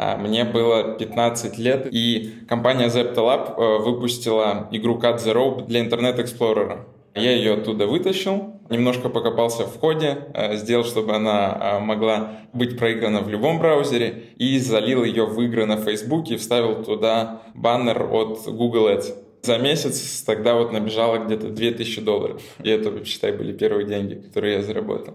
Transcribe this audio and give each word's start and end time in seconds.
А, 0.00 0.16
мне 0.16 0.44
было 0.44 0.96
15 0.96 1.58
лет, 1.58 1.88
и 1.90 2.32
компания 2.48 2.86
Zeptalab 2.86 3.56
э, 3.56 3.78
выпустила 3.82 4.68
игру 4.70 4.96
Cut 4.96 5.16
the 5.16 5.34
Rope 5.34 5.66
для 5.66 5.82
Explorer. 5.82 6.84
Я 7.16 7.32
ее 7.32 7.54
оттуда 7.54 7.88
вытащил, 7.88 8.54
немножко 8.70 9.08
покопался 9.08 9.64
в 9.64 9.76
коде, 9.80 10.18
э, 10.34 10.54
сделал, 10.54 10.84
чтобы 10.84 11.16
она 11.16 11.58
э, 11.60 11.78
могла 11.80 12.30
быть 12.52 12.78
проиграна 12.78 13.22
в 13.22 13.28
любом 13.28 13.58
браузере, 13.58 14.26
и 14.36 14.60
залил 14.60 15.02
ее 15.02 15.26
в 15.26 15.40
игры 15.42 15.66
на 15.66 15.78
Facebook 15.78 16.30
и 16.30 16.36
вставил 16.36 16.84
туда 16.84 17.42
баннер 17.56 18.00
от 18.04 18.44
Google 18.46 18.88
Ads. 18.88 19.14
За 19.42 19.58
месяц 19.58 20.22
тогда 20.22 20.54
вот 20.54 20.70
набежало 20.70 21.24
где-то 21.24 21.48
2000 21.48 22.02
долларов. 22.02 22.40
И 22.62 22.70
это, 22.70 23.04
считай, 23.04 23.32
были 23.32 23.52
первые 23.52 23.84
деньги, 23.84 24.14
которые 24.14 24.58
я 24.58 24.62
заработал. 24.62 25.14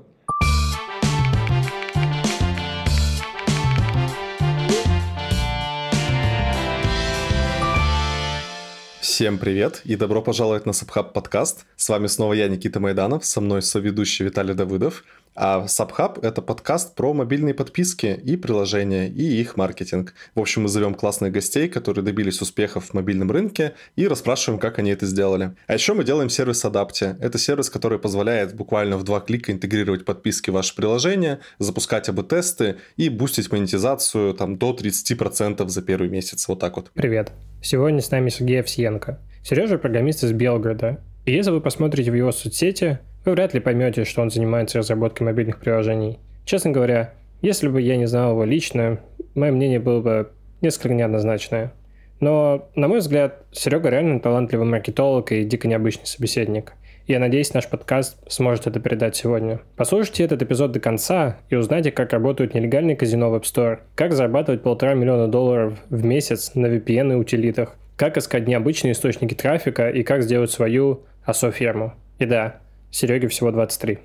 Всем 9.14 9.38
привет 9.38 9.82
и 9.86 9.96
добро 9.96 10.24
пожаловать 10.24 10.66
на 10.66 10.72
Subhub 10.72 11.12
подкаст. 11.14 11.68
С 11.76 11.88
вами 11.88 12.08
снова 12.08 12.34
я, 12.34 12.48
Никита 12.48 12.80
Майданов, 12.80 13.24
со 13.26 13.42
мной 13.42 13.62
соведущий 13.62 14.26
Виталий 14.26 14.56
Давыдов. 14.56 15.04
А 15.36 15.66
Subhub— 15.66 16.20
это 16.22 16.42
подкаст 16.42 16.96
про 16.96 17.14
мобильные 17.14 17.56
подписки 17.56 18.20
и 18.24 18.38
приложения, 18.38 19.08
и 19.10 19.24
их 19.42 19.58
маркетинг. 19.58 20.14
В 20.36 20.40
общем, 20.40 20.64
мы 20.64 20.70
зовем 20.70 20.94
классных 20.94 21.32
гостей, 21.32 21.68
которые 21.68 22.06
добились 22.06 22.42
успехов 22.42 22.90
в 22.90 22.94
мобильном 22.94 23.32
рынке, 23.32 23.74
и 23.96 24.08
расспрашиваем, 24.08 24.60
как 24.60 24.78
они 24.78 24.92
это 24.92 25.08
сделали. 25.08 25.56
А 25.66 25.74
еще 25.74 25.96
мы 25.96 26.04
делаем 26.04 26.30
сервис 26.30 26.64
Adapti. 26.64 27.18
Это 27.20 27.40
сервис, 27.40 27.72
который 27.72 27.98
позволяет 27.98 28.56
буквально 28.56 28.98
в 28.98 29.04
два 29.04 29.22
клика 29.22 29.52
интегрировать 29.52 30.06
подписки 30.06 30.52
в 30.52 30.54
ваше 30.54 30.76
приложение, 30.76 31.40
запускать 31.58 32.10
АБ-тесты 32.10 32.78
и 32.96 33.10
бустить 33.10 33.52
монетизацию 33.52 34.36
там, 34.36 34.58
до 34.58 34.76
30% 34.76 35.68
за 35.68 35.82
первый 35.82 36.10
месяц. 36.10 36.48
Вот 36.48 36.60
так 36.60 36.76
вот. 36.76 36.92
Привет. 36.94 37.32
Сегодня 37.64 38.02
с 38.02 38.12
нами 38.12 38.30
Сергей 38.30 38.60
Овсиенко. 38.60 39.20
Сережа– 39.44 39.78
программист 39.80 40.24
из 40.24 40.32
Белгорода. 40.32 41.02
И 41.26 41.32
если 41.32 41.52
вы 41.52 41.62
посмотрите 41.62 42.12
в 42.12 42.16
его 42.16 42.32
соцсети, 42.32 43.00
вы 43.26 43.32
вряд 43.34 43.54
ли 43.54 43.60
поймете, 43.60 44.06
что 44.06 44.22
он 44.22 44.30
занимается 44.30 44.80
разработкой 44.80 45.26
мобильных 45.26 45.60
приложений. 45.60 46.20
Честно 46.46 46.72
говоря, 46.72 47.14
если 47.42 47.68
бы 47.68 47.82
я 47.82 47.98
не 47.98 48.06
знал 48.06 48.32
его 48.32 48.44
лично, 48.44 49.00
мое 49.36 49.52
мнение 49.52 49.80
было 49.80 50.02
бы 50.02 50.32
несколько 50.62 50.94
неоднозначное. 50.94 51.74
Но, 52.20 52.70
на 52.76 52.88
мой 52.88 53.00
взгляд, 53.00 53.44
Серега 53.52 53.90
реально 53.90 54.20
талантливый 54.20 54.66
маркетолог 54.66 55.32
и 55.32 55.44
дико 55.44 55.68
необычный 55.68 56.06
собеседник. 56.06 56.74
Я 57.06 57.20
надеюсь, 57.20 57.54
наш 57.54 57.68
подкаст 57.68 58.18
сможет 58.32 58.66
это 58.66 58.80
передать 58.80 59.18
сегодня. 59.18 59.60
Послушайте 59.76 60.24
этот 60.24 60.42
эпизод 60.42 60.72
до 60.72 60.80
конца 60.80 61.38
и 61.50 61.56
узнайте, 61.56 61.92
как 61.92 62.14
работают 62.14 62.54
нелегальные 62.54 62.96
казино 62.96 63.30
в 63.30 63.36
App 63.36 63.44
Store, 63.44 63.80
как 63.96 64.14
зарабатывать 64.14 64.64
полтора 64.64 64.94
миллиона 64.94 65.28
долларов 65.28 65.78
в 65.90 66.06
месяц 66.06 66.56
на 66.56 66.68
VPN 66.68 67.12
и 67.12 67.16
утилитах, 67.16 67.76
как 67.98 68.18
искать 68.18 68.48
необычные 68.48 68.94
источники 68.94 69.34
трафика 69.34 69.90
и 69.90 70.04
как 70.04 70.24
сделать 70.24 70.52
свою 70.52 71.02
АСО-ферму. 71.26 71.94
И 72.20 72.26
да, 72.26 72.62
Сереге 72.94 73.28
всего 73.28 73.50
23. 73.50 73.98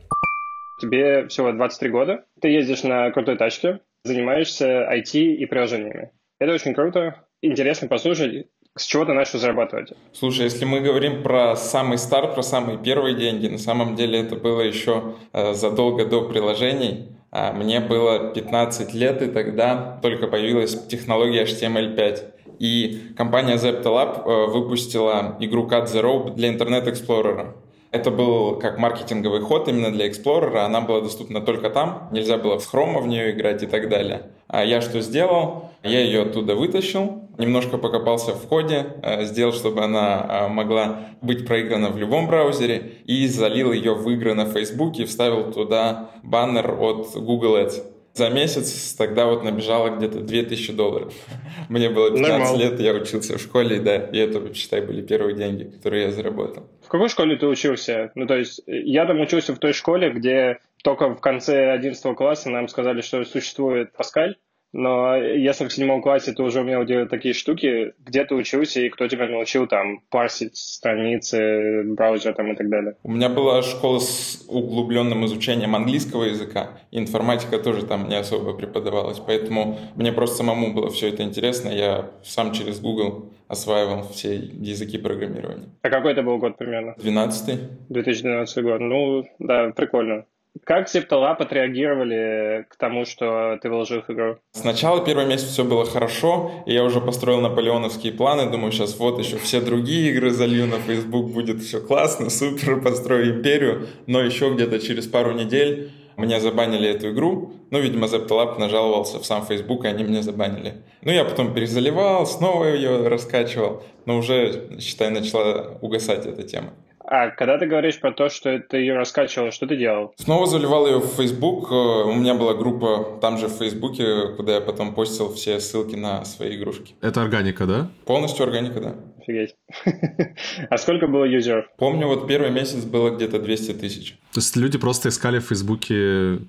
Тебе 0.81 1.29
всего 1.29 1.53
23 1.53 1.91
года, 1.91 2.25
ты 2.41 2.49
ездишь 2.49 2.85
на 2.85 3.11
крутой 3.11 3.37
тачке, 3.37 3.81
занимаешься 4.03 4.89
IT 4.91 5.15
и 5.15 5.45
приложениями. 5.45 6.11
Это 6.39 6.55
очень 6.55 6.73
круто. 6.73 7.27
Интересно 7.43 7.87
послушать, 7.87 8.47
с 8.77 8.87
чего 8.87 9.05
ты 9.05 9.13
начал 9.13 9.39
зарабатывать? 9.39 9.93
Слушай, 10.13 10.45
если 10.45 10.65
мы 10.65 10.81
говорим 10.81 11.23
про 11.23 11.55
самый 11.55 11.99
старт, 11.99 12.35
про 12.35 12.43
самые 12.43 12.79
первые 12.79 13.15
деньги, 13.15 13.49
на 13.49 13.59
самом 13.59 13.95
деле 13.95 14.21
это 14.21 14.37
было 14.37 14.63
еще 14.63 15.17
э, 15.35 15.53
задолго 15.53 16.07
до 16.07 16.27
приложений. 16.27 17.09
А 17.31 17.53
мне 17.53 17.81
было 17.81 18.33
15 18.33 18.95
лет, 18.95 19.21
и 19.21 19.27
тогда 19.27 19.99
только 20.01 20.29
появилась 20.29 20.87
технология 20.87 21.45
HTML5. 21.45 22.57
И 22.59 23.13
компания 23.19 23.57
Zeptalab 23.57 24.25
э, 24.25 24.47
выпустила 24.51 25.37
игру 25.41 25.69
Cut 25.69 25.85
the 25.87 26.01
Rope 26.01 26.35
для 26.35 26.49
Internet 26.51 26.87
Explorer. 26.87 27.53
Это 27.91 28.11
был 28.11 28.57
как 28.59 28.79
маркетинговый 28.79 29.41
ход 29.41 29.67
именно 29.67 29.91
для 29.91 30.09
Explorer, 30.09 30.59
она 30.59 30.83
была 30.83 31.01
доступна 31.01 31.41
только 31.41 31.71
там, 31.71 32.09
нельзя 32.13 32.37
было 32.37 32.59
в 32.59 32.75
Chrome 32.75 33.01
в 33.01 33.07
нее 33.07 33.31
играть 33.31 33.63
и 33.63 33.67
так 33.67 33.89
далее. 33.89 34.31
А 34.47 34.63
я 34.63 34.83
что 34.83 35.01
сделал? 35.01 35.71
Я 35.83 36.01
ее 36.01 36.23
оттуда 36.23 36.55
вытащил, 36.55 37.23
немножко 37.39 37.79
покопался 37.79 38.33
в 38.33 38.47
коде, 38.47 38.97
э, 39.03 39.25
сделал, 39.25 39.53
чтобы 39.55 39.85
она 39.85 40.27
э, 40.29 40.49
могла 40.49 40.99
быть 41.23 41.47
проиграна 41.47 41.89
в 41.89 41.97
любом 41.97 42.27
браузере, 42.27 42.93
и 43.07 43.27
залил 43.27 43.73
ее 43.73 43.95
в 43.95 44.09
игры 44.11 44.35
на 44.35 44.45
Facebook 44.45 44.99
и 44.99 45.05
вставил 45.05 45.51
туда 45.51 46.11
баннер 46.23 46.71
от 46.79 47.15
Google 47.15 47.57
Ads. 47.57 47.83
За 48.19 48.31
месяц 48.31 48.95
тогда 48.95 49.27
вот 49.27 49.45
набежало 49.45 49.91
где-то 49.91 50.19
2000 50.19 50.73
долларов. 50.73 51.15
Мне 51.69 51.89
было 51.89 52.11
15 52.11 52.29
Нормал. 52.29 52.59
лет, 52.59 52.81
я 52.81 52.93
учился 52.93 53.39
в 53.39 53.41
школе, 53.41 53.79
да, 53.79 53.95
и 53.95 54.19
это, 54.19 54.53
считай, 54.55 54.81
были 54.81 55.03
первые 55.03 55.37
деньги, 55.37 55.71
которые 55.71 56.07
я 56.07 56.11
заработал. 56.11 56.69
В 56.85 56.89
какой 56.89 57.09
школе 57.11 57.37
ты 57.37 57.47
учился? 57.47 58.11
Ну, 58.17 58.27
то 58.27 58.37
есть, 58.37 58.61
я 58.67 59.07
там 59.07 59.21
учился 59.21 59.55
в 59.55 59.61
той 59.61 59.73
школе, 59.73 60.11
где 60.11 60.59
только 60.83 61.15
в 61.15 61.21
конце 61.21 61.71
11 61.71 62.17
класса 62.17 62.51
нам 62.51 62.67
сказали, 62.67 63.03
что 63.03 63.25
существует 63.25 63.93
Паскаль, 63.93 64.37
но 64.73 65.17
если 65.17 65.67
в 65.67 65.73
седьмом 65.73 66.03
классе 66.03 66.33
ты 66.33 66.43
уже 66.43 66.61
умел 66.61 66.85
делать 66.85 67.09
такие 67.11 67.35
штуки, 67.35 67.95
где 67.99 68.25
ты 68.25 68.35
учился 68.35 68.81
и 68.81 68.89
кто 68.89 69.09
тебя 69.09 69.27
научил 69.27 69.67
там 69.67 70.01
парсить 70.11 70.57
страницы, 70.57 71.85
браузер 71.85 72.35
там 72.35 72.53
и 72.53 72.57
так 72.57 72.69
далее? 72.69 72.97
У 73.03 73.11
меня 73.11 73.29
была 73.29 73.63
школа 73.63 73.99
с 73.99 74.45
углубленным 74.49 75.25
изучением 75.27 75.75
английского 75.75 76.25
языка, 76.25 76.79
и 76.91 76.99
информатика 76.99 77.59
тоже 77.59 77.87
там 77.87 78.09
не 78.09 78.17
особо 78.17 78.55
преподавалась, 78.55 79.19
поэтому 79.19 79.79
мне 79.97 80.13
просто 80.13 80.39
самому 80.39 80.75
было 80.75 80.91
все 80.91 81.09
это 81.09 81.23
интересно, 81.23 81.71
я 81.71 82.11
сам 82.23 82.53
через 82.53 82.81
Google 82.81 83.33
осваивал 83.49 84.07
все 84.09 84.35
языки 84.37 84.99
программирования. 84.99 85.71
А 85.83 85.89
какой 85.89 86.13
это 86.13 86.23
был 86.23 86.39
год 86.39 86.59
примерно? 86.59 86.95
12 86.99 87.89
2012 87.89 88.63
год. 88.63 88.81
Ну, 88.81 89.25
да, 89.39 89.71
прикольно. 89.71 90.27
Как 90.65 90.89
Zip-Lab 90.89 91.37
отреагировали 91.39 92.67
к 92.69 92.77
тому, 92.77 93.05
что 93.05 93.59
ты 93.63 93.71
вложил 93.71 94.03
в 94.03 94.11
игру? 94.11 94.37
Сначала 94.53 95.05
первый 95.05 95.27
месяц 95.27 95.49
все 95.49 95.65
было 95.65 95.85
хорошо, 95.85 96.63
и 96.67 96.73
я 96.73 96.85
уже 96.85 97.01
построил 97.01 97.41
наполеоновские 97.41 98.13
планы, 98.13 98.51
думаю, 98.51 98.73
сейчас 98.73 98.99
вот 98.99 99.19
еще 99.19 99.37
все 99.39 99.61
другие 99.61 100.11
игры 100.11 100.31
залью 100.31 100.67
на 100.67 100.79
Facebook, 100.79 101.31
будет 101.31 101.61
все 101.63 101.81
классно, 101.81 102.31
супер, 102.31 102.81
построю 102.81 103.37
империю, 103.37 103.89
но 104.07 104.21
еще 104.21 104.53
где-то 104.53 104.79
через 104.81 105.07
пару 105.07 105.33
недель 105.33 105.91
мне 106.19 106.41
забанили 106.41 106.89
эту 106.89 107.11
игру. 107.11 107.53
Ну, 107.71 107.79
видимо, 107.81 108.09
Zeptalab 108.09 108.59
нажаловался 108.59 109.21
в 109.21 109.25
сам 109.25 109.47
Facebook, 109.47 109.85
и 109.85 109.89
они 109.89 110.03
меня 110.03 110.21
забанили. 110.21 110.83
Ну, 111.03 111.13
я 111.13 111.25
потом 111.25 111.55
перезаливал, 111.55 112.27
снова 112.27 112.65
ее 112.65 113.07
раскачивал, 113.07 113.85
но 114.05 114.19
уже, 114.19 114.79
считай, 114.81 115.11
начала 115.11 115.79
угасать 115.81 116.27
эта 116.27 116.43
тема. 116.43 116.75
А 117.11 117.31
когда 117.31 117.57
ты 117.57 117.67
говоришь 117.67 117.99
про 118.01 118.13
то, 118.13 118.29
что 118.29 118.59
ты 118.59 118.77
ее 118.77 118.95
раскачивал, 118.95 119.51
что 119.51 119.67
ты 119.67 119.77
делал? 119.77 120.13
Снова 120.17 120.47
заливал 120.47 120.87
ее 120.87 120.99
в 120.99 121.07
Facebook. 121.17 121.71
Э, 121.71 121.75
у 122.05 122.13
меня 122.13 122.35
была 122.35 122.53
группа 122.53 123.19
там 123.23 123.39
же 123.39 123.49
в 123.49 123.53
Фейсбуке, 123.53 124.35
куда 124.37 124.57
я 124.57 124.61
потом 124.61 124.95
постил 124.95 125.33
все 125.33 125.59
ссылки 125.59 125.97
на 125.97 126.27
свои 126.27 126.57
игрушки. 126.57 126.95
Это 127.01 127.23
органика, 127.23 127.65
да? 127.65 127.91
Полностью 128.05 128.45
органика, 128.45 128.81
да. 128.81 128.95
Офигеть. 129.23 129.57
а 130.71 130.77
сколько 130.77 131.07
было 131.07 131.25
юзеров? 131.25 131.65
Помню, 131.79 132.07
вот 132.09 132.27
первый 132.27 132.51
месяц 132.51 132.85
было 132.85 133.09
где-то 133.11 133.39
200 133.39 133.73
тысяч. 133.75 134.19
То 134.33 134.41
есть 134.41 134.55
люди 134.57 134.77
просто 134.77 135.09
искали 135.09 135.39
в 135.39 135.47
Фейсбуке 135.47 135.95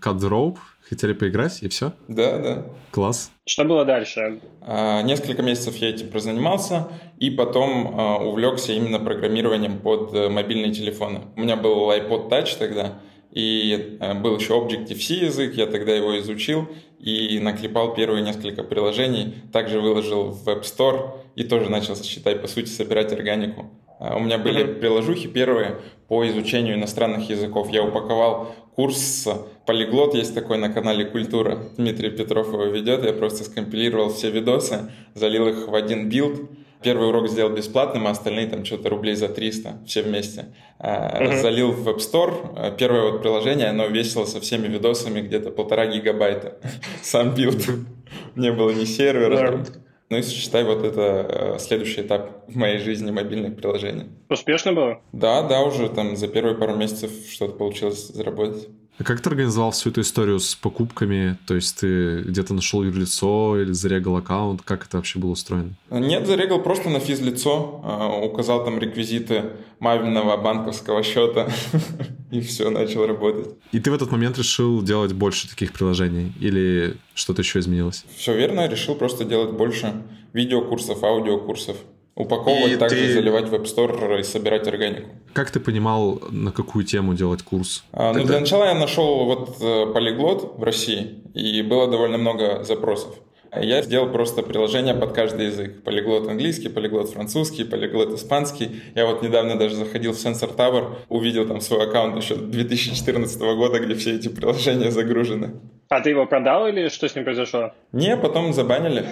Cut 0.01 0.17
the 0.17 0.29
Rope, 0.29 0.57
хотели 0.89 1.13
поиграть, 1.13 1.61
и 1.61 1.69
все? 1.69 1.93
Да, 2.07 2.37
да. 2.39 2.65
Класс. 2.91 3.31
Что 3.45 3.63
было 3.63 3.85
дальше? 3.85 4.41
А, 4.61 5.01
несколько 5.03 5.43
месяцев 5.43 5.75
я 5.77 5.89
этим 5.89 6.09
прозанимался, 6.09 6.87
и 7.19 7.29
потом 7.29 7.95
а, 7.97 8.17
увлекся 8.17 8.73
именно 8.73 8.99
программированием 8.99 9.79
под 9.79 10.13
э, 10.13 10.29
мобильные 10.29 10.73
телефоны. 10.73 11.21
У 11.35 11.41
меня 11.41 11.55
был 11.55 11.91
iPod 11.91 12.29
Touch 12.29 12.57
тогда, 12.57 12.99
и 13.31 13.97
э, 13.99 14.13
был 14.15 14.37
еще 14.37 14.53
Objective-C 14.53 15.25
язык, 15.25 15.53
я 15.55 15.67
тогда 15.67 15.95
его 15.95 16.17
изучил 16.19 16.67
и 16.99 17.39
наклепал 17.39 17.93
первые 17.93 18.23
несколько 18.23 18.63
приложений, 18.63 19.35
также 19.53 19.79
выложил 19.79 20.31
в 20.31 20.47
App 20.47 20.63
Store 20.63 21.11
и 21.35 21.43
тоже 21.43 21.69
начал, 21.69 21.95
считай, 21.95 22.35
по 22.35 22.47
сути, 22.47 22.67
собирать 22.67 23.13
органику. 23.13 23.69
А, 23.99 24.15
у 24.15 24.19
меня 24.19 24.37
были 24.37 24.63
приложухи 24.63 25.27
первые 25.27 25.77
по 26.07 26.27
изучению 26.27 26.75
иностранных 26.75 27.29
языков. 27.29 27.69
Я 27.69 27.83
упаковал 27.83 28.55
курс 28.75 29.27
полиглот, 29.65 30.15
есть 30.15 30.33
такой 30.33 30.57
на 30.57 30.69
канале 30.69 31.05
Культура. 31.05 31.59
Дмитрий 31.77 32.09
Петров 32.09 32.47
его 32.47 32.63
ведет. 32.63 33.03
Я 33.03 33.13
просто 33.13 33.43
скомпилировал 33.43 34.09
все 34.09 34.31
видосы, 34.31 34.91
залил 35.13 35.47
их 35.47 35.67
в 35.67 35.75
один 35.75 36.09
build. 36.09 36.49
Первый 36.81 37.09
урок 37.09 37.27
сделал 37.27 37.51
бесплатным, 37.51 38.07
а 38.07 38.11
остальные 38.11 38.47
там 38.47 38.63
что-то 38.63 38.87
рублей 38.87 39.13
за 39.15 39.27
300, 39.27 39.81
все 39.85 40.01
вместе. 40.01 40.45
Uh-huh. 40.79 41.41
Залил 41.41 41.73
в 41.73 41.89
App 41.89 41.97
Store. 41.97 42.53
А, 42.55 42.71
первое 42.71 43.11
вот 43.11 43.21
приложение, 43.21 43.67
оно 43.67 43.87
весило 43.87 44.23
со 44.23 44.39
всеми 44.39 44.67
видосами 44.67 45.19
где-то 45.19 45.51
полтора 45.51 45.87
гигабайта. 45.87 46.57
Сам 47.01 47.35
build. 47.35 47.67
Не 48.37 48.53
было 48.53 48.69
ни 48.69 48.85
сервера. 48.85 49.65
Ну 50.09 50.17
и 50.17 50.23
считай, 50.23 50.63
вот 50.63 50.83
это 50.83 51.55
э, 51.55 51.59
следующий 51.59 52.01
этап 52.01 52.43
в 52.47 52.55
моей 52.55 52.79
жизни 52.79 53.11
мобильных 53.11 53.55
приложений. 53.57 54.05
Успешно 54.27 54.73
было? 54.73 55.01
Да, 55.11 55.43
да, 55.43 55.61
уже 55.61 55.87
там 55.87 56.15
за 56.15 56.27
первые 56.27 56.57
пару 56.57 56.75
месяцев 56.75 57.11
что-то 57.29 57.53
получилось 57.53 58.07
заработать. 58.07 58.69
А 58.99 59.03
как 59.05 59.21
ты 59.21 59.29
организовал 59.29 59.71
всю 59.71 59.91
эту 59.91 60.01
историю 60.01 60.41
с 60.41 60.55
покупками? 60.55 61.37
То 61.47 61.55
есть 61.55 61.79
ты 61.79 62.19
где-то 62.21 62.53
нашел 62.53 62.83
юрлицо 62.83 63.57
или 63.61 63.71
зарегал 63.71 64.17
аккаунт? 64.17 64.61
Как 64.61 64.85
это 64.85 64.97
вообще 64.97 65.19
было 65.19 65.31
устроено? 65.31 65.73
Нет, 65.89 66.27
зарегал 66.27 66.61
просто 66.61 66.89
на 66.89 66.99
физлицо, 66.99 67.81
а, 67.85 68.09
указал 68.21 68.65
там 68.65 68.77
реквизиты 68.77 69.51
маминого 69.79 70.35
банковского 70.35 71.01
счета 71.01 71.49
и 72.31 72.41
все, 72.41 72.69
начал 72.69 73.07
работать. 73.07 73.47
И 73.71 73.79
ты 73.79 73.89
в 73.89 73.93
этот 73.93 74.11
момент 74.11 74.37
решил 74.37 74.81
делать 74.81 75.13
больше 75.13 75.49
таких 75.49 75.71
приложений 75.71 76.33
или 76.37 76.97
что-то 77.13 77.41
еще 77.41 77.59
изменилось? 77.59 78.03
Все 78.17 78.35
верно, 78.35 78.67
решил 78.67 78.95
просто 78.95 79.23
делать 79.23 79.51
больше 79.51 79.93
видеокурсов, 80.33 81.01
аудиокурсов. 81.03 81.77
Упаковывать, 82.19 82.73
и 82.73 82.75
также 82.75 82.97
ты... 82.97 83.13
заливать 83.13 83.47
в 83.47 83.53
App 83.53 83.63
Store 83.63 84.19
и 84.19 84.23
собирать 84.23 84.67
органику. 84.67 85.07
Как 85.31 85.51
ты 85.51 85.61
понимал, 85.61 86.21
на 86.29 86.51
какую 86.51 86.83
тему 86.83 87.13
делать 87.13 87.43
курс? 87.43 87.85
А, 87.93 88.11
ну, 88.11 88.25
для 88.25 88.41
начала 88.41 88.65
я 88.65 88.75
нашел 88.75 89.23
вот 89.23 89.57
э, 89.61 89.93
полиглот 89.93 90.55
в 90.57 90.63
России, 90.63 91.23
и 91.33 91.61
было 91.61 91.89
довольно 91.89 92.17
много 92.17 92.65
запросов. 92.65 93.15
Я 93.55 93.81
сделал 93.81 94.09
просто 94.09 94.43
приложение 94.43 94.93
под 94.93 95.13
каждый 95.13 95.47
язык. 95.47 95.81
Полиглот 95.83 96.27
английский, 96.27 96.67
полиглот 96.67 97.09
французский, 97.09 97.63
полиглот 97.63 98.13
испанский. 98.13 98.81
Я 98.95 99.05
вот 99.05 99.23
недавно 99.23 99.57
даже 99.57 99.75
заходил 99.75 100.11
в 100.11 100.17
Sensor 100.17 100.55
Tower, 100.55 100.97
увидел 101.07 101.47
там 101.47 101.61
свой 101.61 101.85
аккаунт 101.85 102.21
еще 102.21 102.35
2014 102.35 103.39
года, 103.39 103.79
где 103.79 103.95
все 103.95 104.15
эти 104.17 104.27
приложения 104.27 104.91
загружены. 104.91 105.53
А 105.89 106.01
ты 106.01 106.11
его 106.11 106.27
продал 106.27 106.67
или 106.67 106.87
что 106.87 107.09
с 107.09 107.15
ним 107.15 107.25
произошло? 107.25 107.73
Не, 107.91 108.15
потом 108.15 108.53
забанили. 108.53 109.07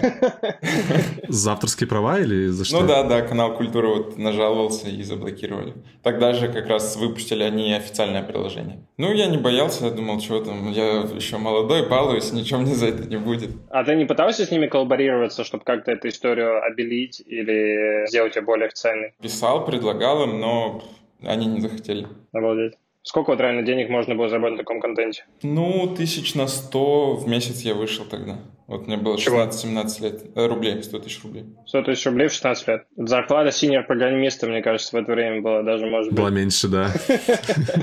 За 1.27 1.53
авторские 1.53 1.89
права 1.89 2.19
или 2.19 2.47
за 2.49 2.65
что? 2.65 2.81
Ну 2.81 2.87
да, 2.87 3.01
да, 3.03 3.23
канал 3.23 3.55
Культура 3.55 3.87
вот 3.87 4.19
нажаловался 4.19 4.87
и 4.87 5.01
заблокировали. 5.01 5.73
Тогда 6.03 6.33
же 6.33 6.47
как 6.47 6.67
раз 6.67 6.95
выпустили 6.95 7.41
они 7.41 7.73
официальное 7.73 8.21
приложение. 8.21 8.85
Ну, 8.97 9.11
я 9.11 9.25
не 9.25 9.39
боялся, 9.39 9.85
я 9.85 9.91
думал, 9.91 10.21
что 10.21 10.43
там, 10.43 10.69
я 10.71 11.01
еще 11.15 11.37
молодой, 11.37 11.89
балуюсь, 11.89 12.31
ничего 12.31 12.59
мне 12.59 12.75
за 12.75 12.89
это 12.89 13.05
не 13.05 13.17
будет. 13.17 13.49
А 13.71 13.83
ты 13.83 13.95
не 13.95 14.05
пытался 14.05 14.45
с 14.45 14.51
ними 14.51 14.67
коллаборироваться, 14.67 15.43
чтобы 15.43 15.63
как-то 15.63 15.91
эту 15.93 16.09
историю 16.09 16.63
обелить 16.63 17.23
или 17.25 18.07
сделать 18.07 18.35
ее 18.35 18.43
более 18.43 18.67
официальной? 18.67 19.15
Писал, 19.19 19.65
предлагал 19.65 20.25
им, 20.25 20.39
но 20.39 20.83
они 21.23 21.47
не 21.47 21.59
захотели. 21.59 22.07
Обалдеть. 22.31 22.75
Сколько 23.07 23.29
вот 23.29 23.39
реально 23.39 23.61
денег 23.61 23.87
можно 23.87 24.15
было 24.15 24.27
заработать 24.27 24.57
на 24.57 24.63
таком 24.63 24.81
контенте? 24.81 25.23
Ну, 25.41 25.95
тысяч 25.95 26.35
на 26.35 26.45
сто 26.45 27.13
в 27.13 27.25
месяц 27.25 27.61
я 27.61 27.73
вышел 27.73 28.03
тогда. 28.03 28.39
Вот 28.67 28.85
мне 28.85 28.97
было 28.97 29.15
16-17 29.15 30.01
лет. 30.03 30.23
Э, 30.35 30.45
рублей, 30.47 30.83
100 30.83 30.99
тысяч 30.99 31.23
рублей. 31.23 31.45
100 31.67 31.83
тысяч 31.83 32.05
рублей 32.05 32.27
в 32.27 32.33
16 32.33 32.67
лет. 32.67 32.85
Зарплата 32.97 33.51
синер-программиста, 33.51 34.47
мне 34.47 34.61
кажется, 34.61 34.93
в 34.93 34.99
это 34.99 35.13
время 35.13 35.41
была 35.41 35.63
даже, 35.63 35.85
может 35.85 36.11
быть... 36.11 36.19
Была 36.19 36.31
меньше, 36.31 36.67
да. 36.67 36.91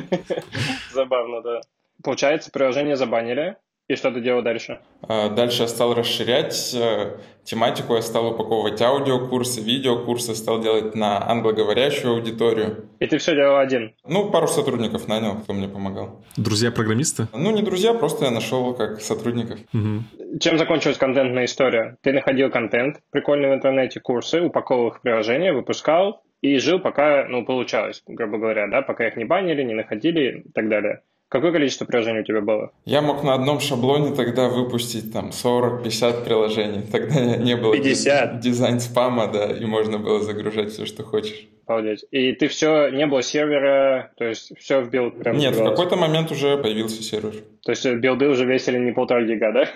Забавно, 0.92 1.40
да. 1.40 1.60
Получается, 2.02 2.50
приложение 2.50 2.96
забанили, 2.96 3.56
и 3.88 3.96
что 3.96 4.10
ты 4.10 4.20
делал 4.20 4.42
дальше? 4.42 4.78
А, 5.02 5.28
дальше 5.28 5.62
я 5.62 5.68
стал 5.68 5.94
расширять 5.94 6.74
э, 6.74 7.18
тематику, 7.44 7.94
я 7.94 8.02
стал 8.02 8.32
упаковывать 8.32 8.80
аудиокурсы, 8.80 9.60
видеокурсы, 9.60 10.34
стал 10.34 10.62
делать 10.62 10.94
на 10.94 11.28
англоговорящую 11.30 12.14
аудиторию. 12.14 12.88
И 12.98 13.06
ты 13.06 13.18
все 13.18 13.34
делал 13.34 13.58
один? 13.58 13.94
Ну, 14.06 14.30
пару 14.30 14.46
сотрудников 14.46 15.06
нанял, 15.06 15.36
кто 15.36 15.52
мне 15.52 15.68
помогал. 15.68 16.24
Друзья-программисты? 16.36 17.28
Ну, 17.34 17.50
не 17.50 17.62
друзья, 17.62 17.92
просто 17.92 18.24
я 18.24 18.30
нашел 18.30 18.74
как 18.74 19.02
сотрудников. 19.02 19.60
Угу. 19.74 20.38
Чем 20.40 20.58
закончилась 20.58 20.96
контентная 20.96 21.44
история? 21.44 21.98
Ты 22.00 22.12
находил 22.12 22.50
контент 22.50 23.00
прикольный 23.10 23.50
в 23.50 23.54
интернете, 23.54 24.00
курсы, 24.00 24.40
упаковывал 24.40 24.88
их 24.88 24.96
в 24.98 25.00
приложение, 25.02 25.52
выпускал, 25.52 26.22
и 26.40 26.58
жил 26.58 26.78
пока, 26.78 27.26
ну, 27.28 27.44
получалось, 27.44 28.02
грубо 28.06 28.38
говоря, 28.38 28.66
да, 28.68 28.82
пока 28.82 29.06
их 29.06 29.16
не 29.16 29.24
банили, 29.24 29.62
не 29.62 29.74
находили 29.74 30.44
и 30.46 30.52
так 30.52 30.68
далее. 30.68 31.00
Какое 31.28 31.52
количество 31.52 31.84
приложений 31.84 32.20
у 32.20 32.24
тебя 32.24 32.40
было? 32.40 32.72
Я 32.84 33.02
мог 33.02 33.24
на 33.24 33.34
одном 33.34 33.58
шаблоне 33.58 34.14
тогда 34.14 34.48
выпустить 34.48 35.12
там 35.12 35.30
40-50 35.30 36.24
приложений. 36.24 36.82
Тогда 36.92 37.36
не 37.36 37.56
было 37.56 37.74
50? 37.74 38.40
дизайн 38.40 38.78
спама, 38.80 39.26
да, 39.26 39.46
и 39.46 39.64
можно 39.64 39.98
было 39.98 40.20
загружать 40.20 40.70
все, 40.72 40.86
что 40.86 41.02
хочешь. 41.02 41.48
Обалдеть. 41.66 42.04
И 42.10 42.32
ты 42.32 42.48
все, 42.48 42.88
не 42.90 43.06
было 43.06 43.22
сервера, 43.22 44.12
то 44.16 44.24
есть 44.24 44.52
все 44.58 44.82
вбил 44.82 45.10
прям 45.10 45.36
Нет, 45.36 45.56
в 45.56 45.64
какой-то 45.64 45.96
момент 45.96 46.30
уже 46.30 46.56
появился 46.58 47.02
сервер. 47.02 47.34
То 47.64 47.72
есть 47.72 47.86
билды 47.86 48.28
уже 48.28 48.44
весили 48.44 48.78
не 48.78 48.92
полтора 48.92 49.22
гига, 49.22 49.52
да? 49.52 49.68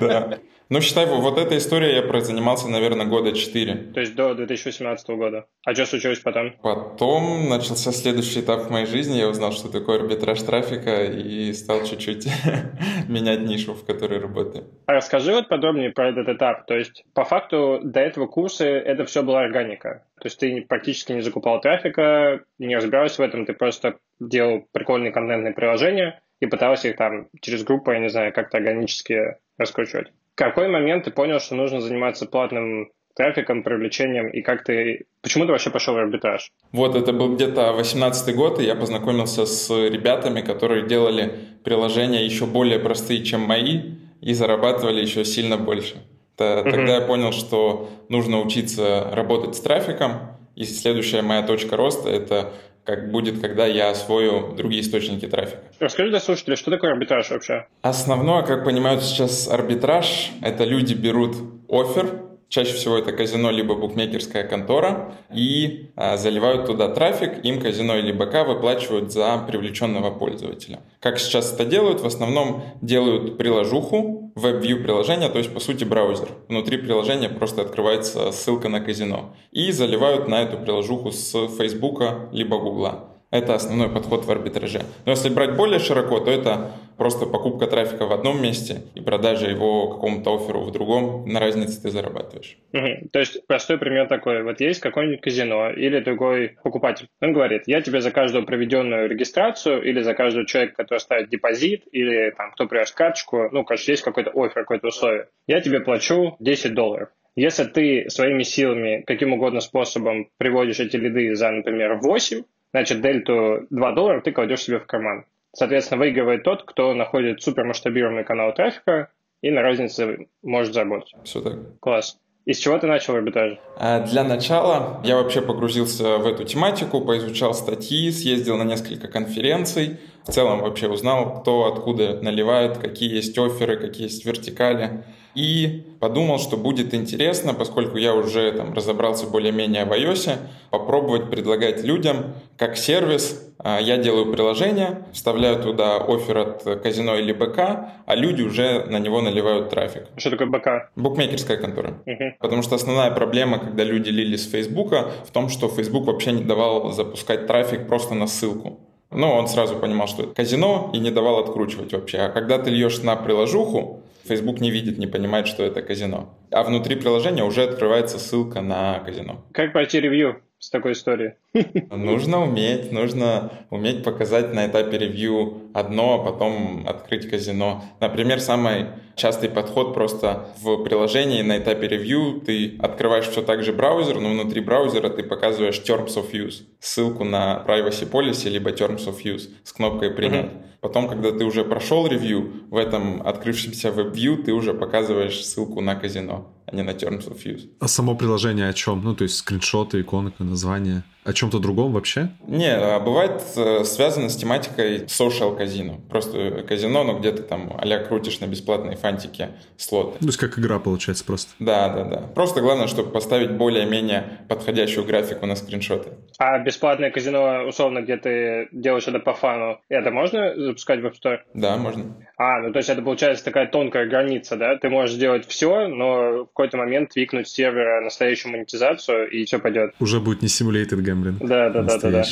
Да. 0.00 0.38
Ну, 0.72 0.80
считай, 0.80 1.04
вот 1.04 1.36
эта 1.36 1.58
история 1.58 1.96
я 1.96 2.20
занимался, 2.20 2.66
наверное, 2.66 3.04
года 3.04 3.32
4. 3.32 3.92
То 3.92 4.00
есть 4.00 4.14
до 4.14 4.34
2018 4.34 5.06
года. 5.10 5.44
А 5.66 5.74
что 5.74 5.84
случилось 5.84 6.20
потом? 6.20 6.52
Потом 6.62 7.50
начался 7.50 7.92
следующий 7.92 8.40
этап 8.40 8.62
в 8.62 8.70
моей 8.70 8.86
жизни. 8.86 9.18
Я 9.18 9.28
узнал, 9.28 9.52
что 9.52 9.70
такое 9.70 10.00
арбитраж 10.00 10.40
трафика 10.40 11.04
и 11.04 11.52
стал 11.52 11.84
чуть-чуть 11.84 12.26
менять 13.06 13.42
нишу, 13.42 13.74
в 13.74 13.84
которой 13.84 14.18
работаю. 14.18 14.64
А 14.86 14.94
расскажи 14.94 15.32
вот 15.32 15.50
подробнее 15.50 15.90
про 15.90 16.08
этот 16.08 16.30
этап. 16.30 16.64
То 16.64 16.74
есть, 16.74 17.04
по 17.12 17.24
факту, 17.26 17.80
до 17.82 18.00
этого 18.00 18.26
курса 18.26 18.64
это 18.64 19.04
все 19.04 19.22
была 19.22 19.42
органика. 19.42 20.04
То 20.22 20.26
есть 20.28 20.38
ты 20.38 20.62
практически 20.62 21.12
не 21.12 21.20
закупал 21.20 21.60
трафика, 21.60 22.44
не 22.58 22.76
разбирался 22.76 23.22
в 23.22 23.24
этом, 23.24 23.44
ты 23.44 23.52
просто 23.52 23.98
делал 24.20 24.64
прикольные 24.72 25.10
контентные 25.10 25.52
приложения 25.52 26.22
и 26.38 26.46
пытался 26.46 26.88
их 26.88 26.96
там 26.96 27.28
через 27.40 27.64
группу, 27.64 27.90
я 27.90 27.98
не 27.98 28.08
знаю, 28.08 28.32
как-то 28.32 28.58
органически 28.58 29.36
раскручивать 29.58 30.12
какой 30.34 30.68
момент 30.68 31.04
ты 31.04 31.10
понял, 31.10 31.40
что 31.40 31.54
нужно 31.54 31.80
заниматься 31.80 32.26
платным 32.26 32.90
трафиком, 33.14 33.62
привлечением, 33.62 34.28
и 34.28 34.40
как 34.40 34.64
ты... 34.64 35.04
Почему 35.20 35.44
ты 35.44 35.52
вообще 35.52 35.70
пошел 35.70 35.94
в 35.94 35.98
арбитраж? 35.98 36.50
Вот, 36.72 36.96
это 36.96 37.12
был 37.12 37.34
где-то 37.34 37.72
18 37.72 38.34
год, 38.34 38.58
и 38.58 38.64
я 38.64 38.74
познакомился 38.74 39.44
с 39.44 39.70
ребятами, 39.70 40.40
которые 40.40 40.88
делали 40.88 41.34
приложения 41.62 42.24
еще 42.24 42.46
более 42.46 42.78
простые, 42.78 43.22
чем 43.22 43.42
мои, 43.42 43.96
и 44.22 44.32
зарабатывали 44.32 45.00
еще 45.00 45.24
сильно 45.24 45.58
больше. 45.58 45.96
Тогда 46.36 46.70
uh-huh. 46.70 47.00
я 47.00 47.00
понял, 47.02 47.32
что 47.32 47.90
нужно 48.08 48.40
учиться 48.40 49.08
работать 49.12 49.54
с 49.54 49.60
трафиком, 49.60 50.36
и 50.56 50.64
следующая 50.64 51.22
моя 51.22 51.42
точка 51.42 51.76
роста— 51.76 52.08
это 52.10 52.52
как 52.84 53.12
будет, 53.12 53.40
когда 53.40 53.64
я 53.66 53.90
освою 53.90 54.54
другие 54.56 54.82
источники 54.82 55.26
трафика. 55.26 55.62
Расскажи 55.78 56.10
для 56.10 56.20
слушателей, 56.20 56.56
что 56.56 56.70
такое 56.70 56.92
арбитраж 56.92 57.30
вообще? 57.30 57.66
Основное, 57.82 58.42
как 58.42 58.64
понимают 58.64 59.02
сейчас 59.02 59.48
арбитраж, 59.48 60.32
это 60.42 60.64
люди 60.64 60.94
берут 60.94 61.36
офер, 61.68 62.22
Чаще 62.52 62.74
всего 62.74 62.98
это 62.98 63.12
казино 63.12 63.50
либо 63.50 63.76
букмекерская 63.76 64.46
контора 64.46 65.14
и 65.32 65.88
а, 65.96 66.18
заливают 66.18 66.66
туда 66.66 66.88
трафик, 66.88 67.42
им 67.42 67.58
казино 67.58 67.96
или 67.96 68.12
БК 68.12 68.44
выплачивают 68.44 69.10
за 69.10 69.38
привлеченного 69.38 70.10
пользователя. 70.10 70.80
Как 71.00 71.18
сейчас 71.18 71.54
это 71.54 71.64
делают? 71.64 72.02
В 72.02 72.06
основном 72.06 72.62
делают 72.82 73.38
приложуху, 73.38 74.21
веб-вью 74.34 74.82
приложения, 74.82 75.28
то 75.28 75.38
есть 75.38 75.52
по 75.52 75.60
сути 75.60 75.84
браузер. 75.84 76.28
Внутри 76.48 76.78
приложения 76.78 77.28
просто 77.28 77.62
открывается 77.62 78.32
ссылка 78.32 78.68
на 78.68 78.80
казино. 78.80 79.36
И 79.50 79.70
заливают 79.72 80.28
на 80.28 80.42
эту 80.42 80.58
приложуху 80.58 81.12
с 81.12 81.32
Facebook 81.56 82.02
либо 82.32 82.58
Google. 82.58 83.11
Это 83.32 83.54
основной 83.54 83.88
подход 83.88 84.26
в 84.26 84.30
арбитраже. 84.30 84.82
Но 85.06 85.12
если 85.12 85.30
брать 85.30 85.56
более 85.56 85.78
широко, 85.78 86.20
то 86.20 86.30
это 86.30 86.72
просто 86.98 87.24
покупка 87.24 87.66
трафика 87.66 88.06
в 88.06 88.12
одном 88.12 88.42
месте 88.42 88.82
и 88.94 89.00
продажа 89.00 89.46
его 89.46 89.88
какому-то 89.88 90.36
оферу 90.36 90.60
в 90.60 90.70
другом. 90.70 91.24
На 91.26 91.40
разнице 91.40 91.80
ты 91.80 91.88
зарабатываешь. 91.88 92.58
Угу. 92.74 93.08
То 93.10 93.18
есть 93.20 93.46
простой 93.46 93.78
пример 93.78 94.06
такой. 94.06 94.42
Вот 94.42 94.60
есть 94.60 94.80
какое-нибудь 94.80 95.22
казино 95.22 95.70
или 95.70 96.00
другой 96.00 96.58
покупатель. 96.62 97.08
Он 97.22 97.32
говорит, 97.32 97.62
я 97.66 97.80
тебе 97.80 98.02
за 98.02 98.10
каждую 98.10 98.44
проведенную 98.44 99.08
регистрацию 99.08 99.82
или 99.82 100.02
за 100.02 100.12
каждого 100.12 100.46
человека, 100.46 100.74
который 100.76 100.98
ставит 100.98 101.30
депозит 101.30 101.84
или 101.90 102.34
там 102.36 102.52
кто 102.52 102.66
привез 102.66 102.92
карточку, 102.92 103.48
ну, 103.50 103.64
короче, 103.64 103.92
есть 103.92 104.02
какой-то 104.02 104.30
офер, 104.34 104.60
какое-то 104.62 104.88
условие. 104.88 105.28
Я 105.46 105.62
тебе 105.62 105.80
плачу 105.80 106.36
10 106.38 106.74
долларов. 106.74 107.08
Если 107.34 107.64
ты 107.64 108.10
своими 108.10 108.42
силами, 108.42 109.02
каким 109.06 109.32
угодно 109.32 109.60
способом 109.60 110.28
приводишь 110.36 110.80
эти 110.80 110.96
лиды 110.96 111.34
за, 111.34 111.50
например, 111.50 111.94
8, 111.94 112.42
значит, 112.72 113.00
дельту 113.00 113.66
2 113.70 113.92
доллара 113.92 114.20
ты 114.20 114.32
кладешь 114.32 114.62
себе 114.62 114.78
в 114.78 114.86
карман. 114.86 115.24
Соответственно, 115.54 116.00
выигрывает 116.00 116.44
тот, 116.44 116.64
кто 116.64 116.94
находит 116.94 117.42
супермасштабированный 117.42 118.24
канал 118.24 118.54
трафика 118.54 119.10
и 119.42 119.50
на 119.50 119.62
разнице 119.62 120.28
может 120.42 120.72
заработать. 120.72 121.14
Все 121.24 121.40
так. 121.42 121.78
Класс. 121.80 122.18
Из 122.44 122.58
чего 122.58 122.76
ты 122.76 122.88
начал 122.88 123.14
арбитраж? 123.14 123.58
А, 123.76 124.00
для 124.00 124.24
начала 124.24 125.00
я 125.04 125.14
вообще 125.16 125.40
погрузился 125.40 126.18
в 126.18 126.26
эту 126.26 126.42
тематику, 126.42 127.00
поизучал 127.00 127.54
статьи, 127.54 128.10
съездил 128.10 128.56
на 128.56 128.64
несколько 128.64 129.06
конференций. 129.06 129.98
В 130.26 130.32
целом 130.32 130.60
вообще 130.60 130.88
узнал, 130.88 131.40
кто 131.40 131.66
откуда 131.72 132.20
наливает, 132.20 132.78
какие 132.78 133.14
есть 133.14 133.38
оферы, 133.38 133.76
какие 133.76 134.04
есть 134.04 134.24
вертикали. 134.24 135.04
И 135.36 135.84
подумал, 136.00 136.40
что 136.40 136.56
будет 136.56 136.94
интересно, 136.94 137.54
поскольку 137.54 137.96
я 137.96 138.12
уже 138.12 138.50
там 138.52 138.74
разобрался 138.74 139.26
более-менее 139.28 139.84
в 139.84 139.92
iOS, 139.92 140.36
попробовать 140.70 141.30
предлагать 141.30 141.84
людям 141.84 142.34
как 142.58 142.76
сервис. 142.76 143.51
А, 143.64 143.80
я 143.80 143.96
делаю 143.96 144.32
приложение, 144.32 145.04
вставляю 145.12 145.62
туда 145.62 145.96
офер 145.98 146.38
от 146.38 146.62
казино 146.82 147.16
или 147.16 147.32
БК, 147.32 147.92
а 148.06 148.14
люди 148.14 148.42
уже 148.42 148.84
на 148.86 148.98
него 148.98 149.20
наливают 149.20 149.70
трафик. 149.70 150.04
Что 150.16 150.30
такое 150.30 150.48
БК? 150.48 150.90
Букмекерская 150.96 151.56
контора. 151.56 151.94
Угу. 152.06 152.36
Потому 152.40 152.62
что 152.62 152.74
основная 152.74 153.10
проблема, 153.10 153.58
когда 153.58 153.84
люди 153.84 154.10
лили 154.10 154.36
с 154.36 154.50
Фейсбука, 154.50 155.10
в 155.26 155.30
том, 155.30 155.48
что 155.48 155.68
Facebook 155.68 156.06
вообще 156.06 156.32
не 156.32 156.42
давал 156.42 156.92
запускать 156.92 157.46
трафик 157.46 157.86
просто 157.86 158.14
на 158.14 158.26
ссылку. 158.26 158.80
Ну, 159.10 159.30
он 159.30 159.46
сразу 159.46 159.76
понимал, 159.76 160.08
что 160.08 160.22
это 160.22 160.34
казино, 160.34 160.90
и 160.94 160.98
не 160.98 161.10
давал 161.10 161.38
откручивать 161.38 161.92
вообще. 161.92 162.18
А 162.18 162.28
когда 162.30 162.58
ты 162.58 162.70
льешь 162.70 163.02
на 163.02 163.14
приложуху, 163.14 164.02
Facebook 164.26 164.60
не 164.60 164.70
видит, 164.70 164.98
не 164.98 165.06
понимает, 165.06 165.46
что 165.46 165.62
это 165.64 165.82
казино. 165.82 166.34
А 166.50 166.62
внутри 166.62 166.96
приложения 166.96 167.44
уже 167.44 167.64
открывается 167.64 168.18
ссылка 168.18 168.60
на 168.62 169.00
казино. 169.00 169.44
Как 169.52 169.72
пройти 169.72 170.00
ревью 170.00 170.40
с 170.62 170.70
такой 170.70 170.92
историей? 170.92 171.32
Нужно 171.90 172.40
уметь, 172.40 172.92
нужно 172.92 173.50
уметь 173.70 174.04
показать 174.04 174.54
на 174.54 174.68
этапе 174.68 174.96
ревью 174.96 175.62
одно, 175.74 176.14
а 176.14 176.24
потом 176.24 176.86
открыть 176.86 177.28
казино. 177.28 177.82
Например, 177.98 178.38
самый 178.40 178.86
частый 179.16 179.48
подход 179.48 179.92
просто 179.92 180.46
в 180.62 180.84
приложении 180.84 181.42
на 181.42 181.58
этапе 181.58 181.88
ревью 181.88 182.40
ты 182.46 182.76
открываешь 182.78 183.26
все 183.26 183.42
так 183.42 183.64
же 183.64 183.72
браузер, 183.72 184.20
но 184.20 184.28
внутри 184.30 184.60
браузера 184.60 185.08
ты 185.08 185.24
показываешь 185.24 185.82
Terms 185.84 186.14
of 186.14 186.30
Use, 186.30 186.62
ссылку 186.78 187.24
на 187.24 187.64
Privacy 187.66 188.08
Policy 188.08 188.48
либо 188.48 188.70
Terms 188.70 189.08
of 189.08 189.20
Use 189.24 189.48
с 189.64 189.72
кнопкой 189.72 190.12
«Принять». 190.12 190.46
Mm-hmm. 190.46 190.72
Потом, 190.80 191.08
когда 191.08 191.32
ты 191.32 191.44
уже 191.44 191.64
прошел 191.64 192.06
ревью, 192.06 192.52
в 192.70 192.76
этом 192.76 193.22
открывшемся 193.26 193.90
веб-вью 193.90 194.42
ты 194.44 194.52
уже 194.52 194.74
показываешь 194.74 195.44
ссылку 195.44 195.80
на 195.80 195.96
казино, 195.96 196.52
а 196.72 196.76
не 196.76 196.82
на 196.82 196.92
Terms 196.92 197.28
of 197.28 197.44
Use. 197.44 197.68
А 197.80 197.88
само 197.88 198.14
приложение 198.14 198.68
о 198.68 198.72
чем? 198.72 199.02
Ну, 199.04 199.14
то 199.14 199.24
есть 199.24 199.36
скриншоты, 199.36 200.00
иконка, 200.00 200.44
название? 200.44 201.02
О 201.24 201.32
чем-то 201.32 201.60
другом 201.60 201.92
вообще? 201.92 202.30
Не, 202.46 202.74
а 202.74 202.98
бывает 202.98 203.42
э, 203.56 203.84
связано 203.84 204.28
с 204.28 204.36
тематикой 204.36 205.04
social 205.04 205.56
казино. 205.56 206.00
Просто 206.10 206.64
казино, 206.66 207.04
но 207.04 207.18
где 207.18 207.30
ты 207.30 207.42
там 207.42 207.72
а 207.78 207.98
крутишь 207.98 208.40
на 208.40 208.46
бесплатной 208.46 208.96
фантике 208.96 209.50
слоты. 209.76 210.18
То 210.18 210.26
есть 210.26 210.38
как 210.38 210.58
игра 210.58 210.78
получается 210.78 211.24
просто. 211.24 211.52
Да, 211.58 211.88
да, 211.88 212.04
да. 212.04 212.16
Просто 212.34 212.60
главное, 212.60 212.88
чтобы 212.88 213.10
поставить 213.10 213.52
более-менее 213.52 214.40
подходящую 214.48 215.06
графику 215.06 215.46
на 215.46 215.54
скриншоты. 215.54 216.10
А 216.38 216.58
бесплатное 216.58 217.10
казино, 217.10 217.66
условно, 217.68 218.00
где 218.00 218.16
ты 218.16 218.68
делаешь 218.72 219.06
это 219.06 219.20
по 219.20 219.34
фану, 219.34 219.80
это 219.88 220.10
можно 220.10 220.54
запускать 220.56 221.00
в 221.00 221.06
App 221.06 221.14
Store? 221.22 221.38
Да, 221.54 221.76
можно. 221.76 222.16
А, 222.36 222.60
ну 222.60 222.72
то 222.72 222.78
есть 222.78 222.88
это 222.88 223.02
получается 223.02 223.44
такая 223.44 223.68
тонкая 223.68 224.08
граница, 224.08 224.56
да? 224.56 224.76
Ты 224.76 224.88
можешь 224.88 225.14
сделать 225.14 225.46
все, 225.46 225.86
но 225.86 226.44
в 226.44 226.46
какой-то 226.46 226.76
момент 226.78 227.10
твикнуть 227.10 227.48
сервера 227.48 228.00
настоящую 228.00 228.52
монетизацию, 228.52 229.30
и 229.30 229.44
все 229.44 229.58
пойдет. 229.58 229.94
Уже 230.00 230.18
будет 230.18 230.42
не 230.42 230.48
симулятор 230.48 231.00
гемблин. 231.12 231.38
Да, 231.40 231.70
да, 231.70 231.82
да, 231.82 231.98
да, 231.98 232.10
да. 232.10 232.24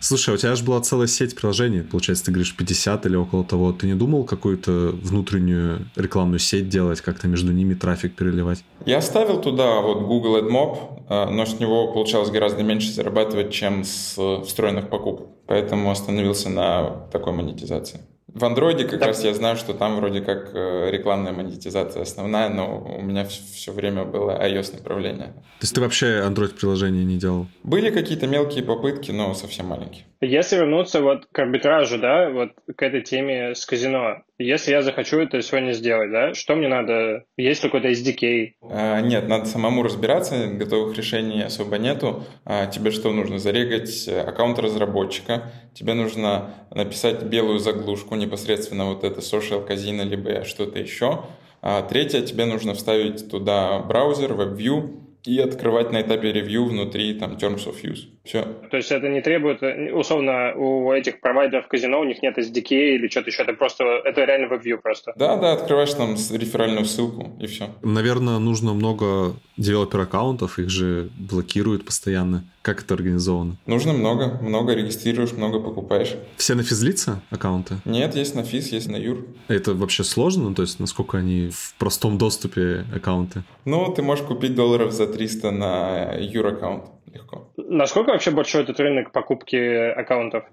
Слушай, 0.00 0.30
а 0.30 0.34
у 0.34 0.36
тебя 0.36 0.54
же 0.54 0.64
была 0.64 0.80
целая 0.80 1.06
сеть 1.06 1.34
приложений, 1.34 1.84
получается, 1.90 2.26
ты 2.26 2.32
говоришь 2.32 2.54
50 2.54 3.06
или 3.06 3.16
около 3.16 3.44
того. 3.44 3.72
Ты 3.72 3.86
не 3.86 3.94
думал 3.94 4.24
какую-то 4.24 4.90
внутреннюю 5.02 5.86
рекламную 5.96 6.38
сеть 6.38 6.68
делать, 6.68 7.00
как-то 7.00 7.28
между 7.28 7.52
ними 7.52 7.74
трафик 7.74 8.14
переливать? 8.14 8.64
Я 8.84 9.00
ставил 9.00 9.40
туда 9.40 9.80
вот 9.80 10.02
Google 10.02 10.38
AdMob, 10.38 11.04
э, 11.08 11.30
но 11.30 11.46
с 11.46 11.58
него 11.58 11.92
получалось 11.92 12.30
гораздо 12.30 12.62
меньше 12.62 12.92
зарабатывать, 12.92 13.50
чем 13.50 13.84
с 13.84 14.16
встроенных 14.44 14.90
покупок. 14.90 15.28
Поэтому 15.46 15.90
остановился 15.90 16.50
на 16.50 17.06
такой 17.12 17.32
монетизации. 17.32 18.00
В 18.34 18.44
андроиде 18.44 18.84
как 18.84 18.98
да. 18.98 19.06
раз 19.06 19.24
я 19.24 19.32
знаю, 19.32 19.56
что 19.56 19.74
там 19.74 19.94
вроде 19.96 20.20
как 20.20 20.50
э, 20.54 20.90
рекламная 20.90 21.32
монетизация 21.32 22.02
основная, 22.02 22.48
но 22.48 22.96
у 22.98 23.00
меня 23.00 23.24
все 23.24 23.70
время 23.70 24.04
было 24.04 24.32
iOS 24.32 24.74
направление. 24.74 25.28
То 25.28 25.62
есть 25.62 25.74
ты 25.74 25.80
вообще 25.80 26.20
Android-приложение 26.20 27.04
не 27.04 27.16
делал? 27.16 27.46
Были 27.62 27.90
какие-то 27.90 28.26
мелкие 28.26 28.64
попытки, 28.64 29.12
но 29.12 29.34
совсем 29.34 29.66
маленькие. 29.66 30.04
Если 30.20 30.56
вернуться 30.56 31.00
вот 31.00 31.26
к 31.30 31.38
арбитражу, 31.38 31.98
да, 31.98 32.28
вот 32.28 32.50
к 32.74 32.82
этой 32.82 33.02
теме 33.02 33.54
с 33.54 33.64
казино, 33.66 34.24
если 34.44 34.72
я 34.72 34.82
захочу 34.82 35.18
это 35.18 35.40
сегодня 35.42 35.72
сделать, 35.72 36.10
да, 36.10 36.34
что 36.34 36.54
мне 36.54 36.68
надо? 36.68 37.24
Есть 37.36 37.62
какой-то 37.62 37.88
SDK? 37.88 38.52
А, 38.62 39.00
нет, 39.00 39.28
надо 39.28 39.46
самому 39.46 39.82
разбираться, 39.82 40.46
готовых 40.46 40.96
решений 40.96 41.42
особо 41.42 41.78
нету. 41.78 42.24
А, 42.44 42.66
тебе 42.66 42.90
что 42.90 43.12
нужно? 43.12 43.38
Зарегать 43.38 44.08
аккаунт 44.08 44.58
разработчика, 44.58 45.52
тебе 45.74 45.94
нужно 45.94 46.54
написать 46.70 47.22
белую 47.22 47.58
заглушку, 47.58 48.14
непосредственно 48.14 48.86
вот 48.86 49.04
это 49.04 49.20
social 49.20 49.64
казино, 49.64 50.04
либо 50.04 50.44
что-то 50.44 50.78
еще. 50.78 51.24
А, 51.62 51.82
третье, 51.82 52.20
тебе 52.20 52.44
нужно 52.44 52.74
вставить 52.74 53.30
туда 53.30 53.78
браузер, 53.78 54.32
WebView, 54.32 55.03
и 55.24 55.38
открывать 55.38 55.92
на 55.92 56.02
этапе 56.02 56.32
ревью 56.32 56.66
внутри 56.66 57.14
там 57.14 57.32
Terms 57.34 57.66
of 57.66 57.82
Use. 57.82 58.08
Все. 58.24 58.42
То 58.70 58.76
есть 58.76 58.90
это 58.90 59.08
не 59.08 59.20
требует, 59.20 59.62
условно, 59.92 60.54
у 60.54 60.92
этих 60.92 61.20
провайдеров 61.20 61.68
казино 61.68 62.00
у 62.00 62.04
них 62.04 62.22
нет 62.22 62.38
SDK 62.38 62.94
или 62.94 63.08
что-то 63.08 63.30
еще, 63.30 63.42
это 63.42 63.52
просто, 63.52 63.84
это 64.04 64.24
реально 64.24 64.52
WebView 64.54 64.78
просто. 64.78 65.12
Да, 65.16 65.36
да, 65.36 65.52
открываешь 65.52 65.92
там 65.92 66.14
реферальную 66.14 66.86
ссылку 66.86 67.36
и 67.40 67.46
все. 67.46 67.68
Наверное, 67.82 68.38
нужно 68.38 68.72
много 68.72 69.34
девелопер-аккаунтов, 69.56 70.58
их 70.58 70.70
же 70.70 71.10
блокируют 71.18 71.84
постоянно. 71.84 72.44
Как 72.62 72.82
это 72.82 72.94
организовано? 72.94 73.56
Нужно 73.66 73.92
много. 73.92 74.38
Много 74.40 74.72
регистрируешь, 74.72 75.32
много 75.32 75.60
покупаешь. 75.60 76.14
Все 76.36 76.54
на 76.54 76.62
физлица 76.62 77.20
аккаунты? 77.28 77.74
Нет, 77.84 78.16
есть 78.16 78.34
на 78.34 78.42
физ, 78.42 78.72
есть 78.72 78.88
на 78.88 78.96
юр. 78.96 79.26
Это 79.48 79.74
вообще 79.74 80.02
сложно? 80.02 80.44
Ну, 80.48 80.54
то 80.54 80.62
есть, 80.62 80.80
насколько 80.80 81.18
они 81.18 81.50
в 81.50 81.74
простом 81.78 82.16
доступе 82.16 82.86
аккаунты? 82.94 83.42
Ну, 83.66 83.92
ты 83.92 84.00
можешь 84.00 84.24
купить 84.24 84.54
долларов 84.54 84.92
за 84.92 85.06
300 85.14 85.50
на 85.50 86.14
юр 86.18 86.46
аккаунт 86.46 86.84
легко. 87.14 87.48
Насколько 87.56 88.10
вообще 88.10 88.30
большой 88.30 88.62
этот 88.62 88.78
рынок 88.80 89.12
покупки 89.12 89.56
аккаунтов? 89.90 90.44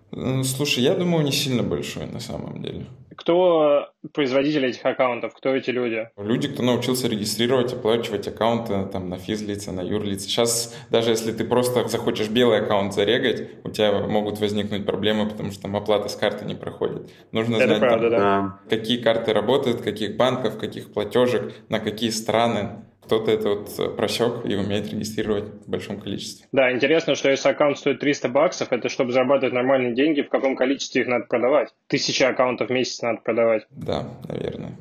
Слушай, 0.43 0.83
я 0.83 0.95
думаю, 0.95 1.23
не 1.23 1.31
сильно 1.31 1.63
большой 1.63 2.05
на 2.05 2.19
самом 2.19 2.61
деле. 2.61 2.85
Кто 3.15 3.89
производители 4.13 4.69
этих 4.69 4.83
аккаунтов? 4.83 5.33
Кто 5.35 5.55
эти 5.55 5.69
люди? 5.69 6.09
Люди, 6.17 6.47
кто 6.47 6.63
научился 6.63 7.07
регистрировать, 7.07 7.73
оплачивать 7.73 8.27
аккаунты 8.27 8.85
там, 8.91 9.09
на 9.09 9.17
физлица, 9.17 9.71
на 9.71 9.81
юрлица. 9.81 10.27
Сейчас, 10.27 10.75
даже 10.89 11.11
если 11.11 11.31
ты 11.31 11.43
просто 11.43 11.87
захочешь 11.87 12.29
белый 12.29 12.59
аккаунт 12.59 12.93
зарегать, 12.93 13.49
у 13.63 13.69
тебя 13.69 14.07
могут 14.07 14.39
возникнуть 14.39 14.85
проблемы, 14.85 15.29
потому 15.29 15.51
что 15.51 15.63
там 15.63 15.75
оплата 15.75 16.09
с 16.09 16.15
карты 16.15 16.45
не 16.45 16.55
проходит. 16.55 17.11
Нужно 17.31 17.57
Это 17.57 17.67
знать, 17.67 17.79
правда, 17.79 18.09
там, 18.09 18.19
да. 18.19 18.75
какие 18.75 18.97
карты 18.97 19.33
работают, 19.33 19.81
каких 19.81 20.17
банков, 20.17 20.57
каких 20.57 20.91
платежек, 20.91 21.53
на 21.69 21.79
какие 21.79 22.09
страны 22.09 22.81
кто-то 23.03 23.31
это 23.31 23.49
вот 23.49 23.95
просек 23.97 24.45
и 24.45 24.55
умеет 24.55 24.91
регистрировать 24.91 25.45
в 25.65 25.69
большом 25.69 25.99
количестве. 25.99 26.47
Да, 26.51 26.71
интересно, 26.71 27.15
что 27.15 27.29
если 27.29 27.49
аккаунт 27.49 27.77
стоит 27.77 27.99
300 27.99 28.29
баксов, 28.29 28.71
это 28.71 28.89
чтобы 28.89 29.11
зарабатывать 29.11 29.53
нормальные 29.53 29.93
деньги, 29.95 30.21
в 30.21 30.29
каком 30.29 30.55
количестве 30.55 31.01
их 31.01 31.07
надо 31.07 31.25
продавать? 31.25 31.73
Тысяча 31.87 32.29
аккаунтов 32.29 32.69
в 32.69 32.71
месяц 32.71 33.01
надо 33.01 33.21
продавать. 33.21 33.65
Да, 33.71 34.07
наверное. 34.27 34.77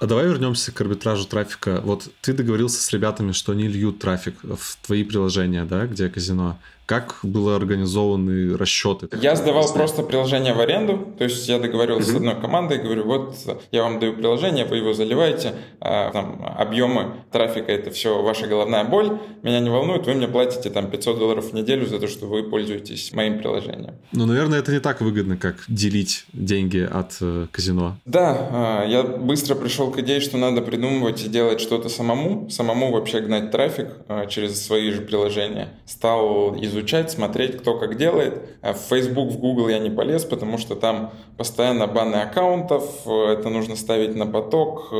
А 0.00 0.06
давай 0.06 0.26
вернемся 0.26 0.74
к 0.74 0.80
арбитражу 0.80 1.26
трафика. 1.26 1.80
Вот 1.82 2.08
ты 2.20 2.32
договорился 2.32 2.82
с 2.82 2.92
ребятами, 2.92 3.32
что 3.32 3.52
они 3.52 3.68
льют 3.68 4.00
трафик 4.00 4.34
в 4.42 4.76
твои 4.84 5.04
приложения, 5.04 5.64
да, 5.64 5.86
где 5.86 6.08
казино. 6.10 6.58
Как 6.86 7.16
было 7.22 7.56
организованы 7.56 8.56
расчеты? 8.56 9.08
Я 9.20 9.36
сдавал 9.36 9.72
просто 9.72 10.02
приложение 10.02 10.52
в 10.52 10.60
аренду, 10.60 11.14
то 11.16 11.24
есть 11.24 11.48
я 11.48 11.58
договорился 11.58 12.10
mm-hmm. 12.10 12.12
с 12.12 12.16
одной 12.16 12.40
командой, 12.40 12.78
говорю, 12.78 13.04
вот 13.04 13.36
я 13.70 13.82
вам 13.82 14.00
даю 14.00 14.12
приложение, 14.14 14.64
вы 14.66 14.76
его 14.76 14.92
заливаете, 14.92 15.54
а, 15.80 16.10
там, 16.10 16.44
объемы 16.58 17.14
трафика 17.32 17.72
это 17.72 17.90
все 17.90 18.22
ваша 18.22 18.46
головная 18.46 18.84
боль, 18.84 19.18
меня 19.42 19.60
не 19.60 19.70
волнует, 19.70 20.06
вы 20.06 20.14
мне 20.14 20.28
платите 20.28 20.70
там 20.70 20.90
500 20.90 21.18
долларов 21.18 21.50
в 21.50 21.54
неделю 21.54 21.86
за 21.86 21.98
то, 21.98 22.06
что 22.06 22.26
вы 22.26 22.42
пользуетесь 22.42 23.12
моим 23.12 23.38
приложением. 23.38 23.94
Ну, 24.12 24.26
наверное, 24.26 24.58
это 24.58 24.72
не 24.72 24.80
так 24.80 25.00
выгодно, 25.00 25.36
как 25.36 25.64
делить 25.68 26.26
деньги 26.32 26.78
от 26.78 27.16
э, 27.20 27.46
казино. 27.50 27.96
Да, 28.04 28.82
э, 28.84 28.90
я 28.90 29.02
быстро 29.02 29.54
пришел 29.54 29.90
к 29.90 29.98
идее, 30.00 30.20
что 30.20 30.36
надо 30.36 30.60
придумывать 30.60 31.24
и 31.24 31.28
делать 31.28 31.60
что-то 31.60 31.88
самому, 31.88 32.50
самому 32.50 32.92
вообще 32.92 33.20
гнать 33.20 33.50
трафик 33.50 33.88
э, 34.08 34.26
через 34.28 34.64
свои 34.64 34.90
же 34.90 35.00
приложения. 35.00 35.70
Стал 35.86 36.54
из 36.54 36.73
изучать, 36.74 37.10
смотреть, 37.10 37.58
кто 37.58 37.78
как 37.78 37.96
делает. 37.96 38.42
А 38.60 38.72
в 38.74 38.78
Facebook, 38.78 39.30
в 39.30 39.38
Google 39.38 39.68
я 39.68 39.78
не 39.78 39.90
полез, 39.90 40.24
потому 40.24 40.58
что 40.58 40.74
там 40.74 41.12
постоянно 41.36 41.86
баны 41.86 42.16
аккаунтов, 42.16 43.06
это 43.06 43.48
нужно 43.48 43.76
ставить 43.76 44.14
на 44.14 44.26
поток, 44.26 44.92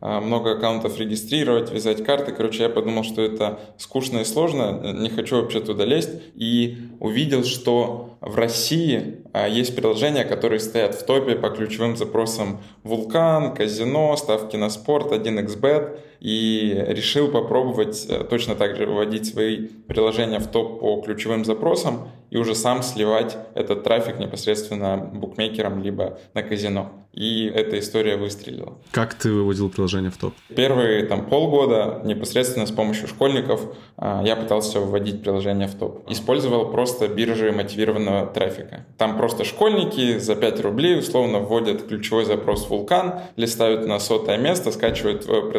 а, 0.00 0.20
много 0.20 0.52
аккаунтов 0.52 0.98
регистрировать, 0.98 1.72
вязать 1.72 2.04
карты. 2.04 2.32
Короче, 2.32 2.64
я 2.64 2.68
подумал, 2.68 3.02
что 3.02 3.22
это 3.22 3.58
скучно 3.78 4.18
и 4.18 4.24
сложно, 4.24 4.92
не 4.94 5.08
хочу 5.08 5.36
вообще 5.36 5.60
туда 5.60 5.84
лезть. 5.84 6.10
И 6.34 6.76
увидел, 7.00 7.44
что 7.44 8.16
в 8.20 8.36
России 8.36 9.24
а, 9.32 9.48
есть 9.48 9.74
приложения, 9.74 10.24
которые 10.24 10.60
стоят 10.60 10.94
в 10.94 11.04
топе 11.04 11.34
по 11.34 11.48
ключевым 11.50 11.96
запросам 11.96 12.60
«Вулкан», 12.82 13.54
«Казино», 13.54 14.16
«Ставки 14.16 14.56
на 14.56 14.68
спорт», 14.70 15.12
1xBet. 15.12 15.98
И 16.20 16.84
решил 16.88 17.28
попробовать 17.28 18.06
э, 18.08 18.24
точно 18.24 18.54
так 18.54 18.76
же 18.76 18.86
вводить 18.86 19.26
свои 19.26 19.68
приложения 19.88 20.38
в 20.38 20.46
топ 20.46 20.80
по 20.80 21.00
ключевым 21.02 21.44
запросам 21.44 22.08
и 22.30 22.36
уже 22.36 22.54
сам 22.54 22.82
сливать 22.82 23.36
этот 23.54 23.84
трафик 23.84 24.18
непосредственно 24.18 24.96
букмекерам 24.96 25.82
либо 25.82 26.18
на 26.34 26.42
казино. 26.42 26.92
и 27.12 27.46
эта 27.46 27.78
история 27.78 28.16
выстрелила. 28.16 28.74
Как 28.90 29.14
ты 29.14 29.32
выводил 29.32 29.70
приложение 29.70 30.10
в 30.10 30.18
топ? 30.18 30.34
Первые 30.54 31.06
там 31.06 31.24
полгода 31.24 32.02
непосредственно 32.04 32.66
с 32.66 32.70
помощью 32.70 33.08
школьников 33.08 33.62
а, 33.96 34.22
я 34.22 34.36
пытался 34.36 34.80
вводить 34.80 35.22
приложение 35.22 35.66
в 35.66 35.74
топ. 35.74 36.10
Использовал 36.10 36.70
просто 36.70 37.08
биржи 37.08 37.52
мотивированного 37.52 38.26
трафика. 38.26 38.84
Там 38.98 39.16
просто 39.16 39.44
школьники 39.44 40.18
за 40.18 40.36
5 40.36 40.60
рублей 40.60 40.98
условно 40.98 41.38
вводят 41.38 41.86
ключевой 41.86 42.26
запрос 42.26 42.68
«Вулкан», 42.68 43.20
листают 43.36 43.86
на 43.86 43.98
сотое 43.98 44.36
место, 44.36 44.70
скачивают 44.70 45.24
твое 45.24 45.50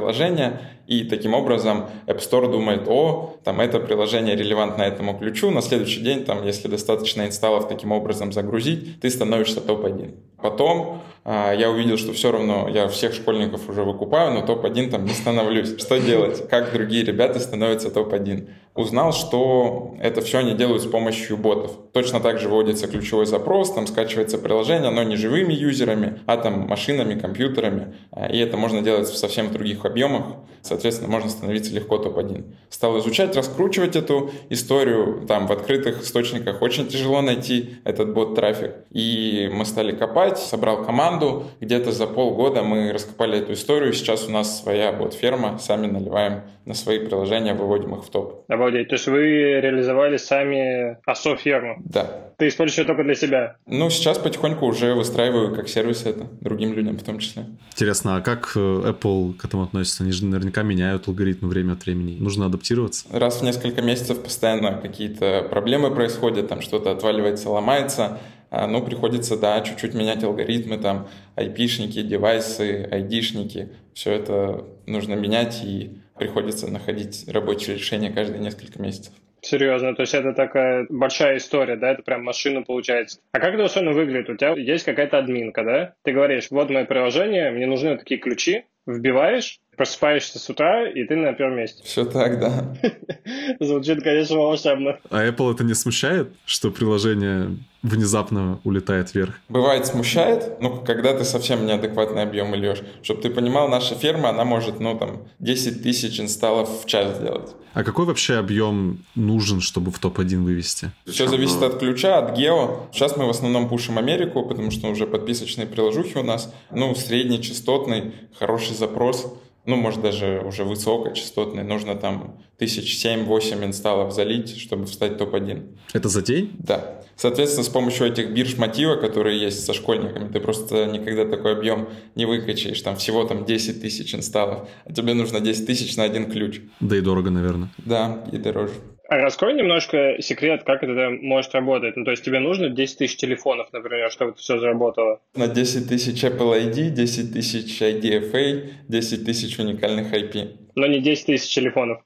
приложение, 0.48 0.60
и 0.88 1.04
таким 1.04 1.34
образом 1.34 1.90
App 2.08 2.20
Store 2.20 2.52
думает, 2.52 2.88
о, 2.88 3.38
там 3.44 3.60
это 3.60 3.80
приложение 3.80 4.36
релевантно 4.36 4.84
этому 4.84 5.18
ключу, 5.18 5.52
на 5.52 5.62
следующий 5.62 6.02
день, 6.02 6.24
там, 6.24 6.46
если 6.46 6.70
достаточно 6.70 7.26
инсталлов 7.26 7.68
таким 7.68 7.92
образом 7.92 8.32
загрузить, 8.32 9.02
ты 9.02 9.10
становишься 9.10 9.62
топ-1. 9.62 10.16
Потом 10.42 11.02
я 11.28 11.70
увидел, 11.70 11.98
что 11.98 12.14
все 12.14 12.32
равно 12.32 12.70
я 12.70 12.88
всех 12.88 13.14
школьников 13.14 13.70
уже 13.70 13.84
выкупаю, 13.84 14.34
но 14.34 14.42
топ-1 14.46 14.92
там 14.92 15.06
не 15.06 15.12
становлюсь. 15.14 15.78
Что 15.78 15.98
делать? 16.00 16.48
Как 16.48 16.72
другие 16.72 17.04
ребята 17.04 17.40
становятся 17.40 17.92
топ-1? 17.92 18.48
Узнал, 18.78 19.12
что 19.12 19.96
это 20.00 20.22
все 20.22 20.38
они 20.38 20.54
делают 20.54 20.84
с 20.84 20.86
помощью 20.86 21.36
ботов. 21.36 21.72
Точно 21.94 22.20
так 22.20 22.40
же 22.40 22.48
вводится 22.48 22.88
ключевой 22.88 23.26
запрос, 23.26 23.74
там 23.74 23.88
скачивается 23.88 24.38
приложение, 24.38 24.92
но 24.92 25.02
не 25.02 25.16
живыми 25.16 25.52
юзерами, 25.52 26.20
а 26.28 26.38
там 26.38 26.68
машинами, 26.68 27.20
компьютерами. 27.20 27.96
А, 28.12 28.28
и 28.28 28.38
это 28.38 28.56
можно 28.56 28.84
делать 28.84 29.08
в 29.08 29.18
совсем 29.18 29.52
других 29.52 29.84
объемах. 29.84 30.36
Соответственно, 30.62 31.10
можно 31.10 31.30
становиться 31.30 31.74
легко 31.74 31.98
топ-1. 31.98 32.44
Стал 32.70 33.00
изучать, 33.00 33.36
раскручивать 33.36 33.96
эту 33.96 34.30
историю. 34.50 35.26
Там 35.28 35.48
в 35.48 35.52
открытых 35.52 36.04
источниках 36.04 36.62
очень 36.62 36.88
тяжело 36.88 37.22
найти 37.22 37.78
этот 37.84 38.14
бот-трафик. 38.14 38.74
И 38.92 39.50
мы 39.52 39.66
стали 39.66 39.92
копать, 39.92 40.38
собрал 40.38 40.84
команду. 40.84 41.17
Где-то 41.60 41.92
за 41.92 42.08
полгода 42.08 42.64
мы 42.64 42.92
раскопали 42.92 43.40
эту 43.40 43.54
историю. 43.54 43.94
Сейчас 43.94 44.28
у 44.28 44.32
нас 44.32 44.62
своя 44.62 44.92
бот-ферма. 44.92 45.58
Сами 45.60 45.88
наливаем 45.88 46.42
на 46.66 46.74
свои 46.74 47.00
приложения, 47.00 47.54
выводим 47.54 47.96
их 47.96 48.04
в 48.04 48.10
топ. 48.10 48.44
Обалдеть. 48.50 48.90
То 48.90 48.96
есть 48.96 49.08
вы 49.08 49.22
реализовали 49.62 50.18
сами 50.18 50.98
АСО-ферму? 51.06 51.78
Да. 51.86 52.34
Ты 52.38 52.50
используешь 52.50 52.80
ее 52.80 52.86
только 52.86 53.04
для 53.04 53.16
себя? 53.16 53.56
Ну, 53.66 53.90
сейчас 53.90 54.18
потихоньку 54.18 54.66
уже 54.66 54.94
выстраиваю 54.94 55.56
как 55.56 55.70
сервис 55.70 56.06
это, 56.06 56.28
другим 56.42 56.74
людям 56.74 56.98
в 56.98 57.04
том 57.04 57.20
числе. 57.20 57.46
Интересно, 57.72 58.18
а 58.18 58.22
как 58.22 58.52
э, 58.56 58.60
Apple 58.60 59.34
к 59.36 59.46
этому 59.46 59.64
относится? 59.64 60.04
Они 60.04 60.12
же 60.12 60.26
наверняка 60.26 60.62
меняют 60.62 61.08
алгоритмы 61.08 61.48
время 61.48 61.74
от 61.74 61.86
времени. 61.86 62.18
Нужно 62.20 62.48
адаптироваться? 62.48 63.08
Раз 63.12 63.42
в 63.42 63.44
несколько 63.44 63.82
месяцев 63.82 64.22
постоянно 64.22 64.80
какие-то 64.82 65.48
проблемы 65.50 65.90
происходят, 65.96 66.50
там 66.50 66.62
что-то 66.62 66.92
отваливается, 66.92 67.50
ломается, 67.50 68.20
ну, 68.52 68.84
приходится, 68.84 69.38
да, 69.38 69.62
чуть-чуть 69.62 69.94
менять 69.94 70.24
алгоритмы, 70.24 70.78
там, 70.78 71.08
IP-шники, 71.36 72.02
девайсы, 72.02 72.88
ID-шники, 72.92 73.70
все 73.94 74.14
это 74.14 74.66
нужно 74.86 75.14
менять 75.16 75.64
и 75.64 76.00
приходится 76.18 76.68
находить 76.72 77.26
рабочие 77.28 77.76
решения 77.76 78.10
каждые 78.12 78.40
несколько 78.40 78.82
месяцев. 78.82 79.14
Серьезно, 79.42 79.96
то 79.96 80.02
есть 80.02 80.14
это 80.14 80.34
такая 80.34 80.88
большая 80.90 81.38
история, 81.38 81.76
да, 81.76 81.92
это 81.92 82.02
прям 82.02 82.24
машина 82.24 82.64
получается. 82.64 83.20
А 83.32 83.40
как 83.40 83.54
это 83.54 83.64
условно 83.64 83.92
выглядит? 83.92 84.30
У 84.30 84.36
тебя 84.36 84.54
есть 84.54 84.84
какая-то 84.84 85.20
админка, 85.20 85.64
да? 85.64 85.94
Ты 86.04 86.12
говоришь, 86.12 86.48
вот 86.50 86.70
мое 86.70 86.86
приложение, 86.86 87.52
мне 87.52 87.68
нужны 87.68 87.98
такие 87.98 88.20
ключи, 88.20 88.66
вбиваешь, 88.88 89.60
просыпаешься 89.78 90.40
с 90.40 90.50
утра, 90.50 90.90
и 90.90 91.06
ты 91.06 91.16
на 91.16 91.34
первом 91.34 91.58
месте. 91.58 91.82
Все 91.86 92.04
так, 92.04 92.40
да. 92.40 92.76
Звучит, 93.60 94.04
конечно, 94.04 94.38
волшебно. 94.38 95.00
А 95.10 95.26
Apple 95.26 95.54
это 95.54 95.64
не 95.64 95.76
смущает, 95.76 96.30
что 96.46 96.72
приложение 96.72 97.58
внезапно 97.84 98.60
улетает 98.64 99.14
вверх? 99.14 99.40
Бывает 99.50 99.86
смущает, 99.86 100.60
ну, 100.60 100.82
когда 100.82 101.16
ты 101.16 101.24
совсем 101.24 101.66
неадекватный 101.68 102.24
объем 102.24 102.56
льешь. 102.56 102.82
Чтобы 103.04 103.22
ты 103.22 103.30
понимал, 103.30 103.70
наша 103.70 103.94
ферма, 103.94 104.30
она 104.30 104.44
может, 104.44 104.80
ну, 104.80 104.98
там, 104.98 105.28
10 105.40 105.84
тысяч 105.84 106.20
инсталлов 106.20 106.84
в 106.84 106.88
час 106.88 107.18
сделать. 107.18 107.52
А 107.74 107.84
какой 107.84 108.06
вообще 108.06 108.38
объем 108.38 109.06
нужен, 109.14 109.62
чтобы 109.62 109.92
в 109.92 110.00
топ-1 110.00 110.44
вывести? 110.44 110.92
Все 111.06 111.28
зависит 111.28 111.62
от 111.62 111.78
ключа, 111.78 112.18
от 112.18 112.36
гео. 112.36 112.88
Сейчас 112.92 113.16
мы 113.16 113.28
в 113.28 113.30
основном 113.30 113.70
пушим 113.70 114.00
Америку, 114.00 114.44
потому 114.44 114.72
что 114.72 114.88
уже 114.88 115.06
подписочные 115.06 115.68
приложухи 115.68 116.18
у 116.18 116.24
нас. 116.24 116.52
Ну, 116.72 116.96
средний, 116.96 117.40
частотный, 117.40 118.16
хороший 118.40 118.76
запрос 118.76 119.32
ну, 119.68 119.76
может, 119.76 120.02
даже 120.02 120.42
уже 120.46 120.64
высокочастотный, 120.64 121.64
нужно 121.64 121.96
там 121.96 122.40
тысяч 122.58 122.98
семь-восемь 122.98 123.64
инсталлов 123.66 124.14
залить, 124.14 124.58
чтобы 124.58 124.86
встать 124.86 125.18
топ-1. 125.18 125.76
Это 125.94 126.10
за 126.10 126.22
день? 126.22 126.56
Да. 126.58 127.04
Соответственно, 127.18 127.64
с 127.64 127.70
помощью 127.70 128.08
этих 128.08 128.30
бирж 128.32 128.58
мотива, 128.58 128.96
которые 128.96 129.40
есть 129.40 129.66
со 129.66 129.74
школьниками, 129.74 130.32
ты 130.32 130.40
просто 130.40 130.86
никогда 130.86 131.26
такой 131.26 131.54
объем 131.54 131.90
не 132.16 132.26
выкачаешь. 132.26 132.82
Там 132.82 132.96
всего 132.96 133.26
там 133.26 133.44
10 133.44 133.82
тысяч 133.82 134.16
инсталлов, 134.16 134.70
а 134.86 134.94
тебе 134.94 135.14
нужно 135.14 135.42
10 135.42 135.66
тысяч 135.66 135.98
на 135.98 136.04
один 136.04 136.32
ключ. 136.32 136.62
Да 136.80 136.96
и 136.96 137.02
дорого, 137.02 137.30
наверное. 137.30 137.70
Да, 137.78 138.24
и 138.32 138.38
дороже. 138.38 138.74
А 139.10 139.18
раскрой 139.18 139.54
немножко 139.54 140.18
секрет, 140.20 140.64
как 140.64 140.84
это 140.84 141.10
может 141.10 141.54
работать. 141.54 141.96
Ну, 141.96 142.04
то 142.04 142.12
есть 142.12 142.24
тебе 142.24 142.40
нужно 142.40 142.70
10 142.70 142.98
тысяч 142.98 143.16
телефонов, 143.16 143.70
например, 143.72 144.12
чтобы 144.12 144.32
это 144.32 144.40
все 144.40 144.60
заработало? 144.60 145.22
На 145.36 145.48
10 145.48 145.88
тысяч 145.88 146.24
Apple 146.24 146.72
ID, 146.72 146.90
10 146.90 147.34
тысяч 147.34 147.82
IDFA, 147.82 148.70
10 148.88 149.26
тысяч 149.26 149.58
уникальных 149.60 150.14
IP 150.14 150.67
но 150.78 150.86
не 150.86 151.00
10 151.00 151.26
тысяч 151.26 151.54
телефонов. 151.56 152.04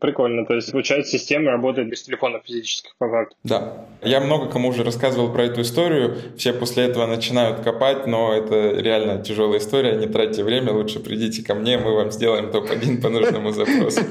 Прикольно. 0.00 0.46
То 0.46 0.54
есть, 0.54 0.70
получается, 0.70 1.18
система 1.18 1.50
работает 1.50 1.88
без 1.88 2.02
телефонов 2.04 2.44
физических 2.46 2.96
по 2.98 3.10
факту. 3.10 3.36
Да. 3.42 3.84
Я 4.02 4.20
много 4.20 4.48
кому 4.48 4.68
уже 4.68 4.84
рассказывал 4.84 5.32
про 5.32 5.42
эту 5.42 5.62
историю. 5.62 6.16
Все 6.36 6.52
после 6.52 6.84
этого 6.84 7.06
начинают 7.06 7.60
копать, 7.60 8.06
но 8.06 8.32
это 8.32 8.80
реально 8.80 9.24
тяжелая 9.24 9.58
история. 9.58 9.96
Не 9.96 10.06
тратьте 10.06 10.44
время, 10.44 10.72
лучше 10.72 11.00
придите 11.00 11.44
ко 11.44 11.56
мне, 11.56 11.78
мы 11.78 11.96
вам 11.96 12.12
сделаем 12.12 12.52
топ-1 12.52 13.02
по 13.02 13.08
нужному 13.08 13.50
запросу. 13.50 14.02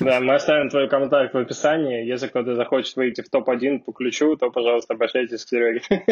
Да, 0.00 0.20
мы 0.20 0.34
оставим 0.34 0.70
твой 0.70 0.88
контакт 0.88 1.34
в 1.34 1.38
описании. 1.38 2.06
Если 2.06 2.28
кто-то 2.28 2.54
захочет 2.54 2.94
выйти 2.96 3.22
в 3.22 3.28
топ-1 3.30 3.80
по 3.80 3.92
ключу, 3.92 4.36
то, 4.36 4.50
пожалуйста, 4.50 4.94
обращайтесь 4.94 5.44
к 5.44 5.48
Сереге. 5.48 5.80